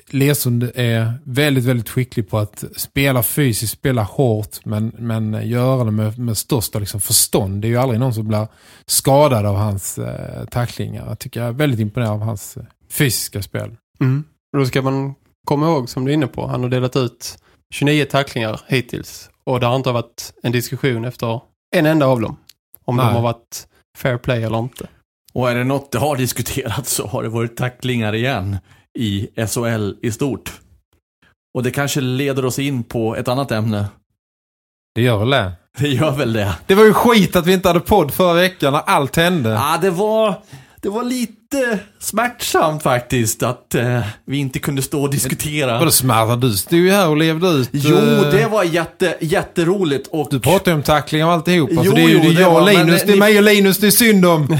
Lesund 0.09 0.71
är 0.75 1.13
väldigt, 1.23 1.63
väldigt 1.63 1.89
skicklig 1.89 2.29
på 2.29 2.37
att 2.37 2.63
spela 2.75 3.23
fysiskt, 3.23 3.73
spela 3.73 4.03
hårt 4.03 4.65
men, 4.65 4.91
men 4.97 5.49
göra 5.49 5.83
det 5.83 5.91
med, 5.91 6.19
med 6.19 6.37
största 6.37 6.79
liksom 6.79 7.01
förstånd. 7.01 7.61
Det 7.61 7.67
är 7.67 7.69
ju 7.69 7.77
aldrig 7.77 7.99
någon 7.99 8.13
som 8.13 8.27
blir 8.27 8.47
skadad 8.85 9.45
av 9.45 9.55
hans 9.55 9.97
eh, 9.97 10.45
tacklingar. 10.45 11.07
Jag 11.07 11.19
tycker 11.19 11.39
jag 11.39 11.49
är 11.49 11.53
väldigt 11.53 11.79
imponerad 11.79 12.11
av 12.11 12.21
hans 12.21 12.57
eh, 12.57 12.63
fysiska 12.89 13.41
spel. 13.41 13.75
Mm. 13.99 14.23
Då 14.57 14.65
ska 14.65 14.81
man 14.81 15.15
komma 15.45 15.67
ihåg 15.67 15.89
som 15.89 16.05
du 16.05 16.11
är 16.11 16.13
inne 16.13 16.27
på. 16.27 16.47
Han 16.47 16.63
har 16.63 16.69
delat 16.69 16.95
ut 16.95 17.37
29 17.73 18.05
tacklingar 18.05 18.61
hittills. 18.67 19.29
Och 19.43 19.59
det 19.59 19.65
har 19.65 19.75
inte 19.75 19.91
varit 19.91 20.33
en 20.43 20.51
diskussion 20.51 21.05
efter 21.05 21.41
en 21.75 21.85
enda 21.85 22.05
av 22.05 22.21
dem. 22.21 22.37
Om 22.85 22.95
Nej. 22.95 23.05
de 23.05 23.15
har 23.15 23.21
varit 23.21 23.67
fair 23.97 24.17
play 24.17 24.43
eller 24.43 24.59
inte. 24.59 24.87
Och 25.37 25.51
är 25.51 25.55
det 25.55 25.63
något 25.63 25.91
det 25.91 25.97
har 25.97 26.17
diskuterats 26.17 26.93
så 26.93 27.07
har 27.07 27.23
det 27.23 27.29
varit 27.29 27.57
tacklingar 27.57 28.15
igen 28.15 28.57
i 28.99 29.27
SHL 29.47 29.93
i 30.01 30.11
stort. 30.11 30.51
Och 31.53 31.63
det 31.63 31.71
kanske 31.71 32.01
leder 32.01 32.45
oss 32.45 32.59
in 32.59 32.83
på 32.83 33.15
ett 33.15 33.27
annat 33.27 33.51
ämne. 33.51 33.85
Det 34.95 35.01
gör 35.01 35.17
väl 35.17 35.29
det? 35.29 35.51
Det 35.77 35.87
gör 35.87 36.11
väl 36.11 36.33
det. 36.33 36.55
Det 36.67 36.75
var 36.75 36.83
ju 36.83 36.93
skit 36.93 37.35
att 37.35 37.47
vi 37.47 37.53
inte 37.53 37.67
hade 37.67 37.79
podd 37.79 38.13
förra 38.13 38.33
veckan 38.33 38.73
när 38.73 38.79
allt 38.79 39.15
hände. 39.15 39.49
Ja, 39.49 39.79
det 39.81 39.89
var, 39.89 40.41
det 40.81 40.89
var 40.89 41.03
lite 41.03 41.79
smärtsamt 41.99 42.83
faktiskt 42.83 43.43
att 43.43 43.75
eh, 43.75 43.99
vi 44.25 44.37
inte 44.37 44.59
kunde 44.59 44.81
stå 44.81 45.01
och 45.01 45.09
diskutera. 45.09 45.79
Vadå 45.79 45.91
smärtsamt? 45.91 46.41
Du 46.41 46.51
stod 46.51 46.79
ju 46.79 46.91
här 46.91 47.09
och 47.09 47.17
levde 47.17 47.47
ut. 47.47 47.69
Jo, 47.71 47.95
eh... 47.95 48.31
det 48.31 48.47
var 48.47 48.63
jätte, 48.63 49.17
jätteroligt. 49.19 50.07
Och... 50.11 50.27
Du 50.31 50.39
pratade 50.39 50.71
ju 50.71 50.75
om 50.75 50.83
tackling 50.83 51.25
och 51.25 51.31
alltihopa. 51.31 51.73
Jo, 51.75 51.83
för 51.83 51.95
det 51.95 52.01
är 52.01 52.07
ju 52.07 52.21
jo, 52.23 52.31
det 52.31 52.41
jag 52.41 52.55
och 52.55 52.67
Linus. 52.67 53.03
det 53.03 53.13
är 53.13 53.17
mig 53.17 53.37
och 53.37 53.43
Linus 53.43 53.77
det 53.77 53.87
är 53.87 53.91
synd 53.91 54.25
om. 54.25 54.47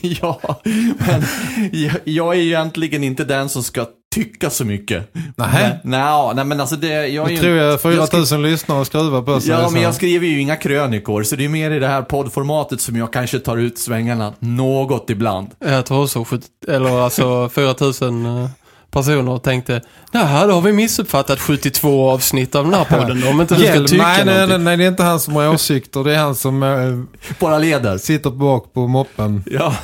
ja, 0.00 0.60
men 0.98 1.24
jag, 1.72 1.94
jag 2.04 2.34
är 2.34 2.40
ju 2.40 2.46
egentligen 2.46 3.04
inte 3.04 3.24
den 3.24 3.48
som 3.48 3.62
ska 3.62 3.86
tycka 4.14 4.50
så 4.50 4.64
mycket. 4.64 5.10
Nej. 5.36 5.80
Nej, 5.84 6.34
nej 6.34 6.44
men 6.44 6.60
alltså 6.60 6.76
det... 6.76 7.06
Jag 7.06 7.32
är 7.32 7.36
tror 7.36 7.56
jag 7.56 7.80
4000 7.80 8.42
lyssnare 8.42 8.80
och 8.80 8.86
skruvar 8.86 9.22
på 9.22 9.40
sig. 9.40 9.50
Ja, 9.50 9.70
men 9.72 9.82
jag 9.82 9.94
skriver 9.94 10.26
ju 10.26 10.40
inga 10.40 10.56
krönikor. 10.56 11.22
Så 11.22 11.36
det 11.36 11.44
är 11.44 11.48
mer 11.48 11.70
i 11.70 11.78
det 11.78 11.88
här 11.88 12.02
poddformatet 12.02 12.80
som 12.80 12.96
jag 12.96 13.12
kanske 13.12 13.38
tar 13.38 13.56
ut 13.56 13.78
svängarna 13.78 14.32
något 14.38 15.10
ibland. 15.10 15.48
Jag 15.58 15.86
tror 15.86 16.06
så, 16.06 16.26
eller 16.68 17.00
alltså 17.00 17.48
4000 17.54 18.26
eh, 18.26 18.50
personer 18.90 19.32
och 19.32 19.42
tänkte 19.42 19.80
Jaha, 20.12 20.46
då 20.46 20.52
har 20.52 20.60
vi 20.60 20.72
missuppfattat 20.72 21.40
72 21.40 22.10
avsnitt 22.10 22.54
av 22.54 22.64
den 22.64 22.74
här 22.74 22.84
podden. 22.84 23.28
Om 23.28 23.40
inte 23.40 23.54
du 23.54 23.66
ska 23.66 23.84
tycka 23.84 24.02
nej, 24.02 24.24
nej, 24.24 24.46
nej, 24.46 24.58
nej, 24.58 24.76
det 24.76 24.84
är 24.84 24.88
inte 24.88 25.02
han 25.02 25.20
som 25.20 25.36
har 25.36 25.48
åsikter. 25.48 26.04
Det 26.04 26.14
är 26.14 26.18
han 26.18 26.34
som 26.34 26.62
äh, 26.62 27.30
bara 27.38 27.58
leder. 27.58 27.98
Sitter 27.98 28.30
bak 28.30 28.72
på 28.72 28.86
moppen. 28.86 29.44
Ja, 29.46 29.76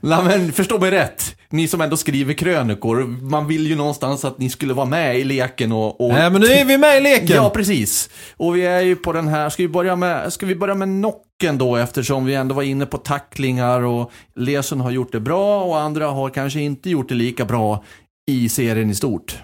nej, 0.00 0.24
men 0.24 0.52
förstå 0.52 0.78
mig 0.78 0.90
rätt. 0.90 1.36
Ni 1.52 1.68
som 1.68 1.80
ändå 1.80 1.96
skriver 1.96 2.34
krönikor, 2.34 3.06
man 3.06 3.46
vill 3.46 3.66
ju 3.66 3.76
någonstans 3.76 4.24
att 4.24 4.38
ni 4.38 4.50
skulle 4.50 4.74
vara 4.74 4.86
med 4.86 5.18
i 5.18 5.24
leken 5.24 5.72
och... 5.72 6.00
och... 6.00 6.12
Nej, 6.12 6.30
men 6.30 6.40
nu 6.40 6.46
är 6.46 6.64
vi 6.64 6.78
med 6.78 6.98
i 6.98 7.00
leken! 7.00 7.36
Ja, 7.36 7.50
precis. 7.50 8.10
Och 8.36 8.56
vi 8.56 8.66
är 8.66 8.80
ju 8.80 8.96
på 8.96 9.12
den 9.12 9.28
här, 9.28 9.50
ska 9.50 9.62
vi 9.62 9.68
börja 9.68 9.96
med, 9.96 10.32
ska 10.32 10.46
vi 10.46 10.54
börja 10.54 10.74
med 10.74 10.88
Nocken 10.88 11.58
då, 11.58 11.76
eftersom 11.76 12.24
vi 12.24 12.34
ändå 12.34 12.54
var 12.54 12.62
inne 12.62 12.86
på 12.86 12.98
tacklingar 12.98 13.80
och 13.80 14.10
Lesen 14.36 14.80
har 14.80 14.90
gjort 14.90 15.12
det 15.12 15.20
bra 15.20 15.64
och 15.64 15.80
andra 15.80 16.06
har 16.06 16.30
kanske 16.30 16.60
inte 16.60 16.90
gjort 16.90 17.08
det 17.08 17.14
lika 17.14 17.44
bra 17.44 17.84
i 18.30 18.48
serien 18.48 18.90
i 18.90 18.94
stort. 18.94 19.38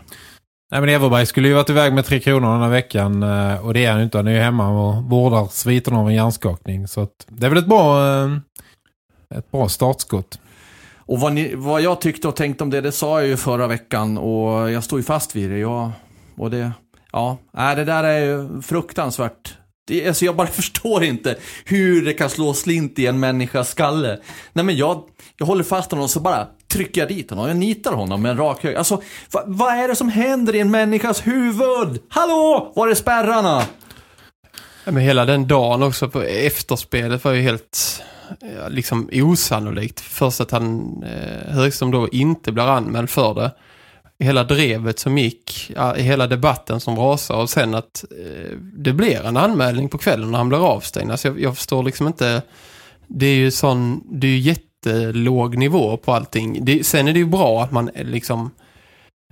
Nej 0.71 0.81
men 0.81 0.91
Everberg 0.91 1.27
skulle 1.27 1.49
ju 1.49 1.55
varit 1.55 1.71
iväg 1.71 1.93
med 1.93 2.05
tre 2.05 2.21
kronor 2.21 2.53
den 2.53 2.63
här 2.63 2.69
veckan 2.69 3.23
eh, 3.23 3.67
och 3.67 3.75
det 3.75 3.85
är 3.85 3.91
han 3.91 3.99
ju 3.99 4.05
inte. 4.05 4.19
Han 4.19 4.27
är 4.27 4.33
ju 4.33 4.39
hemma 4.39 4.69
och 4.69 5.03
vårdar 5.03 5.47
sviterna 5.47 5.99
av 5.99 6.09
en 6.09 6.15
hjärnskakning. 6.15 6.89
Så 6.89 7.01
att 7.01 7.27
det 7.29 7.47
är 7.47 7.51
väl 7.51 7.59
ett 7.59 7.67
bra, 7.67 8.15
eh, 8.15 8.37
ett 9.39 9.51
bra 9.51 9.69
startskott. 9.69 10.39
Och 10.97 11.21
vad, 11.21 11.33
ni, 11.33 11.55
vad 11.55 11.83
jag 11.83 12.01
tyckte 12.01 12.29
och 12.29 12.37
tänkte 12.37 12.65
om 12.65 12.71
det, 12.71 12.81
det 12.81 12.93
sa 12.93 13.21
jag 13.21 13.29
ju 13.29 13.37
förra 13.37 13.67
veckan 13.67 14.19
och 14.19 14.71
jag 14.71 14.85
står 14.85 14.99
ju 14.99 15.03
fast 15.03 15.37
vid 15.37 15.51
det. 15.51 15.59
Jag, 15.59 15.91
och 16.37 16.51
det, 16.51 16.73
ja, 17.13 17.39
det 17.53 17.85
där 17.85 18.05
är 18.05 18.19
ju 18.19 18.63
fruktansvärt. 18.63 19.55
Det, 19.87 20.09
alltså 20.09 20.25
jag 20.25 20.37
bara 20.37 20.47
förstår 20.47 21.05
inte 21.05 21.37
hur 21.65 22.05
det 22.05 22.13
kan 22.13 22.31
slå 22.31 22.55
slint 22.55 22.99
i 22.99 23.07
en 23.07 23.21
människas 23.21 23.71
skalle. 23.71 24.19
Nej 24.53 24.65
men 24.65 24.77
jag, 24.77 25.03
jag 25.37 25.47
håller 25.47 25.65
fast 25.65 25.91
honom 25.91 26.05
och 26.05 26.11
så 26.11 26.21
bara 26.21 26.49
trycker 26.77 27.01
jag 27.01 27.09
dit 27.09 27.31
honom. 27.31 27.49
Jag 27.49 27.57
nitar 27.57 27.93
honom 27.93 28.23
med 28.23 28.31
en 28.31 28.37
rak 28.37 28.63
hög. 28.63 28.77
Alltså, 28.77 29.03
va, 29.33 29.43
vad 29.47 29.75
är 29.75 29.89
det 29.89 29.97
som 29.97 30.09
händer 30.09 30.55
i 30.55 30.61
en 30.61 30.71
människas 30.71 31.27
huvud? 31.27 32.03
Hallå! 32.09 32.73
Var 32.77 32.89
är 32.89 32.95
spärrarna? 32.95 33.63
Ja, 34.85 34.93
men 34.93 35.03
hela 35.03 35.25
den 35.25 35.49
dagen 35.49 35.83
också 35.83 36.09
på 36.09 36.23
efterspelet 36.23 37.25
var 37.25 37.33
ju 37.33 37.43
helt 37.43 38.03
liksom 38.69 39.09
osannolikt. 39.13 40.01
Först 40.01 40.41
att 40.41 40.51
han 40.51 40.97
eh, 41.03 41.53
Högström 41.55 41.91
då 41.91 42.09
inte 42.09 42.53
blir 42.53 42.65
anmäld 42.65 43.11
för 43.11 43.35
det. 43.35 43.55
Hela 44.19 44.45
drevet 44.45 44.99
som 44.99 45.19
gick, 45.19 45.73
ja, 45.77 45.95
hela 45.95 46.27
debatten 46.27 46.81
som 46.81 46.97
rasade 46.97 47.43
och 47.43 47.51
sen 47.51 47.75
att 47.75 48.05
eh, 48.11 48.57
det 48.61 48.93
blir 48.93 49.25
en 49.25 49.37
anmälning 49.37 49.89
på 49.89 49.99
kvällen 49.99 50.31
när 50.31 50.39
han 50.39 50.49
blir 50.49 50.67
avstängd. 50.67 51.11
Alltså 51.11 51.29
jag, 51.29 51.41
jag 51.41 51.57
förstår 51.57 51.83
liksom 51.83 52.07
inte, 52.07 52.43
det 53.07 53.27
är 53.27 53.37
ju 53.37 53.51
sån, 53.51 54.03
det 54.11 54.27
är 54.27 54.31
ju 54.31 54.39
jättelåg 54.87 55.59
nivå 55.59 55.97
på 55.97 56.13
allting. 56.13 56.65
Det, 56.65 56.87
sen 56.87 57.09
är 57.09 57.13
det 57.13 57.19
ju 57.19 57.27
bra 57.27 57.63
att 57.63 57.73
man 57.73 57.89
eh, 57.89 58.05
liksom 58.05 58.51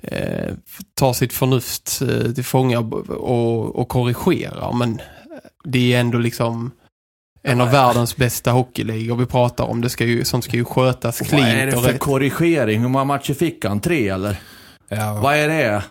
eh, 0.02 0.54
tar 0.94 1.12
sitt 1.12 1.32
förnuft 1.32 2.02
eh, 2.02 2.32
till 2.32 2.44
fånga 2.44 2.78
och, 2.78 3.76
och 3.76 3.88
korrigerar 3.88 4.72
men 4.72 5.00
det 5.64 5.94
är 5.94 6.00
ändå 6.00 6.18
liksom 6.18 6.70
en 7.42 7.60
av 7.60 7.70
världens 7.70 8.16
bästa 8.16 8.50
hockeyligor 8.50 9.16
vi 9.16 9.26
pratar 9.26 9.64
om. 9.64 9.80
Det 9.80 9.88
ska 9.88 10.04
ju, 10.04 10.24
som 10.24 10.42
ska 10.42 10.56
ju 10.56 10.64
skötas 10.64 11.18
klint. 11.18 11.32
Vad 11.32 11.42
är 11.42 11.66
det 11.66 11.72
för 11.72 11.98
korrigering? 11.98 12.80
Hur 12.80 12.88
många 12.88 13.04
matcher 13.04 13.34
fick 13.34 13.64
han? 13.64 13.80
Tre 13.80 14.08
eller? 14.08 14.36
Ja. 14.88 15.20
Vad 15.22 15.36
är 15.36 15.48
det? 15.48 15.84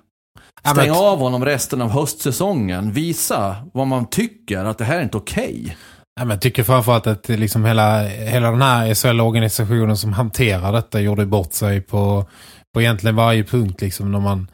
Stäng 0.71 0.91
av 0.91 1.19
honom 1.19 1.45
resten 1.45 1.81
av 1.81 1.89
höstsäsongen. 1.89 2.91
Visa 2.91 3.55
vad 3.73 3.87
man 3.87 4.05
tycker, 4.05 4.65
att 4.65 4.77
det 4.77 4.85
här 4.85 4.97
är 4.97 5.03
inte 5.03 5.17
okej. 5.17 5.61
Okay. 5.63 5.75
Ja, 6.15 6.25
men 6.25 6.29
jag 6.29 6.41
tycker 6.41 6.63
framförallt 6.63 7.07
att 7.07 7.29
eh, 7.29 7.37
liksom 7.37 7.65
hela, 7.65 8.03
hela 8.07 8.51
den 8.51 8.61
här 8.61 8.93
SHL-organisationen 8.93 9.97
som 9.97 10.13
hanterar 10.13 10.71
detta 10.71 11.01
gjorde 11.01 11.25
bort 11.25 11.53
sig 11.53 11.81
på, 11.81 12.25
på 12.73 12.81
egentligen 12.81 13.15
varje 13.15 13.43
punkt. 13.43 13.81
Liksom, 13.81 14.11
när 14.11 14.19
man 14.19 14.47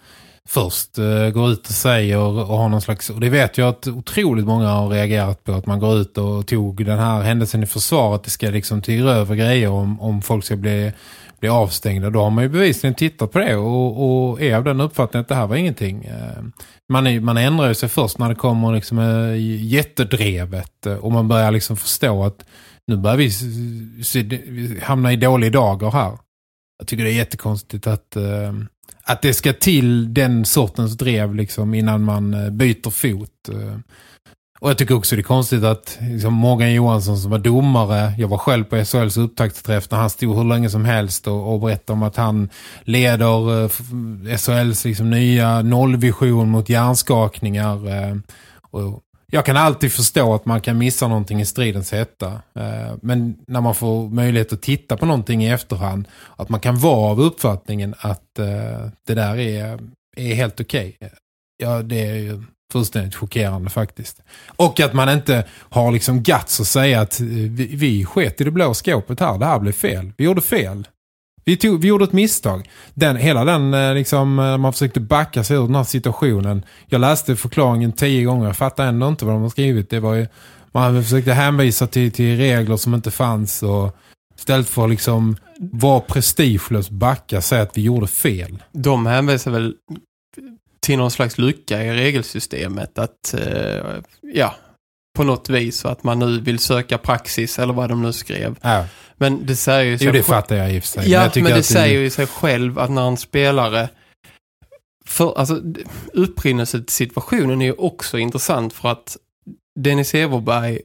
först 0.49 0.99
uh, 0.99 1.29
går 1.29 1.51
ut 1.51 1.67
och 1.67 1.73
säger 1.73 2.17
och, 2.17 2.49
och 2.49 2.57
har 2.57 2.69
någon 2.69 2.81
slags... 2.81 3.09
Och 3.09 3.19
det 3.19 3.29
vet 3.29 3.57
jag 3.57 3.69
att 3.69 3.87
otroligt 3.87 4.45
många 4.45 4.67
har 4.67 4.89
reagerat 4.89 5.43
på. 5.43 5.51
Att 5.51 5.65
man 5.65 5.79
går 5.79 5.97
ut 5.97 6.17
och 6.17 6.47
tog 6.47 6.85
den 6.85 6.99
här 6.99 7.21
händelsen 7.21 7.63
i 7.63 7.65
försvaret. 7.65 8.23
Det 8.23 8.29
ska 8.29 8.49
liksom 8.49 8.81
till 8.81 9.07
över 9.07 9.35
grejer 9.35 9.69
om, 9.69 10.01
om 10.01 10.21
folk 10.21 10.45
ska 10.45 10.55
bli, 10.55 10.91
bli 11.39 11.49
avstängda. 11.49 12.09
Då 12.09 12.21
har 12.21 12.29
man 12.29 12.43
ju 12.43 12.49
bevisligen 12.49 12.95
tittat 12.95 13.31
på 13.31 13.39
det 13.39 13.55
och, 13.55 14.29
och 14.29 14.41
är 14.41 14.55
av 14.55 14.63
den 14.63 14.81
uppfattningen 14.81 15.21
att 15.21 15.27
det 15.27 15.35
här 15.35 15.47
var 15.47 15.55
ingenting. 15.55 16.07
Uh, 16.07 16.43
man, 16.89 17.07
är, 17.07 17.19
man 17.19 17.37
ändrar 17.37 17.73
sig 17.73 17.89
först 17.89 18.17
när 18.17 18.29
det 18.29 18.35
kommer 18.35 18.73
liksom 18.73 18.97
uh, 18.97 19.37
jättedrevet. 19.65 20.87
Uh, 20.87 20.93
och 20.93 21.11
man 21.11 21.27
börjar 21.27 21.51
liksom 21.51 21.77
förstå 21.77 22.23
att 22.23 22.45
nu 22.87 22.97
börjar 22.97 23.17
vi 23.17 24.79
hamna 24.83 25.13
i 25.13 25.15
dålig 25.15 25.51
dagar 25.51 25.91
här. 25.91 26.17
Jag 26.79 26.87
tycker 26.87 27.03
det 27.03 27.11
är 27.11 27.15
jättekonstigt 27.15 27.87
att 27.87 28.17
att 29.03 29.21
det 29.21 29.33
ska 29.33 29.53
till 29.53 30.13
den 30.13 30.45
sortens 30.45 30.97
drev 30.97 31.35
liksom 31.35 31.73
innan 31.73 32.03
man 32.03 32.33
eh, 32.33 32.49
byter 32.49 32.89
fot. 32.89 33.49
Eh. 33.49 33.79
Och 34.59 34.69
jag 34.69 34.77
tycker 34.77 34.95
också 34.95 35.15
det 35.15 35.21
är 35.21 35.23
konstigt 35.23 35.63
att 35.63 35.97
liksom 36.01 36.33
Morgan 36.33 36.73
Johansson 36.73 37.17
som 37.17 37.31
var 37.31 37.39
domare, 37.39 38.13
jag 38.17 38.27
var 38.27 38.37
själv 38.37 38.63
på 38.63 38.85
SHLs 38.85 39.17
upptaktsträff 39.17 39.91
när 39.91 39.97
han 39.97 40.09
stod 40.09 40.35
hur 40.35 40.43
länge 40.43 40.69
som 40.69 40.85
helst 40.85 41.27
och, 41.27 41.53
och 41.53 41.59
berättade 41.59 41.93
om 41.93 42.03
att 42.03 42.15
han 42.15 42.49
leder 42.81 43.63
eh, 43.63 44.37
SHLs 44.37 44.85
liksom 44.85 45.09
nya 45.09 45.61
nollvision 45.61 46.49
mot 46.49 46.69
hjärnskakningar. 46.69 47.87
Eh. 47.87 48.15
Och 48.71 49.01
jag 49.29 49.45
kan 49.45 49.57
alltid 49.57 49.91
förstå 49.91 50.33
att 50.33 50.45
man 50.45 50.61
kan 50.61 50.77
missa 50.77 51.07
någonting 51.07 51.41
i 51.41 51.45
stridens 51.45 51.91
hetta. 51.91 52.27
Eh, 52.55 52.95
men 53.01 53.37
när 53.47 53.61
man 53.61 53.75
får 53.75 54.09
möjlighet 54.09 54.53
att 54.53 54.61
titta 54.61 54.97
på 54.97 55.05
någonting 55.05 55.43
i 55.43 55.49
efterhand, 55.49 56.07
att 56.35 56.49
man 56.49 56.59
kan 56.59 56.79
vara 56.79 57.11
av 57.11 57.21
uppfattningen 57.21 57.95
att 57.99 58.39
eh, 58.39 58.89
det 59.07 59.13
där 59.13 59.37
är, 59.37 59.79
är 60.17 60.33
helt 60.33 60.61
okej. 60.61 60.97
Eh, 61.01 61.07
ja, 61.57 61.81
det 61.81 62.07
är 62.07 62.15
ju 62.15 62.43
fullständigt 62.71 63.15
chockerande 63.15 63.69
faktiskt. 63.69 64.21
Och 64.47 64.79
att 64.79 64.93
man 64.93 65.09
inte 65.09 65.47
har 65.51 65.91
liksom 65.91 66.23
guts 66.23 66.59
att 66.59 66.67
säga 66.67 67.01
att 67.01 67.19
vi, 67.19 67.75
vi 67.75 68.05
sket 68.05 68.41
i 68.41 68.43
det 68.43 68.51
blå 68.51 68.73
skåpet 68.73 69.19
här, 69.19 69.37
det 69.37 69.45
här 69.45 69.59
blev 69.59 69.71
fel. 69.71 70.11
Vi 70.17 70.25
gjorde 70.25 70.41
fel. 70.41 70.87
Vi, 71.49 71.57
tog, 71.57 71.81
vi 71.81 71.87
gjorde 71.87 72.03
ett 72.03 72.13
misstag. 72.13 72.69
Den, 72.93 73.15
hela 73.15 73.45
den, 73.45 73.73
eh, 73.73 73.93
liksom, 73.93 74.39
eh, 74.39 74.57
man 74.57 74.73
försökte 74.73 74.99
backa 74.99 75.43
sig 75.43 75.57
ur 75.57 75.61
den 75.61 75.75
här 75.75 75.83
situationen. 75.83 76.65
Jag 76.87 77.01
läste 77.01 77.35
förklaringen 77.35 77.91
tio 77.91 78.23
gånger, 78.23 78.45
jag 78.45 78.57
fattar 78.57 78.85
ändå 78.85 79.07
inte 79.07 79.25
vad 79.25 79.33
de 79.35 79.41
har 79.41 79.49
skrivit. 79.49 79.89
Det 79.89 79.99
var 79.99 80.13
ju, 80.13 80.27
man 80.71 81.03
försökte 81.03 81.33
hänvisa 81.33 81.87
till, 81.87 82.11
till 82.11 82.37
regler 82.37 82.77
som 82.77 82.93
inte 82.93 83.11
fanns 83.11 83.63
och 83.63 83.95
istället 84.37 84.69
för 84.69 84.83
att 84.83 84.89
liksom 84.89 85.37
vara 85.59 85.99
prestigelös 85.99 86.89
backa 86.89 87.41
säga 87.41 87.61
att 87.61 87.77
vi 87.77 87.81
gjorde 87.81 88.07
fel. 88.07 88.63
De 88.71 89.05
hänvisar 89.05 89.51
väl 89.51 89.73
till 90.79 90.97
någon 90.97 91.11
slags 91.11 91.37
lycka 91.37 91.83
i 91.83 91.93
regelsystemet 91.93 92.99
att 92.99 93.33
eh, 93.33 94.01
ja, 94.33 94.55
på 95.17 95.23
något 95.23 95.49
vis 95.49 95.85
att 95.85 96.03
man 96.03 96.19
nu 96.19 96.39
vill 96.39 96.59
söka 96.59 96.97
praxis 96.97 97.59
eller 97.59 97.73
vad 97.73 97.89
de 97.89 98.01
nu 98.01 98.13
skrev. 98.13 98.55
Ja. 98.61 98.85
Men 99.17 99.45
det 99.45 99.55
säger 99.55 99.83
ju 99.91 99.97
sig 99.97 100.07
Jo, 100.07 100.13
det 100.13 100.17
själv- 100.19 100.23
fattar 100.35 100.55
jag 100.55 100.73
i 100.73 100.79
och 100.79 100.83
för 100.83 100.87
sig. 100.89 101.11
Ja, 101.11 101.29
tycker 101.29 101.43
men 101.43 101.53
det 101.53 101.59
att 101.59 101.65
säger 101.65 101.99
ju 101.99 102.09
sig 102.09 102.27
själv 102.27 102.79
att 102.79 102.91
när 102.91 103.07
en 103.07 103.17
spelare 103.17 103.89
för, 105.05 105.39
alltså, 105.39 105.55
d- 105.55 105.81
upprinnelsesituationen 106.13 107.61
är 107.61 107.65
ju 107.65 107.73
också 107.73 108.17
intressant 108.17 108.73
för 108.73 108.89
att 108.89 109.17
Dennis 109.79 110.13
Everberg 110.15 110.79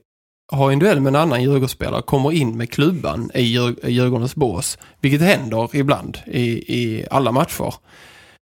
har 0.52 0.72
en 0.72 0.78
duell 0.78 1.00
med 1.00 1.10
en 1.10 1.16
annan 1.22 1.42
Djurgårdsspelare, 1.42 2.02
kommer 2.02 2.32
in 2.32 2.56
med 2.56 2.70
klubban 2.72 3.30
i 3.34 3.42
Djurgårdens 3.88 4.34
bås, 4.34 4.78
vilket 5.00 5.20
händer 5.20 5.70
ibland 5.76 6.18
i, 6.26 6.42
i 6.82 7.06
alla 7.10 7.32
matcher. 7.32 7.74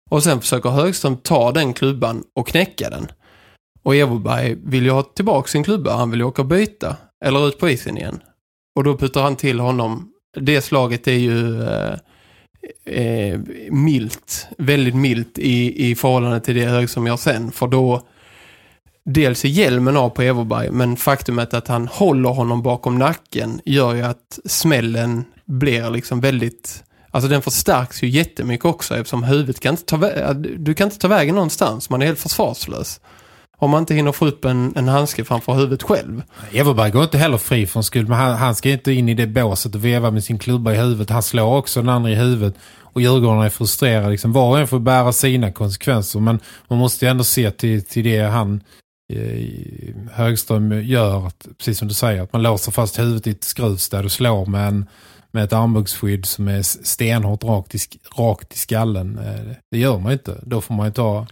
Och 0.09 0.23
sen 0.23 0.41
försöker 0.41 0.69
Högström 0.69 1.17
ta 1.17 1.51
den 1.51 1.73
klubban 1.73 2.23
och 2.35 2.47
knäcka 2.47 2.89
den. 2.89 3.07
Och 3.85 3.95
Everberg 3.95 4.55
vill 4.63 4.83
ju 4.83 4.91
ha 4.91 5.03
tillbaka 5.03 5.47
sin 5.47 5.63
klubba, 5.63 5.95
han 5.95 6.11
vill 6.11 6.19
ju 6.19 6.25
åka 6.25 6.41
och 6.41 6.47
byta, 6.47 6.95
eller 7.25 7.47
ut 7.47 7.59
på 7.59 7.69
isen 7.69 7.97
igen. 7.97 8.19
Och 8.75 8.83
då 8.83 8.97
puttar 8.97 9.23
han 9.23 9.35
till 9.35 9.59
honom. 9.59 10.11
Det 10.37 10.61
slaget 10.61 11.07
är 11.07 11.11
ju 11.11 11.63
eh, 11.63 11.93
eh, 12.85 13.39
milt, 13.71 14.47
väldigt 14.57 14.95
milt 14.95 15.39
i, 15.39 15.89
i 15.91 15.95
förhållande 15.95 16.39
till 16.39 16.55
det 16.55 16.65
hög 16.65 16.89
som 16.89 17.07
jag 17.07 17.19
sen. 17.19 17.51
För 17.51 17.67
då 17.67 18.01
dels 19.05 19.45
är 19.45 19.49
hjälmen 19.49 19.97
av 19.97 20.09
på 20.09 20.21
Everberg, 20.21 20.71
men 20.71 20.97
faktumet 20.97 21.53
att 21.53 21.67
han 21.67 21.87
håller 21.87 22.29
honom 22.29 22.61
bakom 22.63 22.99
nacken 22.99 23.61
gör 23.65 23.93
ju 23.93 24.01
att 24.01 24.39
smällen 24.45 25.25
blir 25.45 25.89
liksom 25.89 26.19
väldigt... 26.21 26.83
Alltså 27.11 27.29
den 27.29 27.41
förstärks 27.41 28.03
ju 28.03 28.07
jättemycket 28.07 28.65
också 28.65 28.97
eftersom 28.97 29.23
huvudet 29.23 29.59
kan 29.59 29.73
inte 29.73 29.85
ta, 29.85 29.97
vä- 29.97 30.57
du 30.57 30.73
kan 30.73 30.87
inte 30.87 30.99
ta 30.99 31.07
vägen 31.07 31.35
någonstans. 31.35 31.89
Man 31.89 32.01
är 32.01 32.05
helt 32.05 32.19
försvarslös. 32.19 32.99
Om 33.57 33.69
man 33.71 33.79
inte 33.79 33.93
hinner 33.93 34.11
få 34.11 34.27
upp 34.27 34.45
en, 34.45 34.73
en 34.75 34.87
handske 34.87 35.23
framför 35.23 35.53
huvudet 35.53 35.83
själv. 35.83 36.23
Everberg 36.51 36.91
går 36.91 37.03
inte 37.03 37.17
heller 37.17 37.37
fri 37.37 37.67
från 37.67 37.83
skuld. 37.83 38.09
Men 38.09 38.17
han, 38.17 38.35
han 38.35 38.55
ska 38.55 38.69
inte 38.69 38.91
in 38.91 39.09
i 39.09 39.13
det 39.13 39.27
båset 39.27 39.75
och 39.75 39.85
veva 39.85 40.11
med 40.11 40.23
sin 40.23 40.39
klubba 40.39 40.73
i 40.73 40.77
huvudet. 40.77 41.09
Han 41.09 41.23
slår 41.23 41.55
också 41.55 41.79
den 41.79 41.89
andra 41.89 42.11
i 42.11 42.15
huvudet. 42.15 42.55
Och 42.95 43.01
Djurgården 43.01 43.41
är 43.41 43.49
frustrerad. 43.49 44.11
Liksom, 44.11 44.31
var 44.33 44.49
och 44.49 44.59
en 44.59 44.67
får 44.67 44.79
bära 44.79 45.11
sina 45.11 45.51
konsekvenser. 45.51 46.19
Men 46.19 46.39
man 46.67 46.79
måste 46.79 47.05
ju 47.05 47.11
ändå 47.11 47.23
se 47.23 47.51
till, 47.51 47.85
till 47.85 48.03
det 48.03 48.21
han 48.21 48.63
eh, 49.13 49.47
Högström 50.11 50.83
gör. 50.83 51.27
Att, 51.27 51.47
precis 51.57 51.77
som 51.77 51.87
du 51.87 51.93
säger. 51.93 52.21
Att 52.21 52.33
man 52.33 52.43
låser 52.43 52.71
fast 52.71 52.99
huvudet 52.99 53.27
i 53.27 53.31
ett 53.31 53.43
skruvstäd 53.43 54.05
och 54.05 54.11
slår 54.11 54.45
med, 54.45 54.67
en, 54.67 54.85
med 55.31 55.43
ett 55.43 55.53
armbågsskydd 55.53 56.25
som 56.25 56.47
är 56.47 56.61
stenhårt 56.61 57.43
rakt 57.43 57.75
i, 57.75 57.79
rakt 58.17 58.53
i 58.53 58.57
skallen. 58.57 59.19
Eh, 59.19 59.55
det 59.71 59.77
gör 59.77 59.99
man 59.99 60.11
inte. 60.11 60.39
Då 60.43 60.61
får 60.61 60.73
man 60.73 60.85
ju 60.85 60.93
ta... 60.93 61.27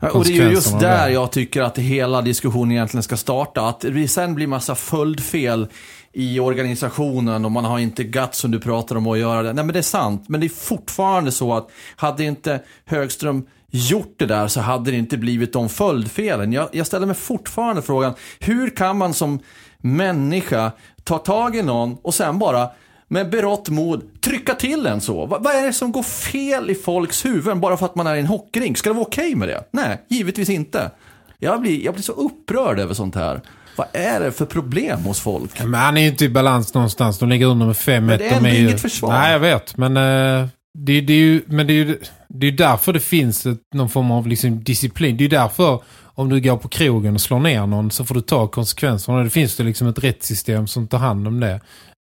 Och 0.00 0.24
det 0.24 0.32
är 0.32 0.46
ju 0.46 0.50
just 0.50 0.80
där 0.80 1.08
jag 1.08 1.32
tycker 1.32 1.62
att 1.62 1.78
hela 1.78 2.22
diskussionen 2.22 2.72
egentligen 2.72 3.02
ska 3.02 3.16
starta. 3.16 3.68
Att 3.68 3.80
det 3.80 4.08
sen 4.08 4.34
blir 4.34 4.46
massa 4.46 4.74
följdfel 4.74 5.68
i 6.12 6.40
organisationen 6.40 7.44
och 7.44 7.52
man 7.52 7.64
har 7.64 7.78
inte 7.78 8.04
guts 8.04 8.38
som 8.38 8.50
du 8.50 8.60
pratar 8.60 8.96
om 8.96 9.06
att 9.06 9.18
göra 9.18 9.42
det. 9.42 9.52
Nej 9.52 9.64
men 9.64 9.72
det 9.72 9.78
är 9.78 9.82
sant, 9.82 10.24
men 10.28 10.40
det 10.40 10.46
är 10.46 10.48
fortfarande 10.48 11.32
så 11.32 11.54
att 11.54 11.68
hade 11.96 12.24
inte 12.24 12.60
Högström 12.84 13.46
gjort 13.70 14.14
det 14.18 14.26
där 14.26 14.48
så 14.48 14.60
hade 14.60 14.90
det 14.90 14.96
inte 14.96 15.18
blivit 15.18 15.52
de 15.52 15.68
följdfelen. 15.68 16.52
Jag, 16.52 16.68
jag 16.72 16.86
ställer 16.86 17.06
mig 17.06 17.14
fortfarande 17.14 17.82
frågan, 17.82 18.14
hur 18.40 18.70
kan 18.70 18.98
man 18.98 19.14
som 19.14 19.40
människa 19.78 20.72
ta 21.04 21.18
tag 21.18 21.56
i 21.56 21.62
någon 21.62 21.96
och 22.02 22.14
sen 22.14 22.38
bara 22.38 22.68
med 23.14 23.30
berått 23.30 23.68
mod 23.68 24.20
trycka 24.20 24.54
till 24.54 24.86
en 24.86 25.00
så? 25.00 25.26
Va, 25.26 25.38
vad 25.40 25.54
är 25.54 25.66
det 25.66 25.72
som 25.72 25.92
går 25.92 26.02
fel 26.02 26.70
i 26.70 26.74
folks 26.74 27.24
huvuden 27.24 27.60
bara 27.60 27.76
för 27.76 27.86
att 27.86 27.94
man 27.94 28.06
är 28.06 28.14
i 28.16 28.20
en 28.20 28.26
hockeyrink? 28.26 28.78
Ska 28.78 28.90
det 28.90 28.94
vara 28.94 29.06
okej 29.06 29.34
med 29.34 29.48
det? 29.48 29.64
Nej, 29.70 30.02
givetvis 30.08 30.48
inte. 30.50 30.90
Jag 31.38 31.60
blir, 31.60 31.84
jag 31.84 31.94
blir 31.94 32.02
så 32.02 32.12
upprörd 32.12 32.78
över 32.80 32.94
sånt 32.94 33.14
här. 33.14 33.40
Vad 33.76 33.86
är 33.92 34.20
det 34.20 34.32
för 34.32 34.46
problem 34.46 35.00
hos 35.00 35.20
folk? 35.20 35.62
Men 35.64 35.74
han 35.74 35.96
är 35.96 36.00
ju 36.00 36.06
inte 36.08 36.24
i 36.24 36.28
balans 36.28 36.74
någonstans. 36.74 37.18
De 37.18 37.28
ligger 37.28 37.46
under 37.46 37.66
med 37.66 37.74
5-1. 37.76 38.00
Men 38.00 38.18
det 38.18 38.24
är 38.28 38.40
De 38.40 38.48
ju- 38.50 38.62
inget 38.68 38.80
försvar. 38.80 39.12
Nej, 39.12 39.32
jag 39.32 39.38
vet. 39.38 39.76
Men, 39.76 39.96
eh, 39.96 40.46
det, 40.78 41.00
det 41.00 41.12
är 41.12 41.16
ju, 41.18 41.42
men 41.46 41.66
det 41.66 41.72
är 41.72 41.74
ju 41.84 41.98
det 42.28 42.46
är 42.46 42.50
ju 42.50 42.56
därför 42.56 42.92
det 42.92 43.00
finns 43.00 43.46
ett, 43.46 43.58
någon 43.74 43.88
form 43.88 44.10
av 44.10 44.26
liksom 44.26 44.64
disciplin. 44.64 45.16
Det 45.16 45.20
är 45.20 45.24
ju 45.24 45.36
därför 45.36 45.82
om 46.16 46.28
du 46.28 46.40
går 46.40 46.56
på 46.56 46.68
krogen 46.68 47.14
och 47.14 47.20
slår 47.20 47.40
ner 47.40 47.66
någon 47.66 47.90
så 47.90 48.04
får 48.04 48.14
du 48.14 48.20
ta 48.20 48.46
konsekvenserna. 48.46 49.22
Det 49.22 49.30
finns 49.30 49.56
det 49.56 49.62
liksom 49.64 49.88
ett 49.88 49.98
rättssystem 50.04 50.66
som 50.66 50.86
tar 50.88 50.98
hand 50.98 51.26
om 51.28 51.40
det. 51.40 51.60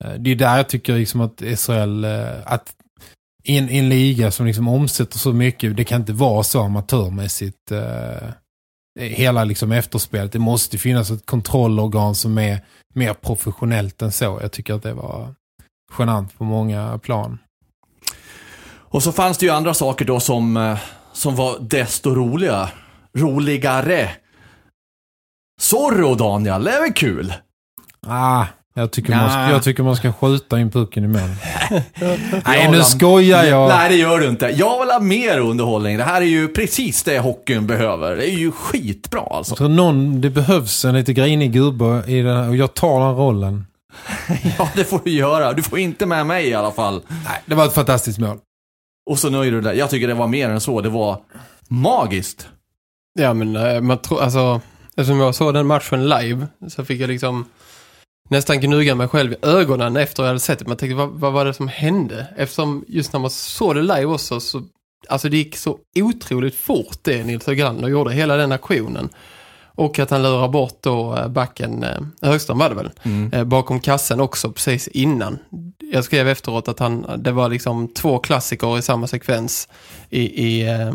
Eh, 0.05 0.13
Det 0.13 0.31
är 0.31 0.35
där 0.35 0.57
jag 0.57 0.69
tycker 0.69 0.97
liksom 0.97 1.21
att 1.21 1.41
SHL, 1.59 2.03
eh, 2.03 2.27
att 2.45 2.73
i 3.43 3.57
en, 3.57 3.69
en 3.69 3.89
liga 3.89 4.31
som 4.31 4.45
liksom 4.45 4.67
omsätter 4.67 5.17
så 5.17 5.33
mycket, 5.33 5.77
det 5.77 5.83
kan 5.83 6.01
inte 6.01 6.13
vara 6.13 6.43
så 6.43 6.61
amatörmässigt. 6.61 7.71
eh, 7.71 8.29
hela 8.99 9.43
liksom 9.43 9.71
efterspelet. 9.71 10.31
Det 10.31 10.39
måste 10.39 10.77
finnas 10.77 11.11
ett 11.11 11.25
kontrollorgan 11.25 12.15
som 12.15 12.37
är 12.37 12.61
mer 12.95 13.13
professionellt 13.13 14.01
än 14.01 14.11
så. 14.11 14.39
Jag 14.41 14.51
tycker 14.51 14.73
att 14.73 14.83
det 14.83 14.93
var 14.93 15.33
genant 15.99 16.37
på 16.37 16.43
många 16.43 16.97
plan. 16.97 17.37
Och 18.91 19.03
så 19.03 19.11
fanns 19.11 19.37
det 19.37 19.45
ju 19.45 19.51
andra 19.51 19.73
saker 19.73 20.05
då 20.05 20.19
som, 20.19 20.57
eh, 20.57 20.79
som 21.13 21.35
var 21.35 21.59
desto 21.59 22.15
roliga. 22.15 22.69
Roligare. 23.17 24.09
Zorro 25.61 26.15
Daniel, 26.15 26.63
det 26.63 26.71
är 26.71 26.81
väl 26.81 26.93
kul? 26.93 27.33
Ah, 28.07 28.45
jag 28.74 28.91
tycker, 28.91 29.15
man, 29.15 29.30
ska, 29.30 29.39
Ja. 29.39 29.51
jag 29.51 29.63
tycker 29.63 29.84
man 29.84 29.95
ska 29.95 30.13
skjuta 30.13 30.59
in 30.59 30.72
pucken 30.72 31.03
i 31.03 31.07
mål. 31.07 31.22
Nej, 32.45 32.72
nu 32.72 32.84
skojar 32.84 33.43
jag. 33.43 33.70
Nej, 33.70 33.89
det 33.89 33.95
gör 33.95 34.20
du 34.20 34.28
inte. 34.28 34.45
Jag 34.47 34.80
vill 34.80 34.89
ha 34.89 34.99
mer 34.99 35.39
underhållning. 35.39 35.97
Det 35.97 36.03
här 36.03 36.22
är 36.22 36.26
ju 36.26 36.47
precis 36.47 37.03
det 37.03 37.20
hockeyn 37.20 37.67
behöver. 37.67 38.15
Det 38.15 38.30
är 38.30 38.38
ju 38.38 38.51
skitbra 38.51 39.22
alltså. 39.32 39.51
Jag 39.51 39.57
tror 39.57 39.70
någon, 39.70 40.22
det 40.22 40.30
behövs 40.30 40.86
en 40.86 40.95
lite 40.95 41.13
grinig 41.13 41.53
gubbe 41.53 42.03
i 42.07 42.22
den 42.22 42.38
här, 42.38 42.49
och 42.49 42.55
jag 42.55 42.74
tar 42.74 42.99
den 42.99 43.15
rollen. 43.15 43.65
Ja, 44.57 44.70
det 44.76 44.84
får 44.84 45.01
du 45.03 45.11
göra. 45.11 45.53
Du 45.53 45.61
får 45.63 45.80
inte 45.80 46.05
med 46.05 46.26
mig 46.26 46.47
i 46.47 46.53
alla 46.53 46.72
fall. 46.72 47.01
Nej, 47.07 47.41
det 47.45 47.55
var 47.55 47.65
ett 47.65 47.74
fantastiskt 47.74 48.20
mål. 48.20 48.38
Och 49.09 49.20
så 49.20 49.30
nöjer 49.30 49.51
du 49.51 49.61
dig. 49.61 49.78
Jag 49.78 49.89
tycker 49.89 50.07
det 50.07 50.13
var 50.13 50.28
mer 50.28 50.49
än 50.49 50.61
så. 50.61 50.82
Det 50.82 50.89
var 50.89 51.17
magiskt. 51.67 52.47
Ja, 53.20 53.34
men 53.34 53.55
eh, 53.55 53.82
man 53.82 53.97
tror, 53.97 54.22
alltså, 54.22 54.61
eftersom 54.97 55.20
jag 55.20 55.36
såg 55.36 55.53
den 55.53 55.67
matchen 55.67 56.09
live 56.09 56.47
så 56.67 56.86
fick 56.86 57.01
jag 57.01 57.07
liksom 57.09 57.45
nästan 58.30 58.59
gnugga 58.59 58.95
mig 58.95 59.07
själv 59.07 59.34
i 59.34 59.36
ögonen 59.41 59.97
efter 59.97 60.23
jag 60.23 60.27
hade 60.27 60.39
sett 60.39 60.59
det. 60.59 60.67
Man 60.67 60.77
tänkte, 60.77 60.95
vad, 60.95 61.09
vad 61.09 61.34
var 61.34 61.45
det 61.45 61.53
som 61.53 61.67
hände? 61.67 62.27
Eftersom 62.38 62.86
just 62.88 63.13
när 63.13 63.19
man 63.19 63.30
såg 63.30 63.75
det 63.75 63.82
live 63.82 64.05
också 64.05 64.39
så, 64.39 64.63
alltså 65.07 65.30
det 65.30 65.38
gick 65.38 65.57
så 65.57 65.77
otroligt 65.99 66.55
fort 66.55 66.97
det 67.01 67.23
Nils 67.23 67.47
Höglander 67.47 67.88
gjorde, 67.88 68.13
hela 68.13 68.36
den 68.36 68.51
aktionen. 68.51 69.09
Och 69.75 69.99
att 69.99 70.09
han 70.09 70.23
lurar 70.23 70.47
bort 70.47 70.77
då 70.82 71.17
eh, 71.17 71.27
backen, 71.27 71.84
eh, 71.84 72.01
Högström 72.21 72.57
var 72.57 72.69
det 72.69 72.75
väl, 72.75 72.91
eh, 73.34 73.43
bakom 73.43 73.80
kassen 73.80 74.19
också 74.19 74.51
precis 74.51 74.88
innan. 74.88 75.39
Jag 75.91 76.03
skrev 76.03 76.27
efteråt 76.27 76.67
att 76.67 76.80
han, 76.80 77.05
det 77.17 77.32
var 77.32 77.49
liksom 77.49 77.88
två 77.88 78.19
klassiker 78.19 78.77
i 78.77 78.82
samma 78.82 79.07
sekvens 79.07 79.67
i, 80.09 80.21
i 80.45 80.67
eh, 80.67 80.91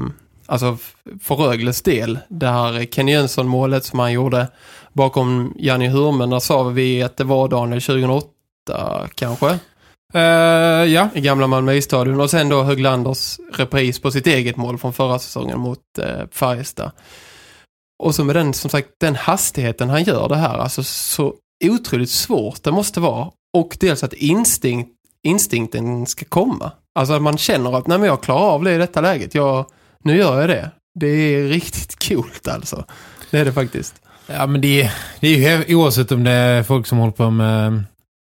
alltså 0.46 0.78
för 1.22 1.34
Rögles 1.34 1.82
del. 1.82 2.18
Det 2.28 2.46
här 2.46 2.86
Kenny 2.86 3.12
Jönsson-målet 3.12 3.84
som 3.84 3.98
han 3.98 4.12
gjorde 4.12 4.48
bakom 4.92 5.54
Janni 5.58 5.88
Hurmen, 5.88 6.30
där 6.30 6.40
sa 6.40 6.62
vi 6.62 7.02
att 7.02 7.16
det 7.16 7.24
var 7.24 7.48
Daniel 7.48 7.80
2008 7.82 8.28
kanske, 9.14 9.58
Eh, 10.14 10.84
ja. 10.92 11.08
i 11.14 11.20
gamla 11.20 11.46
Malmö-stadion. 11.46 12.20
Och 12.20 12.30
sen 12.30 12.48
då 12.48 12.62
Höglanders 12.62 13.38
repris 13.52 13.98
på 13.98 14.10
sitt 14.10 14.26
eget 14.26 14.56
mål 14.56 14.78
från 14.78 14.92
förra 14.92 15.18
säsongen 15.18 15.60
mot 15.60 15.98
eh, 15.98 16.26
Färjestad. 16.30 16.90
Och 18.02 18.14
så 18.14 18.24
med 18.24 18.36
den, 18.36 18.54
som 18.54 18.70
sagt, 18.70 18.88
den 19.00 19.14
hastigheten 19.14 19.90
han 19.90 20.02
gör 20.02 20.28
det 20.28 20.36
här, 20.36 20.58
alltså 20.58 20.82
så 20.84 21.34
otroligt 21.64 22.10
svårt 22.10 22.62
det 22.62 22.72
måste 22.72 23.00
vara. 23.00 23.30
Och 23.56 23.76
dels 23.80 24.04
att 24.04 24.12
instinkt, 24.12 24.90
instinkten 25.22 26.06
ska 26.06 26.24
komma. 26.24 26.72
Alltså 26.94 27.14
att 27.14 27.22
man 27.22 27.38
känner 27.38 27.78
att, 27.78 27.86
nej 27.86 27.98
men 27.98 28.08
jag 28.08 28.22
klarar 28.22 28.50
av 28.50 28.64
det 28.64 28.74
i 28.74 28.78
detta 28.78 29.00
läget. 29.00 29.34
Jag, 29.34 29.66
nu 30.04 30.16
gör 30.16 30.40
jag 30.40 30.48
det. 30.48 30.70
Det 31.00 31.06
är 31.06 31.48
riktigt 31.48 32.08
coolt 32.08 32.48
alltså. 32.48 32.84
Det 33.30 33.38
är 33.38 33.44
det 33.44 33.52
faktiskt. 33.52 33.94
Ja, 34.26 34.46
men 34.46 34.60
det, 34.60 34.82
är- 34.82 34.92
det 35.20 35.28
är 35.46 35.68
ju 35.68 35.74
oavsett 35.76 36.12
om 36.12 36.24
det 36.24 36.30
är 36.30 36.62
folk 36.62 36.86
som 36.86 36.98
håller 36.98 37.12
på 37.12 37.30
med 37.30 37.66
eh, 37.66 37.80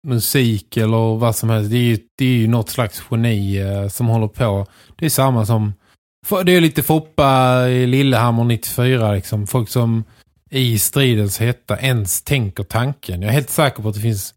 musik 0.07 0.77
eller 0.77 1.17
vad 1.19 1.37
som 1.37 1.51
helst. 1.51 1.71
Det 1.71 1.77
är 1.77 1.83
ju, 1.83 1.99
det 2.19 2.25
är 2.25 2.29
ju 2.37 2.49
något 2.49 2.71
slags 2.71 3.03
geni 3.11 3.57
eh, 3.59 3.89
som 3.89 4.07
håller 4.07 4.29
på. 4.29 4.67
Det 4.97 5.07
är 5.07 5.11
samma 5.11 5.47
som... 5.47 5.73
Det 6.45 6.53
är 6.53 6.61
lite 6.61 6.83
Foppa 6.83 7.61
i 7.69 7.87
Lillehammer 7.87 8.45
94 8.45 9.13
liksom. 9.13 9.47
Folk 9.47 9.69
som 9.69 10.05
i 10.51 10.79
stridens 10.79 11.39
hetta 11.39 11.79
ens 11.79 12.23
tänker 12.23 12.65
tanken. 12.65 13.23
Jag 13.23 13.29
är 13.29 13.33
helt 13.33 13.51
säker 13.51 13.83
på 13.83 13.89
att 13.89 13.95
det 13.95 14.01
finns... 14.01 14.35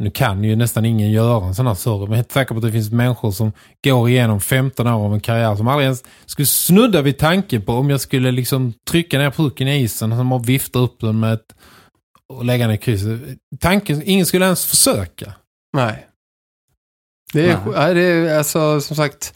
Nu 0.00 0.10
kan 0.10 0.44
ju 0.44 0.56
nästan 0.56 0.84
ingen 0.84 1.10
göra 1.10 1.46
en 1.46 1.54
sån 1.54 1.66
här 1.66 1.74
story, 1.74 1.98
men 1.98 2.08
jag 2.08 2.12
är 2.12 2.16
helt 2.16 2.32
säker 2.32 2.54
på 2.54 2.58
att 2.58 2.62
det 2.62 2.72
finns 2.72 2.90
människor 2.90 3.30
som 3.30 3.52
går 3.84 4.08
igenom 4.08 4.40
15 4.40 4.86
år 4.86 5.04
av 5.04 5.14
en 5.14 5.20
karriär 5.20 5.56
som 5.56 5.68
aldrig 5.68 5.84
ens 5.84 6.04
skulle 6.26 6.46
snudda 6.46 7.02
vid 7.02 7.18
tanken 7.18 7.62
på 7.62 7.72
om 7.72 7.90
jag 7.90 8.00
skulle 8.00 8.30
liksom 8.30 8.72
trycka 8.90 9.18
ner 9.18 9.30
pucken 9.30 9.68
i 9.68 9.82
isen 9.82 10.16
som 10.16 10.32
och 10.32 10.48
vifta 10.48 10.78
upp 10.78 11.00
den 11.00 11.20
med 11.20 11.32
ett 11.32 11.54
och 12.28 12.44
lägga 12.44 12.74
i 12.74 12.78
krysset. 12.78 13.20
Tanken, 13.60 14.02
ingen 14.04 14.26
skulle 14.26 14.44
ens 14.44 14.64
försöka. 14.64 15.32
Nej. 15.76 16.06
Det 17.32 17.50
är, 17.50 17.58
nej. 17.76 17.94
det 17.94 18.02
är 18.02 18.38
alltså 18.38 18.80
som 18.80 18.96
sagt 18.96 19.34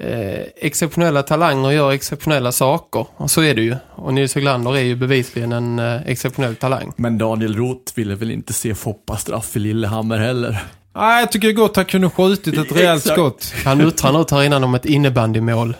eh, 0.00 0.40
exceptionella 0.56 1.22
talanger 1.22 1.70
gör 1.70 1.92
exceptionella 1.92 2.52
saker. 2.52 3.06
Och 3.16 3.30
så 3.30 3.42
är 3.42 3.54
det 3.54 3.62
ju. 3.62 3.76
Och 3.94 4.14
Nils 4.14 4.34
Höglander 4.34 4.76
är 4.76 4.80
ju 4.80 4.96
bevisligen 4.96 5.52
en 5.52 5.78
eh, 5.78 6.00
exceptionell 6.06 6.56
talang. 6.56 6.92
Men 6.96 7.18
Daniel 7.18 7.56
Roth 7.56 7.92
ville 7.94 8.14
väl 8.14 8.30
inte 8.30 8.52
se 8.52 8.74
Foppa 8.74 9.16
straff 9.16 9.56
i 9.56 9.58
Lillehammer 9.58 10.18
heller? 10.18 10.62
Nej, 10.96 11.20
jag 11.20 11.32
tycker 11.32 11.48
det 11.48 11.52
är 11.52 11.56
gott 11.56 11.70
att 11.70 11.76
han 11.76 11.84
kunde 11.84 12.10
skjutit 12.10 12.58
ett 12.58 12.72
rejält 12.76 13.04
skott. 13.04 13.54
Han 13.64 13.80
uttrade 13.80 14.18
något 14.18 14.30
här 14.30 14.42
innan 14.42 14.64
om 14.64 14.74
ett 14.74 14.86
innebandymål. 14.86 15.76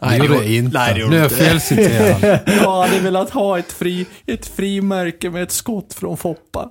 Nej, 0.00 0.18
det 0.20 0.26
gjorde 0.26 0.52
inte. 0.52 0.78
Nej, 0.78 0.94
det 0.94 1.00
gjorde 1.00 1.10
nu 1.10 1.18
är 1.18 1.22
jag 1.22 1.32
felciterad. 1.32 2.38
Jag 2.46 2.82
hade 2.82 2.98
velat 3.00 3.30
ha 3.30 3.58
ett, 3.58 3.72
fri, 3.72 4.06
ett 4.26 4.46
frimärke 4.46 5.30
med 5.30 5.42
ett 5.42 5.52
skott 5.52 5.94
från 5.94 6.16
Foppa. 6.16 6.68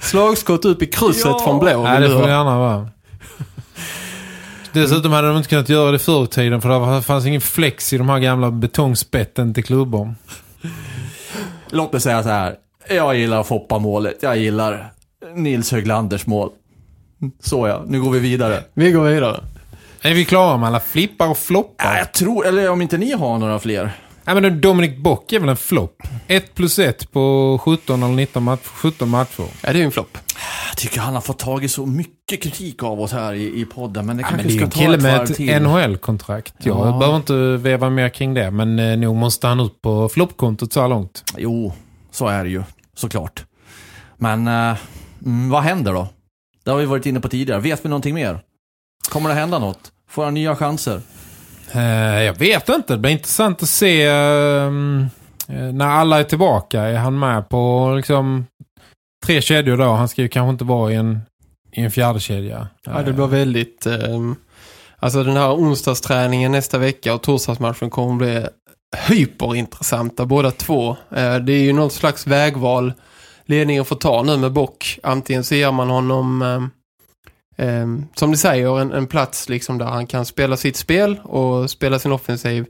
Slagskott 0.00 0.64
upp 0.64 0.82
i 0.82 0.86
krysset 0.86 1.24
Ja. 1.24 1.40
från 1.44 1.58
blå. 1.58 1.82
Nej, 1.82 2.00
det 2.00 2.08
får 2.10 2.22
det 2.22 2.28
gärna 2.28 2.58
vara. 2.58 2.88
Dessutom 4.72 5.12
hade 5.12 5.28
de 5.28 5.36
inte 5.36 5.48
kunnat 5.48 5.68
göra 5.68 5.92
det 5.92 5.98
förr 5.98 6.24
i 6.24 6.26
tiden 6.26 6.60
för 6.60 6.94
det 6.94 7.02
fanns 7.02 7.26
ingen 7.26 7.40
flex 7.40 7.92
i 7.92 7.98
de 7.98 8.08
här 8.08 8.18
gamla 8.18 8.50
betongspetten 8.50 9.54
till 9.54 9.64
klubbor. 9.64 10.14
Låt 11.70 11.92
mig 11.92 12.00
säga 12.00 12.22
så 12.22 12.28
här. 12.28 12.54
Jag 12.88 13.16
gillar 13.16 13.42
Foppa-målet. 13.42 14.16
Jag 14.20 14.38
gillar 14.38 14.92
Nils 15.34 15.72
Höglanders 15.72 16.26
mål. 16.26 16.50
Så 17.40 17.68
ja, 17.68 17.82
nu 17.86 18.00
går 18.00 18.10
vi 18.10 18.18
vidare. 18.18 18.62
Vi 18.74 18.92
går 18.92 19.04
vidare. 19.04 19.40
Är 20.02 20.14
vi 20.14 20.24
klara 20.24 20.56
med 20.56 20.66
alla 20.66 20.80
flippar 20.80 21.28
och 21.28 21.38
floppar? 21.38 21.84
Ja, 21.84 21.98
jag 21.98 22.12
tror, 22.12 22.46
eller 22.46 22.70
om 22.70 22.82
inte 22.82 22.98
ni 22.98 23.12
har 23.12 23.38
några 23.38 23.58
fler. 23.58 23.90
Nej, 24.24 24.40
men 24.40 24.60
Dominic 24.60 24.96
Bock 24.96 25.32
är 25.32 25.40
väl 25.40 25.48
en 25.48 25.56
flopp? 25.56 26.02
1 26.26 26.54
plus 26.54 26.78
1 26.78 27.12
på 27.12 27.58
17 27.64 28.02
eller 28.02 28.14
19 28.14 28.42
match, 28.42 28.60
17 28.64 29.08
matcher. 29.08 29.44
Ja, 29.62 29.68
det 29.68 29.68
är 29.68 29.74
ju 29.74 29.84
en 29.84 29.92
flopp. 29.92 30.18
Jag 30.68 30.76
tycker 30.76 31.00
han 31.00 31.14
har 31.14 31.20
fått 31.20 31.38
tag 31.38 31.64
i 31.64 31.68
så 31.68 31.86
mycket 31.86 32.42
kritik 32.42 32.82
av 32.82 33.00
oss 33.00 33.12
här 33.12 33.32
i, 33.34 33.60
i 33.60 33.64
podden, 33.64 34.06
men 34.06 34.16
det 34.16 34.20
Ja, 34.22 34.26
men 34.30 34.38
kanske 34.38 34.48
det 34.48 34.52
är 34.52 34.52
ju 34.52 34.58
ska 34.58 34.70
ta 34.70 34.80
kille 34.80 34.94
ett 34.96 35.38
med 35.38 35.56
ett. 35.56 35.62
NHL-kontrakt. 35.62 36.54
Jag 36.58 36.86
Ja. 36.86 36.98
behöver 36.98 37.16
inte 37.16 37.56
veva 37.56 37.90
mer 37.90 38.08
kring 38.08 38.34
det, 38.34 38.50
men 38.50 38.78
eh, 38.78 38.96
nog 38.98 39.16
måste 39.16 39.46
han 39.46 39.60
ut 39.60 39.82
på 39.82 40.08
floppkontot 40.08 40.72
så 40.72 40.80
här 40.80 40.88
långt. 40.88 41.24
Jo, 41.36 41.72
så 42.10 42.26
är 42.28 42.44
det 42.44 42.50
ju, 42.50 42.62
såklart. 42.94 43.44
Men 44.16 44.48
eh, 44.48 44.76
mm, 45.24 45.50
vad 45.50 45.62
händer 45.62 45.92
då? 45.92 46.08
Det 46.64 46.70
har 46.70 46.78
vi 46.78 46.86
varit 46.86 47.06
inne 47.06 47.20
på 47.20 47.28
tidigare. 47.28 47.60
Vet 47.60 47.84
vi 47.84 47.88
någonting 47.88 48.14
mer? 48.14 48.40
Kommer 49.10 49.28
det 49.28 49.34
hända 49.34 49.58
något? 49.58 49.92
Får 50.10 50.24
han 50.24 50.34
nya 50.34 50.56
chanser? 50.56 51.00
Eh, 51.72 52.22
jag 52.22 52.34
vet 52.38 52.68
inte, 52.68 52.92
det 52.92 52.98
blir 52.98 53.10
intressant 53.12 53.62
att 53.62 53.68
se 53.68 54.06
eh, 54.06 54.66
eh, 54.66 54.70
när 55.72 55.86
alla 55.86 56.18
är 56.20 56.24
tillbaka. 56.24 56.82
Är 56.82 56.96
han 56.98 57.18
med 57.18 57.48
på 57.48 57.92
liksom 57.96 58.46
tre 59.26 59.40
kedjor 59.40 59.76
då? 59.76 59.84
Han 59.84 60.08
ska 60.08 60.22
ju 60.22 60.28
kanske 60.28 60.50
inte 60.50 60.64
vara 60.64 60.92
i 60.92 60.94
en, 60.94 61.20
i 61.72 61.80
en 61.80 61.90
fjärde 61.90 62.20
kedja. 62.20 62.68
Ja, 62.84 63.02
det 63.02 63.12
blir 63.12 63.26
väldigt... 63.26 63.86
Eh, 63.86 64.20
alltså 64.98 65.24
den 65.24 65.36
här 65.36 65.54
onsdagsträningen 65.54 66.52
nästa 66.52 66.78
vecka 66.78 67.14
och 67.14 67.22
torsdagsmatchen 67.22 67.90
kommer 67.90 68.14
bli 68.14 68.46
hyperintressanta 69.08 70.26
båda 70.26 70.50
två. 70.50 70.90
Eh, 70.90 71.36
det 71.36 71.52
är 71.52 71.62
ju 71.62 71.72
något 71.72 71.92
slags 71.92 72.26
vägval 72.26 72.92
ledningen 73.46 73.84
får 73.84 73.96
ta 73.96 74.22
nu 74.22 74.36
med 74.36 74.52
Bock. 74.52 74.98
Antingen 75.02 75.44
så 75.44 75.54
ger 75.54 75.72
man 75.72 75.90
honom, 75.90 76.70
Eh, 77.58 77.86
som 78.14 78.30
du 78.30 78.36
säger, 78.36 78.80
en, 78.80 78.92
en 78.92 79.06
plats 79.06 79.48
liksom 79.48 79.78
där 79.78 79.86
han 79.86 80.06
kan 80.06 80.26
spela 80.26 80.56
sitt 80.56 80.76
spel 80.76 81.20
och 81.24 81.70
spela 81.70 81.98
sin 81.98 82.12
offensiv. 82.12 82.66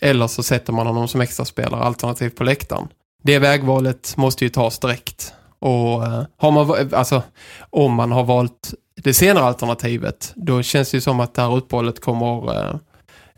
Eller 0.00 0.26
så 0.26 0.42
sätter 0.42 0.72
man 0.72 0.86
honom 0.86 1.08
som 1.08 1.20
extra 1.20 1.44
spelare 1.44 1.80
alternativt 1.80 2.36
på 2.36 2.44
läktaren. 2.44 2.88
Det 3.22 3.38
vägvalet 3.38 4.16
måste 4.16 4.44
ju 4.44 4.48
tas 4.48 4.78
direkt. 4.78 5.32
Och 5.58 6.06
eh, 6.06 6.24
har 6.36 6.50
man, 6.50 6.94
alltså, 6.94 7.22
om 7.70 7.94
man 7.94 8.12
har 8.12 8.24
valt 8.24 8.74
det 9.02 9.14
senare 9.14 9.44
alternativet, 9.44 10.32
då 10.36 10.62
känns 10.62 10.90
det 10.90 10.96
ju 10.96 11.00
som 11.00 11.20
att 11.20 11.34
det 11.34 11.42
här 11.42 11.56
uppehållet 11.56 12.00
kommer 12.00 12.48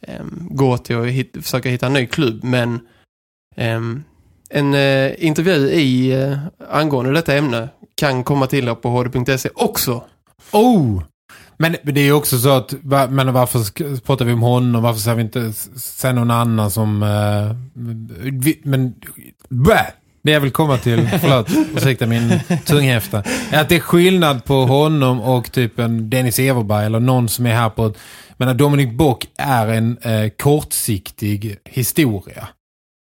eh, 0.02 0.24
gå 0.50 0.78
till 0.78 0.96
att 0.96 1.06
hit, 1.06 1.36
försöka 1.42 1.68
hitta 1.68 1.86
en 1.86 1.92
ny 1.92 2.06
klubb. 2.06 2.44
Men 2.44 2.74
eh, 3.56 3.80
en 4.50 4.74
eh, 4.74 5.24
intervju 5.24 5.70
i 5.70 6.22
eh, 6.22 6.38
angående 6.70 7.12
detta 7.12 7.34
ämne 7.34 7.68
kan 7.94 8.24
komma 8.24 8.46
till 8.46 8.68
er 8.68 8.74
på 8.74 8.88
hd.se 8.88 9.48
också. 9.54 10.04
Oh! 10.52 11.02
Men 11.56 11.76
det 11.82 12.00
är 12.00 12.04
ju 12.04 12.12
också 12.12 12.38
så 12.38 12.50
att, 12.50 12.74
men 13.10 13.32
varför 13.32 14.00
pratar 14.00 14.24
vi 14.24 14.32
om 14.32 14.42
honom? 14.42 14.82
Varför 14.82 15.00
säger 15.00 15.16
vi 15.16 15.22
inte 15.22 15.52
sen 15.76 16.14
någon 16.14 16.30
annan 16.30 16.70
som... 16.70 17.02
Eh, 17.02 17.56
vi, 18.32 18.60
men... 18.64 18.94
Bä! 19.48 19.86
Det 20.22 20.30
jag 20.32 20.40
vill 20.40 20.50
komma 20.50 20.76
till, 20.78 21.08
förlåt, 21.20 21.48
ursäkta 21.76 22.06
min 22.06 22.40
tunghäfta. 22.64 23.22
Är 23.50 23.60
att 23.60 23.68
det 23.68 23.76
är 23.76 23.80
skillnad 23.80 24.44
på 24.44 24.54
honom 24.66 25.20
och 25.20 25.52
typ 25.52 25.78
en 25.78 26.10
Dennis 26.10 26.38
Everberg 26.38 26.86
eller 26.86 27.00
någon 27.00 27.28
som 27.28 27.46
är 27.46 27.54
här 27.54 27.70
på... 27.70 27.86
ett- 27.86 27.98
Men 28.36 28.56
Dominic 28.56 28.96
Bock 28.96 29.26
är 29.38 29.66
en 29.68 29.98
eh, 30.02 30.28
kortsiktig 30.28 31.56
historia. 31.64 32.48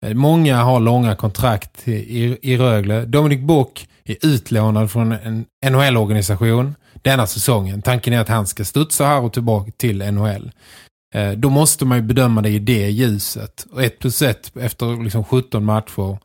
Eh, 0.05 0.13
Många 0.13 0.57
har 0.63 0.80
långa 0.80 1.16
kontrakt 1.16 1.88
i, 1.88 2.38
i, 2.41 2.57
Rögle. 2.57 3.05
Dominic 3.05 3.39
Bock 3.39 3.88
är 4.05 4.16
utlånad 4.22 4.91
från 4.91 5.11
en 5.11 5.45
NHL-organisation 5.66 6.76
denna 7.01 7.28
säsongen. 7.28 7.82
Tanken 7.82 8.13
är 8.13 8.20
att 8.20 8.30
han 8.30 8.47
ska 8.47 8.66
studsa 8.66 9.05
här 9.05 9.22
och 9.22 9.34
tillbaka 9.34 9.72
till 9.78 10.11
NHL. 10.11 10.51
Eh, 11.16 11.32
då 11.32 11.49
måste 11.49 11.86
man 11.86 11.97
ju 11.97 12.01
bedöma 12.03 12.41
det 12.41 12.49
i 12.49 12.59
det 12.59 12.89
ljuset. 12.89 13.66
Och 13.72 13.84
1 13.84 13.99
plus 13.99 14.22
1 14.22 14.51
efter 14.59 15.03
liksom 15.03 15.24
17 15.24 15.66
matcher, 15.66 16.18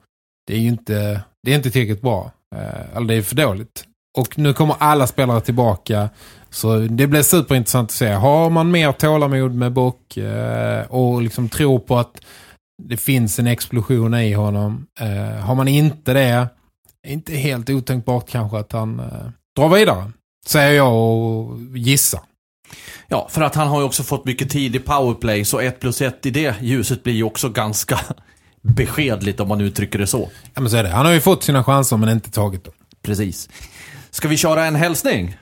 det 0.46 0.54
är 0.54 0.58
ju 0.58 0.68
inte, 0.68 1.20
det 1.42 1.52
är 1.52 1.56
inte 1.56 1.70
tillräckligt 1.70 2.02
bra. 2.02 2.30
Eh, 2.54 2.96
eller 2.96 3.06
det 3.06 3.14
är 3.14 3.22
för 3.22 3.36
dåligt. 3.36 3.84
Och 4.18 4.38
nu 4.38 4.52
kommer 4.52 4.76
alla 4.78 5.06
spelare 5.06 5.40
tillbaka. 5.40 6.10
Så 6.50 6.78
det 6.78 7.06
blir 7.06 7.22
superintressant 7.22 7.88
att 7.90 7.94
se. 7.94 8.08
Har 8.08 8.50
man 8.50 8.70
mer 8.70 8.92
tålamod 8.92 9.54
med 9.54 9.72
Bock 9.72 10.16
eh, 10.16 10.86
och 10.86 11.22
liksom 11.22 11.48
tror 11.48 11.78
på 11.78 11.98
att 11.98 12.20
det 12.82 12.96
finns 12.96 13.38
en 13.38 13.46
explosion 13.46 14.14
i 14.14 14.32
honom. 14.32 14.86
Eh, 15.00 15.40
har 15.40 15.54
man 15.54 15.68
inte 15.68 16.12
det, 16.12 16.48
inte 17.06 17.34
helt 17.34 17.70
otänkbart 17.70 18.28
kanske 18.28 18.58
att 18.58 18.72
han 18.72 19.00
eh, 19.00 19.06
drar 19.56 19.68
vidare. 19.68 20.12
Säger 20.46 20.72
jag 20.72 20.92
och 20.92 21.58
gissar. 21.76 22.20
Ja, 23.08 23.28
för 23.30 23.42
att 23.42 23.54
han 23.54 23.68
har 23.68 23.80
ju 23.80 23.86
också 23.86 24.02
fått 24.02 24.24
mycket 24.24 24.50
tid 24.50 24.76
i 24.76 24.78
powerplay, 24.78 25.44
så 25.44 25.60
ett 25.60 25.80
plus 25.80 26.00
ett 26.00 26.26
i 26.26 26.30
det 26.30 26.54
ljuset 26.60 27.02
blir 27.02 27.14
ju 27.14 27.22
också 27.22 27.48
ganska 27.48 28.00
beskedligt 28.62 29.40
om 29.40 29.48
man 29.48 29.60
uttrycker 29.60 29.98
det 29.98 30.06
så. 30.06 30.30
Ja, 30.54 30.60
men 30.60 30.70
så 30.70 30.76
är 30.76 30.82
det. 30.82 30.88
Han 30.88 31.06
har 31.06 31.12
ju 31.12 31.20
fått 31.20 31.42
sina 31.42 31.64
chanser 31.64 31.96
men 31.96 32.08
inte 32.08 32.30
tagit 32.30 32.64
dem. 32.64 32.74
Precis. 33.02 33.48
Ska 34.10 34.28
vi 34.28 34.36
köra 34.36 34.64
en 34.64 34.74
hälsning? 34.74 35.36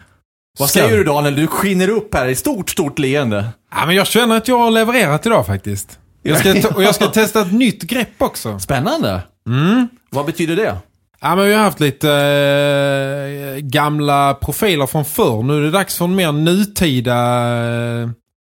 Vad 0.59 0.69
Ska 0.71 0.79
säger 0.81 0.91
vi? 0.93 0.97
du 0.97 1.05
Daniel? 1.05 1.37
Du 1.37 1.47
skiner 1.47 1.89
upp 1.89 2.15
här 2.15 2.29
i 2.29 2.35
stort, 2.35 2.71
stort 2.71 2.99
leende. 2.99 3.49
Ja, 3.71 3.87
men 3.87 3.95
jag 3.97 4.07
känner 4.07 4.37
att 4.37 4.49
jag 4.49 4.59
har 4.59 4.71
levererat 4.71 5.27
idag 5.27 5.47
faktiskt. 5.47 5.99
Jag 6.23 6.39
ska 6.39 6.69
och 6.75 6.83
jag 6.83 6.95
ska 6.95 7.07
testa 7.07 7.41
ett 7.41 7.53
nytt 7.53 7.83
grepp 7.83 8.23
också. 8.23 8.59
Spännande. 8.59 9.23
Mm. 9.49 9.89
Vad 10.11 10.27
betyder 10.27 10.57
det? 10.57 10.77
Ja, 11.21 11.37
men 11.37 11.47
vi 11.47 11.53
har 11.55 11.63
haft 11.63 11.81
lite 11.81 12.11
eh, 12.13 13.61
gamla 13.61 14.35
profiler 14.35 14.87
från 14.87 15.05
förr. 15.05 15.43
Nu 15.43 15.57
är 15.57 15.61
det 15.61 15.71
dags 15.71 15.97
för 15.97 16.05
en 16.05 16.15
mer 16.15 16.33
nutida 16.33 17.15
eh, 18.03 18.09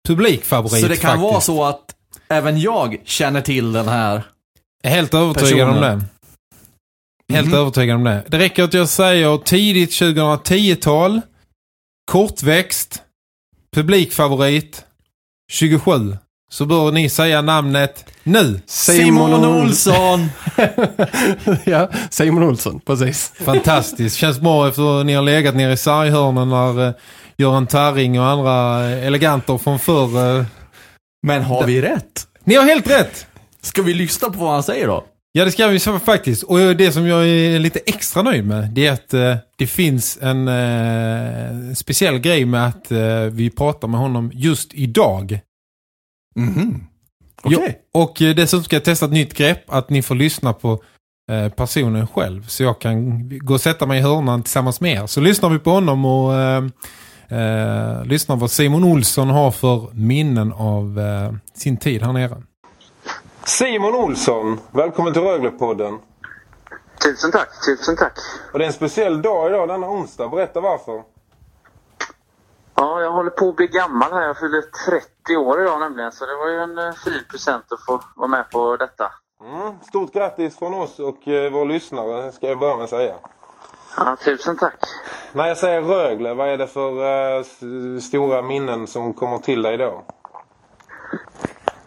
publikfavorit 0.08 0.82
så 0.82 0.88
det 0.88 0.96
kan 0.96 1.10
faktiskt. 1.10 1.22
vara 1.22 1.40
så 1.40 1.64
att 1.64 1.84
även 2.28 2.60
jag 2.60 2.96
känner 3.04 3.40
till 3.40 3.72
den 3.72 3.88
här. 3.88 4.22
Jag 4.82 4.92
är 4.92 4.96
helt 4.96 5.14
övertygad 5.14 5.68
om 5.68 5.74
Personen. 5.74 5.98
det. 7.28 7.34
Helt 7.34 7.46
Mhm. 7.48 7.54
övertygad 7.58 7.96
om 7.96 8.04
det. 8.04 8.22
Det 8.28 8.38
räcker 8.38 8.64
att 8.64 8.74
jag 8.74 8.88
säger 8.88 9.36
tidigt 9.38 9.90
2010-tal, 9.92 11.20
kortväxt, 12.10 13.02
publikfavorit, 13.74 14.84
27. 15.52 16.16
Så 16.50 16.66
bör 16.66 16.92
ni 16.92 17.08
säga 17.10 17.42
namnet 17.42 18.04
nu. 18.22 18.60
Simon 18.66 19.44
Olsson! 19.44 20.28
ja, 21.64 21.88
Simon 22.10 22.42
Olsson, 22.42 22.80
precis. 22.80 23.32
Fantastiskt. 23.40 24.16
Känns 24.16 24.40
bra 24.40 24.68
efter 24.68 25.00
att 25.00 25.06
ni 25.06 25.14
har 25.14 25.22
legat 25.22 25.54
nere 25.56 25.72
i 25.72 25.76
sarghörnen 25.76 26.48
när 26.48 26.86
eh, 26.88 26.92
Göran 27.36 27.66
Tarring 27.66 28.20
och 28.20 28.26
andra 28.26 28.84
eh, 28.90 29.06
eleganter 29.06 29.58
från 29.58 29.78
förr. 29.78 30.38
eh, 30.38 30.44
Men 31.26 31.42
har 31.42 31.64
vi 31.66 31.82
rätt? 31.82 32.26
Ni 32.44 32.54
har 32.54 32.64
helt 32.64 32.90
rätt! 32.90 33.26
Ska 33.68 33.82
vi 33.82 33.94
lyssna 33.94 34.30
på 34.30 34.38
vad 34.38 34.52
han 34.52 34.62
säger 34.62 34.86
då? 34.86 35.04
Ja, 35.32 35.44
det 35.44 35.52
ska 35.52 35.66
vi 35.68 35.78
så 35.78 35.98
faktiskt. 35.98 36.42
Och 36.42 36.58
det 36.58 36.92
som 36.92 37.06
jag 37.06 37.28
är 37.28 37.58
lite 37.58 37.78
extra 37.86 38.22
nöjd 38.22 38.46
med 38.46 38.70
det 38.70 38.86
är 38.86 38.92
att 38.92 39.14
eh, 39.14 39.36
det 39.58 39.66
finns 39.66 40.18
en 40.22 40.48
eh, 40.48 41.74
speciell 41.74 42.18
grej 42.18 42.44
med 42.44 42.66
att 42.66 42.92
eh, 42.92 43.20
vi 43.20 43.50
pratar 43.50 43.88
med 43.88 44.00
honom 44.00 44.30
just 44.34 44.74
idag. 44.74 45.40
Mhm. 46.36 46.86
Okej. 47.42 47.58
Ja, 47.92 48.00
och 48.02 48.22
eh, 48.22 48.34
dessutom 48.34 48.64
ska 48.64 48.76
jag 48.76 48.84
testa 48.84 49.06
ett 49.06 49.12
nytt 49.12 49.34
grepp 49.34 49.64
att 49.66 49.90
ni 49.90 50.02
får 50.02 50.14
lyssna 50.14 50.52
på 50.52 50.82
eh, 51.30 51.48
personen 51.48 52.06
själv. 52.06 52.46
Så 52.46 52.62
jag 52.62 52.80
kan 52.80 53.28
gå 53.38 53.54
och 53.54 53.60
sätta 53.60 53.86
mig 53.86 53.98
i 53.98 54.02
hörnan 54.02 54.42
tillsammans 54.42 54.80
med 54.80 54.92
er. 54.92 55.06
Så 55.06 55.20
lyssnar 55.20 55.48
vi 55.48 55.58
på 55.58 55.70
honom 55.70 56.04
och 56.04 56.32
lyssnar 58.06 58.36
vad 58.36 58.50
Simon 58.50 58.84
Olsson 58.84 59.28
har 59.30 59.50
för 59.50 59.88
minnen 59.92 60.52
av 60.52 61.00
sin 61.54 61.76
tid 61.76 62.02
här 62.02 62.12
nere. 62.12 62.42
Simon 63.48 63.94
Olsson, 63.94 64.60
välkommen 64.70 65.12
till 65.12 65.22
Röglepodden. 65.22 65.98
Tusen 67.04 67.30
tack, 67.32 67.48
tusen 67.66 67.96
tack. 67.96 68.12
Och 68.52 68.58
det 68.58 68.64
är 68.64 68.66
en 68.66 68.72
speciell 68.72 69.22
dag 69.22 69.50
idag, 69.50 69.68
denna 69.68 69.88
onsdag. 69.90 70.28
Berätta 70.28 70.60
varför. 70.60 71.02
Ja, 72.74 73.00
jag 73.00 73.12
håller 73.12 73.30
på 73.30 73.48
att 73.48 73.56
bli 73.56 73.66
gammal 73.66 74.12
här. 74.12 74.22
Jag 74.26 74.38
fyller 74.38 74.62
30 74.86 75.36
år 75.36 75.62
idag 75.62 75.80
nämligen. 75.80 76.12
Så 76.12 76.26
det 76.26 76.34
var 76.36 76.48
ju 76.48 76.58
en 76.60 76.78
eh, 76.78 76.92
fin 76.92 77.22
present 77.30 77.72
att 77.72 77.84
få 77.86 78.00
vara 78.16 78.28
med 78.28 78.50
på 78.50 78.76
detta. 78.76 79.12
Mm, 79.44 79.74
stort 79.88 80.12
grattis 80.12 80.58
från 80.58 80.74
oss 80.74 80.98
och 80.98 81.28
eh, 81.28 81.52
vår 81.52 81.64
lyssnare, 81.66 82.32
ska 82.32 82.48
jag 82.48 82.58
börja 82.58 82.76
med 82.76 82.84
att 82.84 82.90
säga. 82.90 83.14
Ja, 83.96 84.16
tusen 84.24 84.56
tack. 84.56 84.78
När 85.32 85.46
jag 85.48 85.56
säger 85.58 85.82
Rögle, 85.82 86.34
vad 86.34 86.48
är 86.48 86.56
det 86.56 86.66
för 86.66 87.40
s- 87.40 88.04
stora 88.06 88.42
minnen 88.42 88.86
som 88.86 89.12
kommer 89.12 89.38
till 89.38 89.62
dig 89.62 89.76
då? 89.76 90.02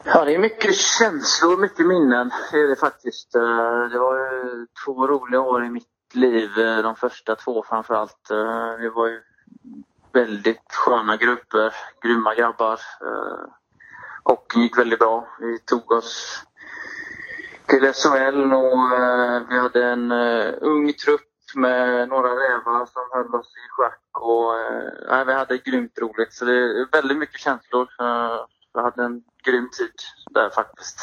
Ja, 0.04 0.26
det 0.26 0.36
är 0.36 0.40
mycket 0.40 0.76
känslor, 0.76 1.58
mycket 1.58 1.88
minnen. 1.88 2.32
Det 2.52 2.58
är 2.58 2.68
det 2.68 2.76
faktiskt. 2.76 3.36
Eh, 3.36 3.84
det 3.92 4.00
var 4.00 4.18
ju 4.18 4.68
två 4.86 5.08
roliga 5.08 5.42
år 5.42 5.66
i 5.66 5.70
mitt 5.70 6.14
liv. 6.14 6.60
Eh, 6.60 6.78
de 6.78 6.96
första 6.96 7.36
två 7.36 7.64
framförallt. 7.64 8.32
Eh, 8.32 8.76
vi 8.80 8.90
var 8.90 9.08
ju 9.08 9.22
väldigt 10.14 10.74
sköna 10.74 11.18
grupper, 11.18 11.74
grymma 12.02 12.36
grabbar. 12.36 12.80
Hockeyn 14.24 14.64
gick 14.64 14.78
väldigt 14.78 15.00
bra. 15.00 15.28
Vi 15.40 15.60
tog 15.60 15.92
oss 15.92 16.44
till 17.66 17.94
SHL 17.94 18.54
och 18.54 18.92
vi 19.50 19.60
hade 19.60 19.86
en 19.86 20.12
ung 20.62 20.94
trupp 20.94 21.22
med 21.56 22.10
några 22.10 22.30
rävar 22.30 22.86
som 22.86 23.02
höll 23.12 23.36
oss 23.36 23.54
i 23.56 23.70
schack 23.70 24.22
och 24.22 24.54
nej, 25.10 25.26
vi 25.26 25.34
hade 25.34 25.58
grymt 25.58 26.00
roligt. 26.02 26.34
Så 26.34 26.46
det 26.46 26.54
är 26.54 26.92
väldigt 26.92 27.18
mycket 27.18 27.40
känslor. 27.40 27.88
Jag 28.74 28.82
hade 28.82 29.04
en 29.04 29.22
grym 29.46 29.70
tid 29.78 29.94
där 30.32 30.50
faktiskt. 30.50 30.98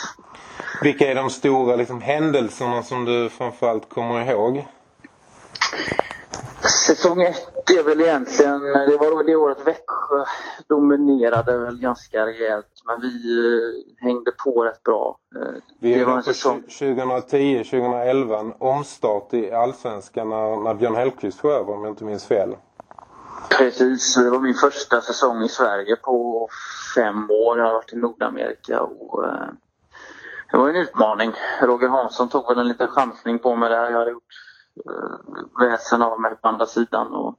Vilka 0.83 1.11
är 1.11 1.15
de 1.15 1.31
stora 1.31 1.77
liksom, 1.77 2.01
händelserna 2.01 2.83
som 2.83 3.05
du 3.05 3.29
framförallt 3.29 3.89
kommer 3.89 4.31
ihåg? 4.31 4.67
Säsong 6.87 7.23
ett 7.23 7.71
är 7.71 7.83
väl 7.83 8.01
egentligen, 8.01 8.61
det 8.61 8.97
var 8.97 9.25
det 9.25 9.37
året 9.37 9.59
Växjö 9.67 10.25
dominerade 10.69 11.59
väl 11.59 11.79
ganska 11.81 12.27
rejält. 12.27 12.67
Men 12.87 13.01
vi 13.01 13.39
eh, 13.39 14.05
hängde 14.05 14.33
på 14.45 14.65
rätt 14.65 14.83
bra. 14.83 15.19
Eh, 15.37 15.63
Vi 15.81 15.95
det 15.95 16.05
var 16.05 16.17
en 16.17 16.23
säsong. 16.23 16.63
2010-2011, 16.69 18.41
en 18.41 18.53
omstart 18.59 19.35
i 19.35 19.53
Allsvenskan 19.53 20.29
när, 20.29 20.57
när 20.57 20.75
Björn 20.75 20.95
Hellkvist 20.95 21.41
tog 21.41 21.51
över 21.51 21.73
om 21.73 21.85
jag 21.85 21.93
inte 21.93 22.05
minns 22.05 22.27
fel. 22.27 22.57
Precis, 23.51 24.15
det 24.15 24.31
var 24.31 24.41
min 24.41 24.55
första 24.55 25.01
säsong 25.01 25.43
i 25.43 25.49
Sverige 25.49 25.97
på 25.97 26.49
fem 26.95 27.31
år. 27.31 27.59
Jag 27.59 27.67
har 27.67 27.73
varit 27.73 27.93
i 27.93 27.97
Nordamerika 27.97 28.83
och 28.83 29.25
eh, 29.25 29.49
det 30.51 30.57
var 30.57 30.69
en 30.69 30.77
utmaning. 30.77 31.33
Roger 31.63 31.89
Hansson 31.89 32.29
tog 32.29 32.49
väl 32.49 32.59
en 32.59 32.69
liten 32.69 32.89
chansning 32.89 33.39
på 33.39 33.57
mig 33.57 33.69
där. 33.69 33.91
Jag 33.91 33.99
hade 33.99 34.11
gjort 34.11 34.35
eh, 34.87 35.67
väsen 35.67 36.03
av 36.03 36.21
mig 36.21 36.37
på 36.37 36.49
andra 36.49 36.67
sidan 36.67 37.07
och 37.07 37.39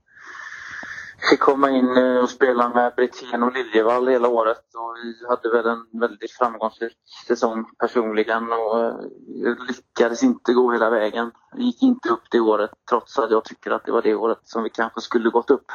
fick 1.30 1.40
komma 1.40 1.70
in 1.70 1.98
eh, 1.98 2.18
och 2.18 2.30
spela 2.30 2.70
med 2.70 2.94
Brithén 2.96 3.44
och 3.44 3.54
Liljevall 3.54 4.08
hela 4.08 4.28
året 4.28 4.64
och 4.76 4.96
vi 5.04 5.28
hade 5.28 5.50
väl 5.50 5.68
en 5.68 6.00
väldigt 6.00 6.32
framgångsrik 6.32 6.98
säsong 7.28 7.66
personligen 7.80 8.52
och 8.52 8.80
eh, 8.80 8.96
jag 9.28 9.58
lyckades 9.68 10.24
inte 10.24 10.54
gå 10.54 10.72
hela 10.72 10.90
vägen. 10.90 11.32
Jag 11.52 11.62
gick 11.62 11.84
inte 11.84 12.10
upp 12.10 12.24
det 12.32 12.40
året 12.40 12.72
trots 12.90 13.20
att 13.20 13.32
jag 13.32 13.46
tycker 13.46 13.72
att 13.72 13.86
det 13.86 13.92
var 13.92 14.02
det 14.02 14.16
året 14.16 14.40
som 14.44 14.64
vi 14.64 14.70
kanske 14.70 15.02
skulle 15.02 15.30
gått 15.30 15.52
upp. 15.52 15.72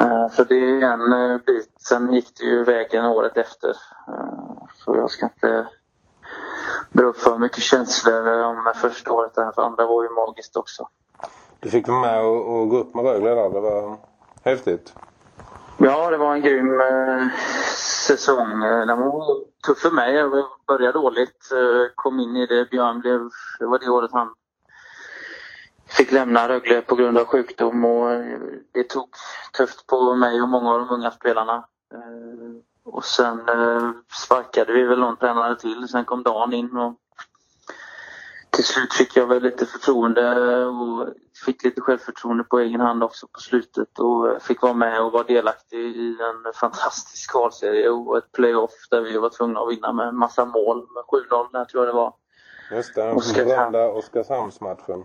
Eh, 0.00 0.28
Så 0.28 0.44
det 0.44 0.54
är 0.54 0.82
en 0.82 1.12
eh, 1.12 1.38
bit. 1.46 1.72
Sen 1.88 2.12
gick 2.12 2.38
det 2.38 2.44
ju 2.44 2.64
vägen 2.64 3.04
året 3.04 3.36
efter. 3.36 3.68
Eh, 4.08 4.66
Så 4.84 4.96
jag 4.96 5.10
ska 5.10 5.26
inte 5.26 5.68
dra 6.92 7.04
upp 7.04 7.16
för 7.16 7.38
mycket 7.38 7.62
känslor 7.62 8.28
om 8.28 8.72
första 8.74 9.12
året 9.12 9.34
där. 9.34 9.52
För 9.52 9.62
andra 9.62 9.86
var 9.86 10.02
ju 10.02 10.08
magiskt 10.10 10.56
också. 10.56 10.88
Du 11.60 11.70
fick 11.70 11.88
vara 11.88 12.00
med 12.00 12.24
och, 12.24 12.56
och 12.60 12.68
gå 12.68 12.76
upp 12.78 12.94
med 12.94 13.04
Rögle 13.04 13.34
där. 13.34 13.50
Det 13.50 13.60
var 13.60 13.96
häftigt. 14.44 14.94
Ja, 15.78 16.10
det 16.10 16.16
var 16.16 16.34
en 16.34 16.42
grym 16.42 16.80
eh, 16.80 17.26
säsong. 18.06 18.60
Den 18.60 18.98
var 19.00 19.36
tuff 19.66 19.78
för 19.78 19.90
mig. 19.90 20.14
Jag 20.14 20.44
började 20.66 20.98
dåligt. 20.98 21.48
Kom 21.94 22.20
in 22.20 22.36
i 22.36 22.46
det. 22.46 22.70
Björn 22.70 23.00
blev... 23.00 23.20
Det 23.58 23.66
var 23.66 23.78
det 23.78 23.88
året 23.90 24.10
han 24.12 24.34
fick 25.86 26.12
lämna 26.12 26.48
Rögle 26.48 26.80
på 26.80 26.94
grund 26.94 27.18
av 27.18 27.24
sjukdom 27.24 27.84
och 27.84 28.12
eh, 28.12 28.38
det 28.72 28.84
tog 28.84 29.08
tufft 29.56 29.86
på 29.86 30.14
mig 30.14 30.42
och 30.42 30.48
många 30.48 30.70
av 30.70 30.78
de 30.78 30.90
unga 30.90 31.10
spelarna. 31.10 31.64
Eh, 31.94 32.84
och 32.84 33.04
sen 33.04 33.48
eh, 33.48 33.90
sparkade 34.24 34.72
vi 34.72 34.82
väl 34.82 35.00
någon 35.00 35.16
tränare 35.16 35.56
till. 35.56 35.88
Sen 35.88 36.04
kom 36.04 36.22
Dan 36.22 36.52
in 36.52 36.76
och 36.76 36.94
till 38.50 38.64
slut 38.64 38.94
fick 38.94 39.16
jag 39.16 39.26
väl 39.26 39.42
lite 39.42 39.66
förtroende 39.66 40.66
och 40.66 41.08
fick 41.44 41.64
lite 41.64 41.80
självförtroende 41.80 42.44
på 42.44 42.58
egen 42.58 42.80
hand 42.80 43.02
också 43.02 43.26
på 43.26 43.40
slutet 43.40 43.98
och 43.98 44.42
fick 44.42 44.62
vara 44.62 44.74
med 44.74 45.02
och 45.02 45.12
vara 45.12 45.22
delaktig 45.22 45.78
i 45.78 46.16
en 46.20 46.52
fantastisk 46.54 47.32
kvalserie 47.32 47.88
och 47.88 48.18
ett 48.18 48.32
playoff 48.32 48.88
där 48.90 49.00
vi 49.00 49.18
var 49.18 49.28
tvungna 49.28 49.60
att 49.60 49.70
vinna 49.70 49.92
med 49.92 50.08
en 50.08 50.16
massa 50.16 50.44
mål. 50.44 50.76
Med 50.76 51.04
7-0 51.52 51.64
tror 51.64 51.84
jag 51.84 51.94
det 51.94 51.96
var. 51.96 52.14
Just 52.70 52.94
det, 52.94 53.02
den 53.02 53.16
Oskarshamn. 53.16 53.48
berömda 53.48 53.88
Oskarshamnsmatchen. 53.88 55.04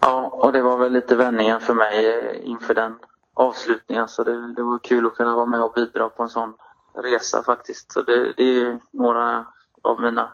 Ja, 0.00 0.28
och 0.32 0.52
det 0.52 0.62
var 0.62 0.76
väl 0.76 0.92
lite 0.92 1.16
vändningen 1.16 1.60
för 1.60 1.74
mig 1.74 2.06
eh, 2.18 2.48
inför 2.50 2.74
den 2.74 2.98
avslutningen. 3.34 4.08
Så 4.08 4.24
det, 4.24 4.54
det 4.54 4.62
var 4.62 4.78
kul 4.78 5.06
att 5.06 5.14
kunna 5.14 5.36
vara 5.36 5.46
med 5.46 5.62
och 5.62 5.72
bidra 5.72 6.08
på 6.08 6.22
en 6.22 6.28
sån 6.28 6.54
resa 6.94 7.42
faktiskt. 7.42 7.92
Så 7.92 8.02
det, 8.02 8.32
det 8.36 8.42
är 8.60 8.78
några 8.90 9.46
av 9.82 10.00
mina 10.00 10.32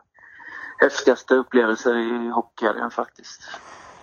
häftigaste 0.80 1.34
upplevelser 1.34 1.94
i 1.96 2.28
hockeykarriären 2.28 2.90
faktiskt. 2.90 3.40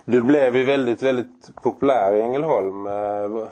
Du 0.04 0.22
blev 0.22 0.56
ju 0.56 0.64
väldigt, 0.64 1.02
väldigt 1.02 1.54
populär 1.62 2.12
i 2.12 2.20
Ängelholm. 2.22 2.86
Eh, 2.86 3.46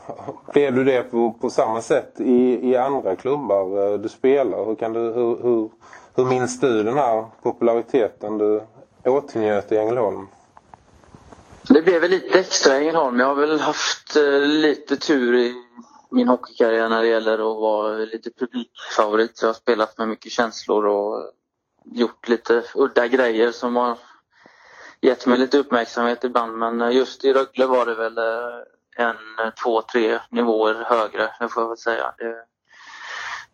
Blev 0.52 0.74
du 0.74 0.84
det 0.84 1.02
på, 1.02 1.32
på 1.40 1.50
samma 1.50 1.80
sätt 1.80 2.20
i, 2.20 2.70
i 2.70 2.76
andra 2.76 3.16
klubbar 3.16 3.92
eh, 3.92 3.98
du 3.98 4.08
spelar? 4.08 4.64
Hur, 4.64 4.74
kan 4.74 4.92
du, 4.92 5.00
hur, 5.00 5.42
hur, 5.42 5.70
hur 6.16 6.24
minns 6.24 6.60
du 6.60 6.82
den 6.82 6.98
här 6.98 7.26
populariteten 7.42 8.38
du 8.38 8.62
åtnjöt 9.04 9.72
i 9.72 9.76
Ängelholm? 9.76 10.28
Det 11.68 11.82
blev 11.82 12.00
väl 12.00 12.10
lite 12.10 12.38
extra 12.38 12.78
i 12.78 12.80
Ängelholm. 12.80 13.20
Jag 13.20 13.26
har 13.26 13.34
väl 13.34 13.60
haft 13.60 14.16
eh, 14.16 14.40
lite 14.40 14.96
tur 14.96 15.34
i 15.34 15.54
min 16.10 16.28
hockeykarriär 16.28 16.88
när 16.88 17.02
det 17.02 17.08
gäller 17.08 17.34
att 17.34 17.60
vara 17.60 17.96
lite 17.96 18.30
publikfavorit. 18.30 19.38
Jag 19.42 19.48
har 19.48 19.54
spelat 19.54 19.98
med 19.98 20.08
mycket 20.08 20.32
känslor 20.32 20.86
och 20.86 21.30
gjort 21.84 22.28
lite 22.28 22.62
udda 22.74 23.06
grejer 23.08 23.52
som 23.52 23.76
har 23.76 23.98
gett 25.00 25.26
mig 25.26 25.38
lite 25.38 25.58
uppmärksamhet 25.58 26.24
ibland. 26.24 26.58
Men 26.58 26.80
eh, 26.80 26.96
just 26.96 27.24
i 27.24 27.32
Rögle 27.32 27.66
var 27.66 27.86
det 27.86 27.94
väl 27.94 28.18
eh, 28.18 29.06
en, 29.06 29.16
två, 29.62 29.82
tre 29.82 30.18
nivåer 30.30 30.74
högre, 30.74 31.30
det 31.40 31.48
får 31.48 31.62
jag 31.62 31.68
väl 31.68 31.78
säga. 31.78 32.14
Det, 32.18 32.44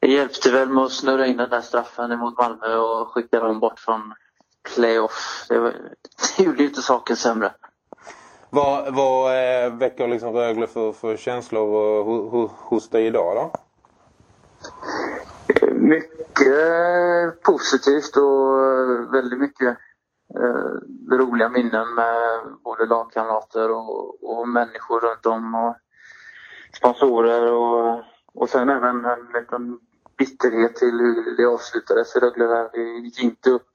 det 0.00 0.06
hjälpte 0.06 0.50
väl 0.50 0.68
med 0.68 0.84
att 0.84 0.92
snurra 0.92 1.26
in 1.26 1.36
den 1.36 1.50
där 1.50 1.60
straffen 1.60 2.18
mot 2.18 2.38
Malmö 2.38 2.76
och 2.76 3.08
skicka 3.08 3.40
dem 3.40 3.60
bort 3.60 3.78
från 3.78 4.14
playoff. 4.74 5.46
Det, 5.48 5.58
var, 5.58 5.70
det 6.36 6.42
gjorde 6.42 6.62
ju 6.62 6.68
inte 6.68 6.82
saken 6.82 7.16
sämre. 7.16 7.52
Vad, 8.50 8.94
vad 8.94 9.32
eh, 9.32 9.72
väcker 9.72 10.08
liksom 10.08 10.32
Rögle 10.32 10.66
för, 10.66 10.92
för 10.92 11.16
känslor 11.16 11.68
och, 12.08 12.50
hos 12.50 12.88
dig 12.88 13.06
idag 13.06 13.36
då? 13.36 13.52
Mycket 15.72 17.42
positivt 17.42 18.16
och 18.16 19.14
väldigt 19.14 19.40
mycket 19.40 19.78
eh, 20.38 21.16
roliga 21.16 21.48
minnen 21.48 21.94
med 21.94 22.40
både 22.64 22.86
lagkamrater 22.86 23.70
och, 23.70 24.24
och 24.24 24.48
människor 24.48 25.00
runt 25.00 25.26
om 25.26 25.54
och 25.54 25.76
sponsorer 26.76 27.52
och, 27.52 28.04
och 28.34 28.48
sen 28.48 28.68
även 28.68 29.04
en 29.04 29.26
liten 29.34 29.78
bitterhet 30.20 30.76
till 30.76 30.98
hur 31.00 31.36
det 31.36 31.46
avslutades 31.46 32.16
i 32.16 32.18
Rögle 32.18 32.44
där. 32.44 32.70
Det 32.72 32.82
gick 32.82 33.22
inte 33.22 33.50
upp 33.50 33.68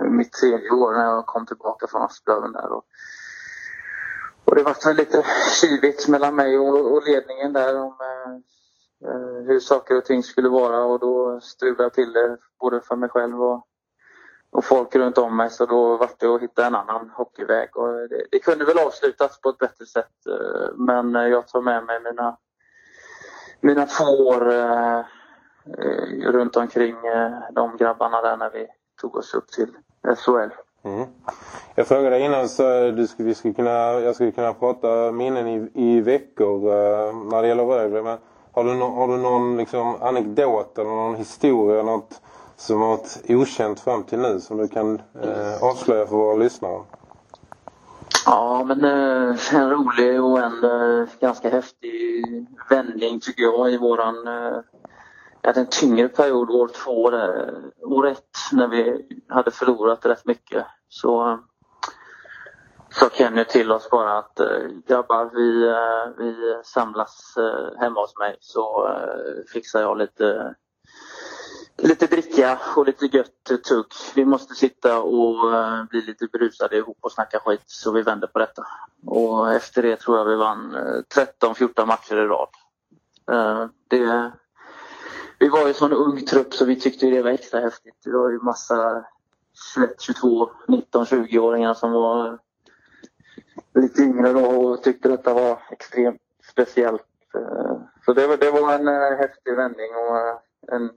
mitt 0.00 0.32
tredje 0.32 0.70
år 0.70 0.92
när 0.92 1.04
jag 1.04 1.26
kom 1.26 1.46
tillbaka 1.46 1.86
från 1.86 2.02
Asplöven 2.02 2.52
där. 2.52 2.72
Och, 2.72 2.84
och 4.44 4.54
det 4.54 4.62
var 4.62 4.94
lite 4.94 5.24
kivigt 5.60 6.08
mellan 6.08 6.34
mig 6.34 6.58
och, 6.58 6.92
och 6.92 7.02
ledningen 7.06 7.52
där 7.52 7.76
om 7.76 7.96
eh, 8.00 8.32
eh, 9.10 9.46
hur 9.46 9.60
saker 9.60 9.96
och 9.96 10.04
ting 10.04 10.22
skulle 10.22 10.48
vara 10.48 10.84
och 10.84 10.98
då 10.98 11.40
strulade 11.40 11.82
jag 11.82 11.94
till 11.94 12.12
det 12.12 12.38
både 12.60 12.80
för 12.80 12.96
mig 12.96 13.08
själv 13.08 13.42
och 13.42 13.66
och 14.52 14.64
folk 14.64 14.96
runt 14.96 15.18
om 15.18 15.36
mig 15.36 15.50
så 15.50 15.66
då 15.66 15.96
var 15.96 16.10
det 16.18 16.34
att 16.34 16.42
hitta 16.42 16.66
en 16.66 16.74
annan 16.74 17.10
hockeyväg. 17.10 17.76
Och 17.76 18.08
det, 18.08 18.24
det 18.30 18.38
kunde 18.38 18.64
väl 18.64 18.78
avslutas 18.78 19.40
på 19.40 19.48
ett 19.48 19.58
bättre 19.58 19.86
sätt 19.86 20.26
eh, 20.28 20.68
men 20.74 21.14
jag 21.14 21.48
tar 21.48 21.60
med 21.60 21.84
mig 21.84 22.00
mina, 22.00 22.36
mina 23.60 23.86
två 23.86 24.04
år 24.04 24.52
eh, 24.52 25.04
eh, 25.78 26.30
runt 26.30 26.56
omkring 26.56 26.96
eh, 27.06 27.32
de 27.52 27.76
grabbarna 27.76 28.22
där 28.22 28.36
när 28.36 28.50
vi 28.50 28.66
tog 29.00 29.16
oss 29.16 29.34
upp 29.34 29.48
till 29.48 29.68
SHL. 30.16 30.50
Mm. 30.82 31.06
Jag 31.74 31.86
frågade 31.86 32.20
innan 32.20 32.48
så 32.48 32.90
du 32.90 33.06
skulle, 33.06 33.28
vi 33.28 33.34
skulle 33.34 33.54
kunna, 33.54 34.00
jag 34.00 34.14
skulle 34.14 34.30
kunna 34.30 34.52
prata 34.52 35.12
minnen 35.12 35.48
i, 35.48 35.70
i 35.74 36.00
veckor 36.00 36.56
uh, 36.56 37.14
när 37.30 37.42
det 37.42 37.48
gäller 37.48 37.64
Rögle. 37.64 38.02
Men 38.02 38.18
har 38.52 38.64
du, 38.64 38.74
no, 38.74 38.84
har 38.84 39.08
du 39.08 39.16
någon 39.16 39.56
liksom, 39.56 40.02
anekdot 40.02 40.78
eller 40.78 40.90
någon 40.90 41.16
historia 41.16 41.82
något 41.82 42.20
som 42.56 42.80
varit 42.80 43.20
okänt 43.28 43.80
fram 43.80 44.02
till 44.02 44.18
nu 44.18 44.40
som 44.40 44.56
du 44.56 44.68
kan 44.68 44.94
uh, 45.24 45.64
avslöja 45.64 46.06
för 46.06 46.16
våra 46.16 46.36
lyssnare? 46.36 46.80
Ja, 48.26 48.64
men 48.66 48.84
uh, 48.84 49.54
en 49.54 49.70
rolig 49.70 50.24
och 50.24 50.38
en 50.38 51.06
ganska 51.20 51.50
häftig 51.50 52.24
vändning 52.70 53.20
tycker 53.20 53.42
jag 53.42 53.72
i 53.72 53.76
våran 53.76 54.14
jag 55.42 55.48
hade 55.48 55.60
en 55.60 55.66
tyngre 55.66 56.08
period 56.08 56.50
år 56.50 56.68
två 56.68 57.10
där. 57.10 57.54
År 57.82 58.08
ett 58.08 58.38
när 58.52 58.68
vi 58.68 59.06
hade 59.28 59.50
förlorat 59.50 60.06
rätt 60.06 60.26
mycket 60.26 60.66
så 60.88 61.40
sa 62.90 63.08
Kenny 63.10 63.44
till 63.44 63.72
oss 63.72 63.90
bara 63.90 64.18
att 64.18 64.40
eh, 64.40 64.68
grabbar 64.86 65.30
vi, 65.34 65.68
eh, 65.68 66.18
vi 66.18 66.60
samlas 66.64 67.36
eh, 67.36 67.80
hemma 67.80 68.00
hos 68.00 68.18
mig 68.18 68.36
så 68.40 68.88
fixar 69.52 69.80
jag 69.80 69.98
lite 69.98 70.54
lite 71.76 72.06
dricka 72.06 72.58
och 72.76 72.86
lite 72.86 73.06
gött 73.06 73.44
tugg. 73.68 73.86
Vi 74.14 74.24
måste 74.24 74.54
sitta 74.54 75.00
och 75.00 75.36
bli 75.90 76.02
lite 76.02 76.26
brusade 76.26 76.76
ihop 76.76 76.98
och 77.00 77.12
snacka 77.12 77.38
skit 77.38 77.62
så 77.66 77.92
vi 77.92 78.02
vänder 78.02 78.26
på 78.26 78.38
detta. 78.38 78.66
Och 79.06 79.52
efter 79.52 79.82
det 79.82 79.96
tror 79.96 80.18
jag 80.18 80.24
vi 80.24 80.36
vann 80.36 80.76
13-14 81.14 81.86
matcher 81.86 82.16
i 82.16 82.26
rad. 82.26 82.48
Det, 83.88 84.32
vi 85.40 85.48
var 85.48 85.60
ju 85.60 85.68
en 85.68 85.74
sån 85.74 85.92
ung 85.92 86.24
trupp 86.24 86.54
så 86.54 86.64
vi 86.64 86.80
tyckte 86.80 87.06
det 87.06 87.22
var 87.22 87.30
extra 87.30 87.60
häftigt. 87.60 87.94
Det 88.04 88.10
var 88.10 88.30
ju 88.30 88.38
massa 88.38 89.04
21, 89.74 90.00
22, 90.00 90.50
19, 90.68 91.04
20-åringar 91.04 91.74
som 91.74 91.92
var 91.92 92.38
lite 93.74 94.02
yngre 94.02 94.32
då 94.32 94.46
och 94.46 94.82
tyckte 94.82 95.08
detta 95.08 95.34
var 95.34 95.62
extremt 95.70 96.20
speciellt. 96.52 97.06
Eh, 97.34 97.76
så 98.04 98.12
det 98.12 98.26
var, 98.26 98.36
det 98.36 98.50
var 98.50 98.72
en 98.72 98.88
eh, 98.88 99.18
häftig 99.18 99.56
vändning 99.56 99.90
och 99.94 100.16
eh, 100.16 100.36
en, 100.72 100.90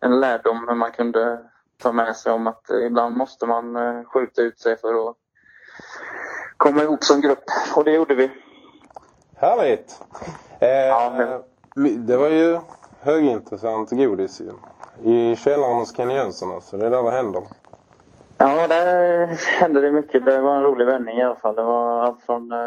en 0.00 0.20
lärdom 0.20 0.78
man 0.78 0.92
kunde 0.92 1.38
ta 1.82 1.92
med 1.92 2.16
sig 2.16 2.32
om 2.32 2.46
att 2.46 2.70
ibland 2.70 3.16
måste 3.16 3.46
man 3.46 4.04
skjuta 4.04 4.42
ut 4.42 4.60
sig 4.60 4.76
för 4.76 5.08
att 5.08 5.16
komma 6.56 6.82
ihop 6.82 7.04
som 7.04 7.20
grupp. 7.20 7.44
Och 7.76 7.84
det 7.84 7.92
gjorde 7.92 8.14
vi. 8.14 8.30
Härligt! 9.36 10.00
Eh, 10.60 10.68
ja, 10.68 11.14
men... 11.16 11.42
Det 12.06 12.16
var 12.16 12.28
ju 12.28 12.60
högintressant 13.00 13.90
godis 13.90 14.40
ju. 14.40 14.52
I 15.10 15.36
källaren 15.36 15.76
hos 15.76 15.96
Kenny 15.96 16.14
Jönsson 16.14 16.62
så 16.62 16.76
det 16.76 16.86
är 16.86 16.90
där 16.90 17.02
det 17.02 17.10
händer. 17.10 17.42
Ja, 18.38 18.68
där 18.68 19.26
hände 19.60 19.80
det 19.80 19.92
mycket. 19.92 20.24
Det 20.24 20.40
var 20.40 20.56
en 20.56 20.62
rolig 20.62 20.86
vändning 20.86 21.18
i 21.18 21.22
alla 21.22 21.36
fall. 21.36 21.54
Det 21.54 21.62
var 21.62 22.00
allt 22.00 22.22
från 22.22 22.52
eh, 22.52 22.58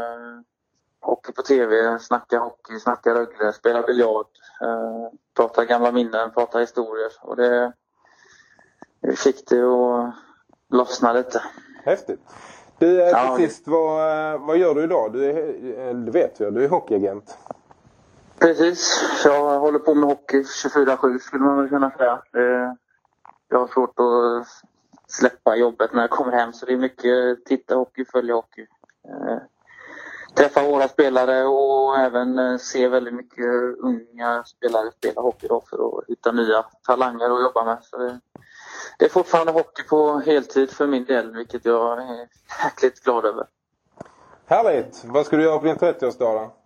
hockey 1.01 1.31
på 1.31 1.41
tv, 1.41 1.99
snacka 1.99 2.39
hockey, 2.39 2.79
snacka 2.79 3.13
Rögle, 3.13 3.53
spela 3.53 3.81
biljard, 3.81 4.27
eh, 4.61 5.09
prata 5.35 5.65
gamla 5.65 5.91
minnen, 5.91 6.31
prata 6.31 6.59
historier. 6.59 7.11
Och 7.21 7.35
det, 7.35 7.73
det 9.01 9.19
fick 9.19 9.49
det 9.49 9.63
att 9.63 10.13
lossna 10.69 11.13
lite. 11.13 11.41
Häftigt. 11.83 12.19
Du, 12.77 13.01
eh, 13.01 13.07
till 13.07 13.17
ja, 13.17 13.37
sist, 13.37 13.67
vad, 13.67 14.33
eh, 14.33 14.39
vad 14.39 14.57
gör 14.57 14.75
du 14.75 14.83
idag? 14.83 15.13
Du, 15.13 15.25
är, 15.25 15.87
eh, 15.87 15.95
du 15.95 16.11
vet 16.11 16.39
ju, 16.39 16.51
du 16.51 16.63
är 16.63 16.69
hockeyagent. 16.69 17.37
Precis. 18.43 19.01
Jag 19.25 19.59
håller 19.59 19.79
på 19.79 19.95
med 19.95 20.09
hockey 20.09 20.41
24-7 20.41 21.19
skulle 21.19 21.43
man 21.43 21.57
väl 21.57 21.69
kunna 21.69 21.91
säga. 21.91 22.21
Jag 23.49 23.59
har 23.59 23.67
svårt 23.67 23.99
att 23.99 24.47
släppa 25.07 25.55
jobbet 25.55 25.93
när 25.93 26.01
jag 26.01 26.09
kommer 26.09 26.31
hem 26.31 26.53
så 26.53 26.65
det 26.65 26.73
är 26.73 26.77
mycket 26.77 27.45
titta 27.45 27.75
hockey, 27.75 28.05
följa 28.05 28.33
hockey. 28.33 28.61
Eh, 29.07 29.37
träffa 30.35 30.63
våra 30.63 30.87
spelare 30.87 31.45
och 31.45 31.97
även 31.99 32.39
eh, 32.39 32.57
se 32.57 32.87
väldigt 32.87 33.13
mycket 33.13 33.45
unga 33.79 34.43
spelare 34.43 34.91
spela 34.91 35.21
hockey 35.21 35.47
då 35.47 35.63
för 35.69 35.87
att 35.87 36.05
hitta 36.07 36.31
nya 36.31 36.65
talanger 36.87 37.25
att 37.25 37.43
jobba 37.43 37.65
med. 37.65 37.77
Så 37.81 37.97
det, 37.97 38.19
det 38.99 39.05
är 39.05 39.09
fortfarande 39.09 39.51
hockey 39.51 39.83
på 39.83 40.19
heltid 40.19 40.71
för 40.71 40.87
min 40.87 41.05
del 41.05 41.35
vilket 41.35 41.65
jag 41.65 42.01
är 42.01 42.27
jäkligt 42.63 43.03
glad 43.03 43.25
över. 43.25 43.47
Härligt! 44.45 45.05
Vad 45.05 45.25
ska 45.25 45.37
du 45.37 45.43
göra 45.43 45.59
på 45.59 45.65
din 45.65 45.75
30-årsdag 45.75 46.33
då? 46.33 46.62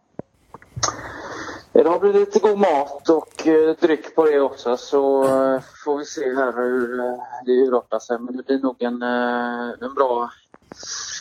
Blir 1.83 2.13
det 2.13 2.19
lite 2.19 2.39
god 2.39 2.59
mat 2.59 3.09
och 3.09 3.47
eh, 3.47 3.75
dryck 3.79 4.15
på 4.15 4.25
det 4.25 4.39
också 4.39 4.77
så 4.77 5.23
eh, 5.23 5.61
får 5.85 5.97
vi 5.97 6.05
se 6.05 6.35
här 6.35 6.53
hur 6.53 6.99
eh, 6.99 7.15
det 7.45 7.51
urartar 7.51 7.99
sig. 7.99 8.19
Men 8.19 8.37
det 8.37 8.43
blir 8.43 8.59
nog 8.59 8.81
en, 8.81 9.01
eh, 9.01 9.87
en 9.87 9.93
bra 9.93 10.31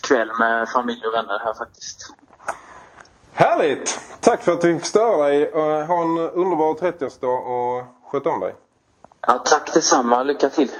kväll 0.02 0.30
med 0.38 0.68
familj 0.68 1.06
och 1.06 1.14
vänner 1.14 1.38
här 1.44 1.54
faktiskt. 1.54 2.12
Härligt! 3.32 4.00
Tack 4.20 4.42
för 4.42 4.52
att 4.52 4.60
du 4.60 4.74
fick 4.74 4.86
störa 4.86 5.28
dig. 5.28 5.50
Ha 5.86 6.02
en 6.02 6.18
underbar 6.18 6.74
30-årsdag 6.74 7.38
och 7.38 7.84
sköt 8.10 8.26
om 8.26 8.40
dig. 8.40 8.54
Ja, 9.26 9.42
tack 9.44 9.74
detsamma. 9.74 10.22
Lycka 10.22 10.48
till. 10.48 10.70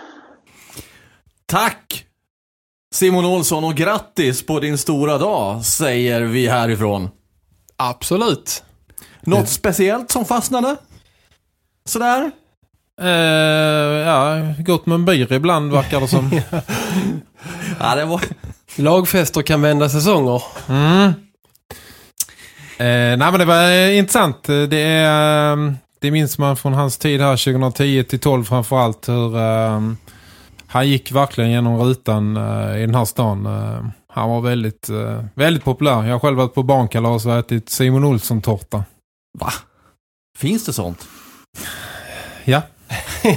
Tack! 1.46 2.06
Simon 2.94 3.24
Olsson 3.24 3.64
och 3.64 3.74
grattis 3.74 4.46
på 4.46 4.60
din 4.60 4.78
stora 4.78 5.18
dag, 5.18 5.64
säger 5.64 6.20
vi 6.20 6.46
härifrån. 6.46 7.08
Absolut. 7.76 8.62
Något 9.26 9.48
speciellt 9.48 10.10
som 10.10 10.24
fastnade? 10.24 10.76
Sådär? 11.84 12.30
Uh, 13.02 13.08
ja, 14.06 14.36
gott 14.58 14.86
med 14.86 14.94
en 14.94 15.04
byr 15.04 15.32
ibland 15.32 15.72
verkar 15.72 16.00
det 16.00 16.08
som. 16.08 16.30
ja, 17.80 17.94
det 17.94 18.04
var... 18.04 18.20
Lagfester 18.76 19.42
kan 19.42 19.62
vända 19.62 19.88
säsonger. 19.88 20.42
Mm. 20.68 21.06
Uh, 22.80 23.16
nej 23.18 23.18
men 23.18 23.38
det 23.38 23.44
var 23.44 23.70
uh, 23.70 23.98
intressant. 23.98 24.44
Det 24.44 24.82
är... 24.82 25.56
Uh, 25.56 25.72
det 26.00 26.10
minns 26.10 26.38
man 26.38 26.56
från 26.56 26.74
hans 26.74 26.98
tid 26.98 27.20
här 27.20 27.36
2010 27.36 28.04
till 28.04 28.20
12 28.20 28.44
framförallt 28.44 29.08
hur 29.08 29.36
han 30.66 30.88
gick 30.88 31.12
verkligen 31.12 31.50
genom 31.50 31.78
rutan 31.80 32.36
i 32.76 32.80
den 32.80 32.94
här 32.94 33.04
stan. 33.04 33.46
han 34.08 34.30
var 34.30 34.40
väldigt, 34.40 34.88
väldigt 35.34 35.64
populär. 35.64 36.04
Jag 36.04 36.12
har 36.12 36.18
själv 36.18 36.36
varit 36.36 36.54
på 36.54 36.62
barnkalas 36.62 37.26
och 37.26 37.34
ätit 37.34 37.68
Simon 37.68 38.04
Olsson-tårta. 38.04 38.84
Va? 39.40 39.52
Finns 40.38 40.64
det 40.64 40.72
sånt? 40.72 41.08
Ja. 42.44 42.62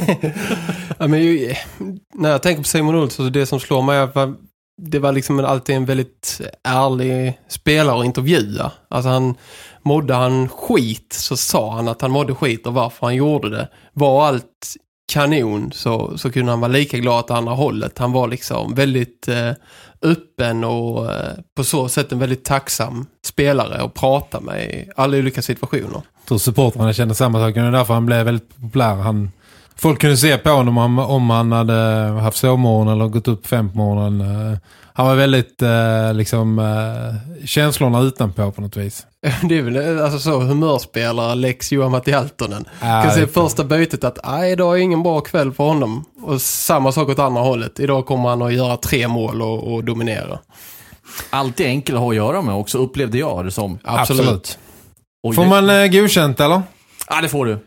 ja 0.97 1.07
men 1.07 1.19
ju, 1.19 1.53
när 2.13 2.29
jag 2.29 2.43
tänker 2.43 2.61
på 2.61 2.67
Simon 2.67 2.95
Olsson 2.95 3.25
så 3.25 3.29
det 3.29 3.45
som 3.45 3.59
slår 3.59 3.81
mig 3.81 3.97
är 3.97 4.03
att 4.03 4.39
det 4.81 4.99
var 4.99 5.11
liksom 5.11 5.39
alltid 5.39 5.75
en 5.75 5.85
väldigt 5.85 6.41
ärlig 6.63 7.39
spelare 7.47 7.99
att 7.99 8.05
intervjua. 8.05 8.71
Alltså 8.87 9.09
han 9.09 9.35
mådde 9.81 10.13
han 10.13 10.49
skit 10.49 11.13
så 11.13 11.37
sa 11.37 11.75
han 11.75 11.87
att 11.87 12.01
han 12.01 12.11
mådde 12.11 12.35
skit 12.35 12.67
och 12.67 12.73
varför 12.73 13.05
han 13.05 13.15
gjorde 13.15 13.49
det. 13.49 13.67
Var 13.93 14.27
allt 14.27 14.75
kanon 15.13 15.71
så, 15.71 16.17
så 16.17 16.31
kunde 16.31 16.51
han 16.51 16.59
vara 16.59 16.71
lika 16.71 16.97
glad 16.97 17.19
åt 17.19 17.31
andra 17.31 17.53
hållet. 17.53 17.97
Han 17.97 18.11
var 18.11 18.27
liksom 18.27 18.75
väldigt 18.75 19.27
eh, 19.27 19.51
öppen 20.01 20.63
och 20.63 21.13
eh, 21.13 21.33
på 21.55 21.63
så 21.63 21.89
sätt 21.89 22.11
en 22.11 22.19
väldigt 22.19 22.45
tacksam 22.45 23.05
spelare 23.25 23.83
att 23.83 23.93
prata 23.93 24.39
med 24.39 24.63
i 24.63 24.89
alla 24.95 25.17
olika 25.17 25.41
situationer. 25.41 25.89
Jag 25.91 26.27
tror 26.27 26.37
supportrarna 26.37 26.93
kände 26.93 27.15
samma 27.15 27.39
sak. 27.39 27.55
Det 27.55 27.61
är 27.61 27.71
därför 27.71 27.93
han 27.93 28.05
blev 28.05 28.25
väldigt 28.25 28.61
populär. 28.61 28.95
Han, 28.95 29.31
folk 29.75 30.01
kunde 30.01 30.17
se 30.17 30.37
på 30.37 30.49
honom 30.49 30.77
om, 30.77 30.99
om 30.99 31.29
han 31.29 31.51
hade 31.51 31.73
haft 32.21 32.37
sovmorgon 32.37 32.87
eller 32.87 33.07
gått 33.07 33.27
upp 33.27 33.47
fem 33.47 33.71
på 33.71 33.77
morgonen. 33.77 34.21
Eh, 34.51 34.57
han 34.93 35.07
var 35.07 35.15
väldigt 35.15 35.61
eh, 35.61 36.13
liksom 36.13 36.59
eh, 36.59 37.45
känslorna 37.45 38.01
utanpå 38.01 38.51
på 38.51 38.61
något 38.61 38.77
vis. 38.77 39.05
Det 39.43 39.57
är 39.57 39.61
väl 39.61 39.99
alltså 40.01 40.19
så 40.19 40.39
humörspelare 40.39 41.35
Lex 41.35 41.71
Johan 41.71 41.91
Matti 41.91 42.11
Haltonen. 42.11 42.65
Äh, 42.81 43.03
kan 43.03 43.11
se 43.11 43.27
första 43.27 43.63
bytet 43.63 44.03
att 44.03 44.19
nej, 44.25 44.51
idag 44.51 44.77
är 44.77 44.81
ingen 44.81 45.03
bra 45.03 45.21
kväll 45.21 45.53
för 45.53 45.63
honom. 45.63 46.05
Och 46.21 46.41
samma 46.41 46.91
sak 46.91 47.09
åt 47.09 47.19
andra 47.19 47.41
hållet. 47.41 47.79
Idag 47.79 48.05
kommer 48.05 48.29
han 48.29 48.41
att 48.41 48.53
göra 48.53 48.77
tre 48.77 49.07
mål 49.07 49.41
och, 49.41 49.73
och 49.73 49.83
dominera. 49.83 50.39
Alltid 51.29 51.65
enkel 51.65 51.95
att 51.95 52.01
ha 52.01 52.09
att 52.09 52.15
göra 52.15 52.41
med 52.41 52.55
också, 52.55 52.77
upplevde 52.77 53.17
jag 53.17 53.45
det 53.45 53.51
som. 53.51 53.79
Absolut. 53.83 54.21
Absolut. 54.27 54.59
Får 55.35 55.45
man 55.45 55.69
eh, 55.69 55.87
godkänt 55.87 56.39
eller? 56.39 56.61
Ja, 57.09 57.21
det 57.21 57.29
får 57.29 57.45
du. 57.45 57.59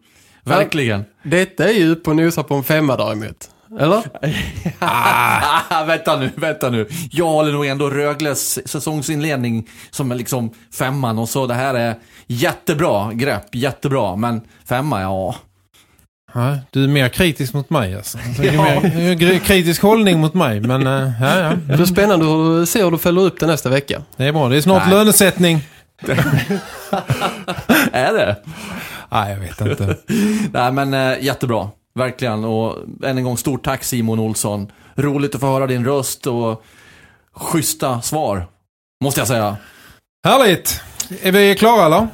Verkligen. 0.44 1.04
Detta 1.22 1.68
är 1.68 1.72
ju 1.72 1.94
på 1.94 2.12
nosa 2.12 2.42
på 2.42 2.54
en 2.54 2.64
femma 2.64 2.96
däremot. 2.96 3.50
Eller? 3.80 4.02
ah, 4.78 5.84
vänta 5.86 6.16
nu, 6.16 6.30
vänta 6.36 6.70
nu. 6.70 6.88
Jag 7.10 7.26
håller 7.26 7.52
nog 7.52 7.66
ändå 7.66 7.90
Rögles 7.90 8.68
säsongsinledning 8.68 9.68
som 9.90 10.10
är 10.10 10.14
liksom 10.14 10.50
femman 10.78 11.18
och 11.18 11.28
så 11.28 11.46
det 11.46 11.54
här 11.54 11.74
är 11.74 11.94
jättebra 12.26 13.12
grepp, 13.12 13.54
jättebra. 13.54 14.16
Men 14.16 14.40
femma, 14.68 15.00
ja. 15.02 15.34
Ja, 16.34 16.58
du 16.70 16.84
är 16.84 16.88
mer 16.88 17.08
kritisk 17.08 17.54
mot 17.54 17.70
mig 17.70 17.96
alltså. 17.96 18.18
Du 18.38 18.48
är 18.48 18.52
Ja. 18.54 18.80
mer, 18.80 19.38
kritisk 19.38 19.82
hållning 19.82 20.20
mot 20.20 20.34
mig, 20.34 20.60
men 20.60 20.86
eh, 20.86 21.10
ja, 21.20 21.38
ja. 21.38 21.52
Det 21.68 21.76
blir 21.76 21.86
spännande 21.86 22.62
att 22.62 22.68
se 22.68 22.84
hur 22.84 22.90
du 22.90 22.98
följer 22.98 23.24
upp 23.24 23.40
det 23.40 23.46
nästa 23.46 23.68
vecka. 23.68 24.02
Det 24.16 24.24
är 24.24 24.32
bra. 24.32 24.48
Det 24.48 24.56
är 24.56 24.60
snart 24.60 24.82
Nej. 24.86 24.94
lönesättning. 24.94 25.60
Är 27.92 28.12
det? 28.12 28.36
Nej, 29.10 29.32
jag 29.32 29.40
vet 29.40 29.60
inte. 29.60 29.96
Nej 30.52 30.72
men 30.72 30.94
äh, 30.94 31.24
jättebra. 31.24 31.70
Verkligen. 31.94 32.44
Och 32.44 32.78
än 33.04 33.18
en 33.18 33.24
gång 33.24 33.36
stort 33.36 33.64
tack 33.64 33.84
Simon 33.84 34.18
Olsson. 34.18 34.72
Roligt 34.94 35.34
att 35.34 35.40
få 35.40 35.46
höra 35.46 35.66
din 35.66 35.84
röst 35.84 36.26
och 36.26 36.64
schyssta 37.32 38.02
svar. 38.02 38.46
Måste 39.04 39.20
jag 39.20 39.28
säga. 39.28 39.56
Härligt! 40.24 40.80
Är 41.22 41.32
vi 41.32 41.54
klara 41.54 41.86
eller? 41.86 42.08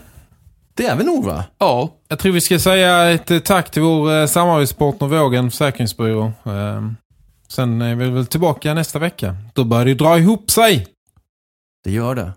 Det 0.74 0.86
är 0.86 0.96
vi 0.96 1.04
nog 1.04 1.24
va? 1.24 1.44
Ja, 1.58 1.94
Jag 2.08 2.18
tror 2.18 2.32
vi 2.32 2.40
ska 2.40 2.58
säga 2.58 3.10
ett 3.10 3.30
eh, 3.30 3.38
tack 3.38 3.70
till 3.70 3.82
vår 3.82 4.12
eh, 4.20 4.26
samarbetspartner 4.26 5.08
Vågen 5.08 5.50
Försäkringsbyrå. 5.50 6.24
Eh, 6.44 6.82
sen 7.48 7.82
är 7.82 7.94
vi 7.94 8.10
väl 8.10 8.26
tillbaka 8.26 8.74
nästa 8.74 8.98
vecka. 8.98 9.36
Då 9.54 9.64
börjar 9.64 9.84
det 9.84 9.94
dra 9.94 10.18
ihop 10.18 10.50
sig. 10.50 10.86
Det 11.84 11.90
gör 11.90 12.14
det. 12.14 12.32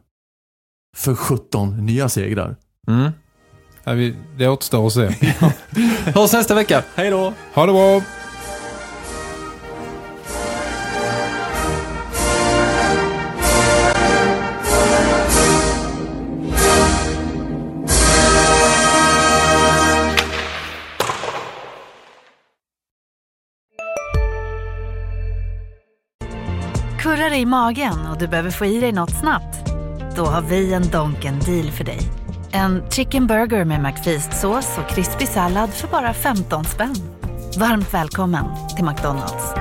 För 0.97 1.15
17 1.15 1.85
nya 1.85 2.09
segrar. 2.09 2.55
Mm. 2.87 3.11
Ja, 3.83 3.93
vi, 3.93 4.15
det 4.37 4.47
återstår 4.47 4.87
att 4.87 4.93
se. 4.93 5.01
hörs 6.15 6.33
nästa 6.33 6.55
vecka. 6.55 6.83
Hej 6.95 7.09
då! 7.09 7.33
Ha 7.53 7.65
det 7.65 7.71
bra! 7.71 8.01
Kurrar 26.99 27.33
i 27.33 27.45
magen 27.45 28.07
och 28.11 28.17
du 28.19 28.27
behöver 28.27 28.51
få 28.51 28.65
i 28.65 28.79
dig 28.79 28.91
något 28.91 29.19
snabbt? 29.19 29.71
Då 30.15 30.25
har 30.25 30.41
vi 30.41 30.73
en 30.73 30.89
Donken 30.89 31.39
deal 31.39 31.71
för 31.71 31.83
dig. 31.83 32.20
En 32.53 32.83
chicken 32.89 33.27
burger 33.27 33.65
med 33.65 33.81
McFeast-sås 33.81 34.77
och 34.77 34.89
krispig 34.89 35.27
sallad 35.27 35.69
för 35.69 35.87
bara 35.87 36.13
15 36.13 36.65
spänn. 36.65 36.95
Varmt 37.57 37.93
välkommen 37.93 38.45
till 38.75 38.85
McDonalds. 38.85 39.53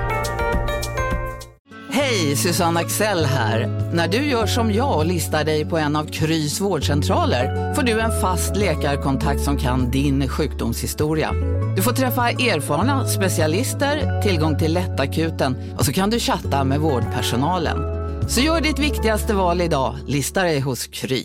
Hej, 1.90 2.36
Susanne 2.36 2.80
Axel 2.80 3.24
här. 3.24 3.66
När 3.94 4.08
du 4.08 4.16
gör 4.16 4.46
som 4.46 4.72
jag 4.72 4.96
och 4.96 5.06
listar 5.06 5.44
dig 5.44 5.64
på 5.64 5.78
en 5.78 5.96
av 5.96 6.04
Krys 6.04 6.60
vårdcentraler 6.60 7.74
får 7.74 7.82
du 7.82 8.00
en 8.00 8.20
fast 8.20 8.56
läkarkontakt 8.56 9.40
som 9.40 9.56
kan 9.56 9.90
din 9.90 10.28
sjukdomshistoria. 10.28 11.32
Du 11.76 11.82
får 11.82 11.92
träffa 11.92 12.30
erfarna 12.30 13.06
specialister, 13.06 14.22
tillgång 14.22 14.58
till 14.58 14.74
lättakuten 14.74 15.74
och 15.78 15.84
så 15.84 15.92
kan 15.92 16.10
du 16.10 16.18
chatta 16.18 16.64
med 16.64 16.80
vårdpersonalen. 16.80 17.78
Så 18.28 18.40
gör 18.40 18.60
ditt 18.60 18.78
viktigaste 18.78 19.34
val 19.34 19.60
idag, 19.60 19.96
lista 20.06 20.42
dig 20.42 20.60
hos 20.60 20.86
Kry. 20.86 21.24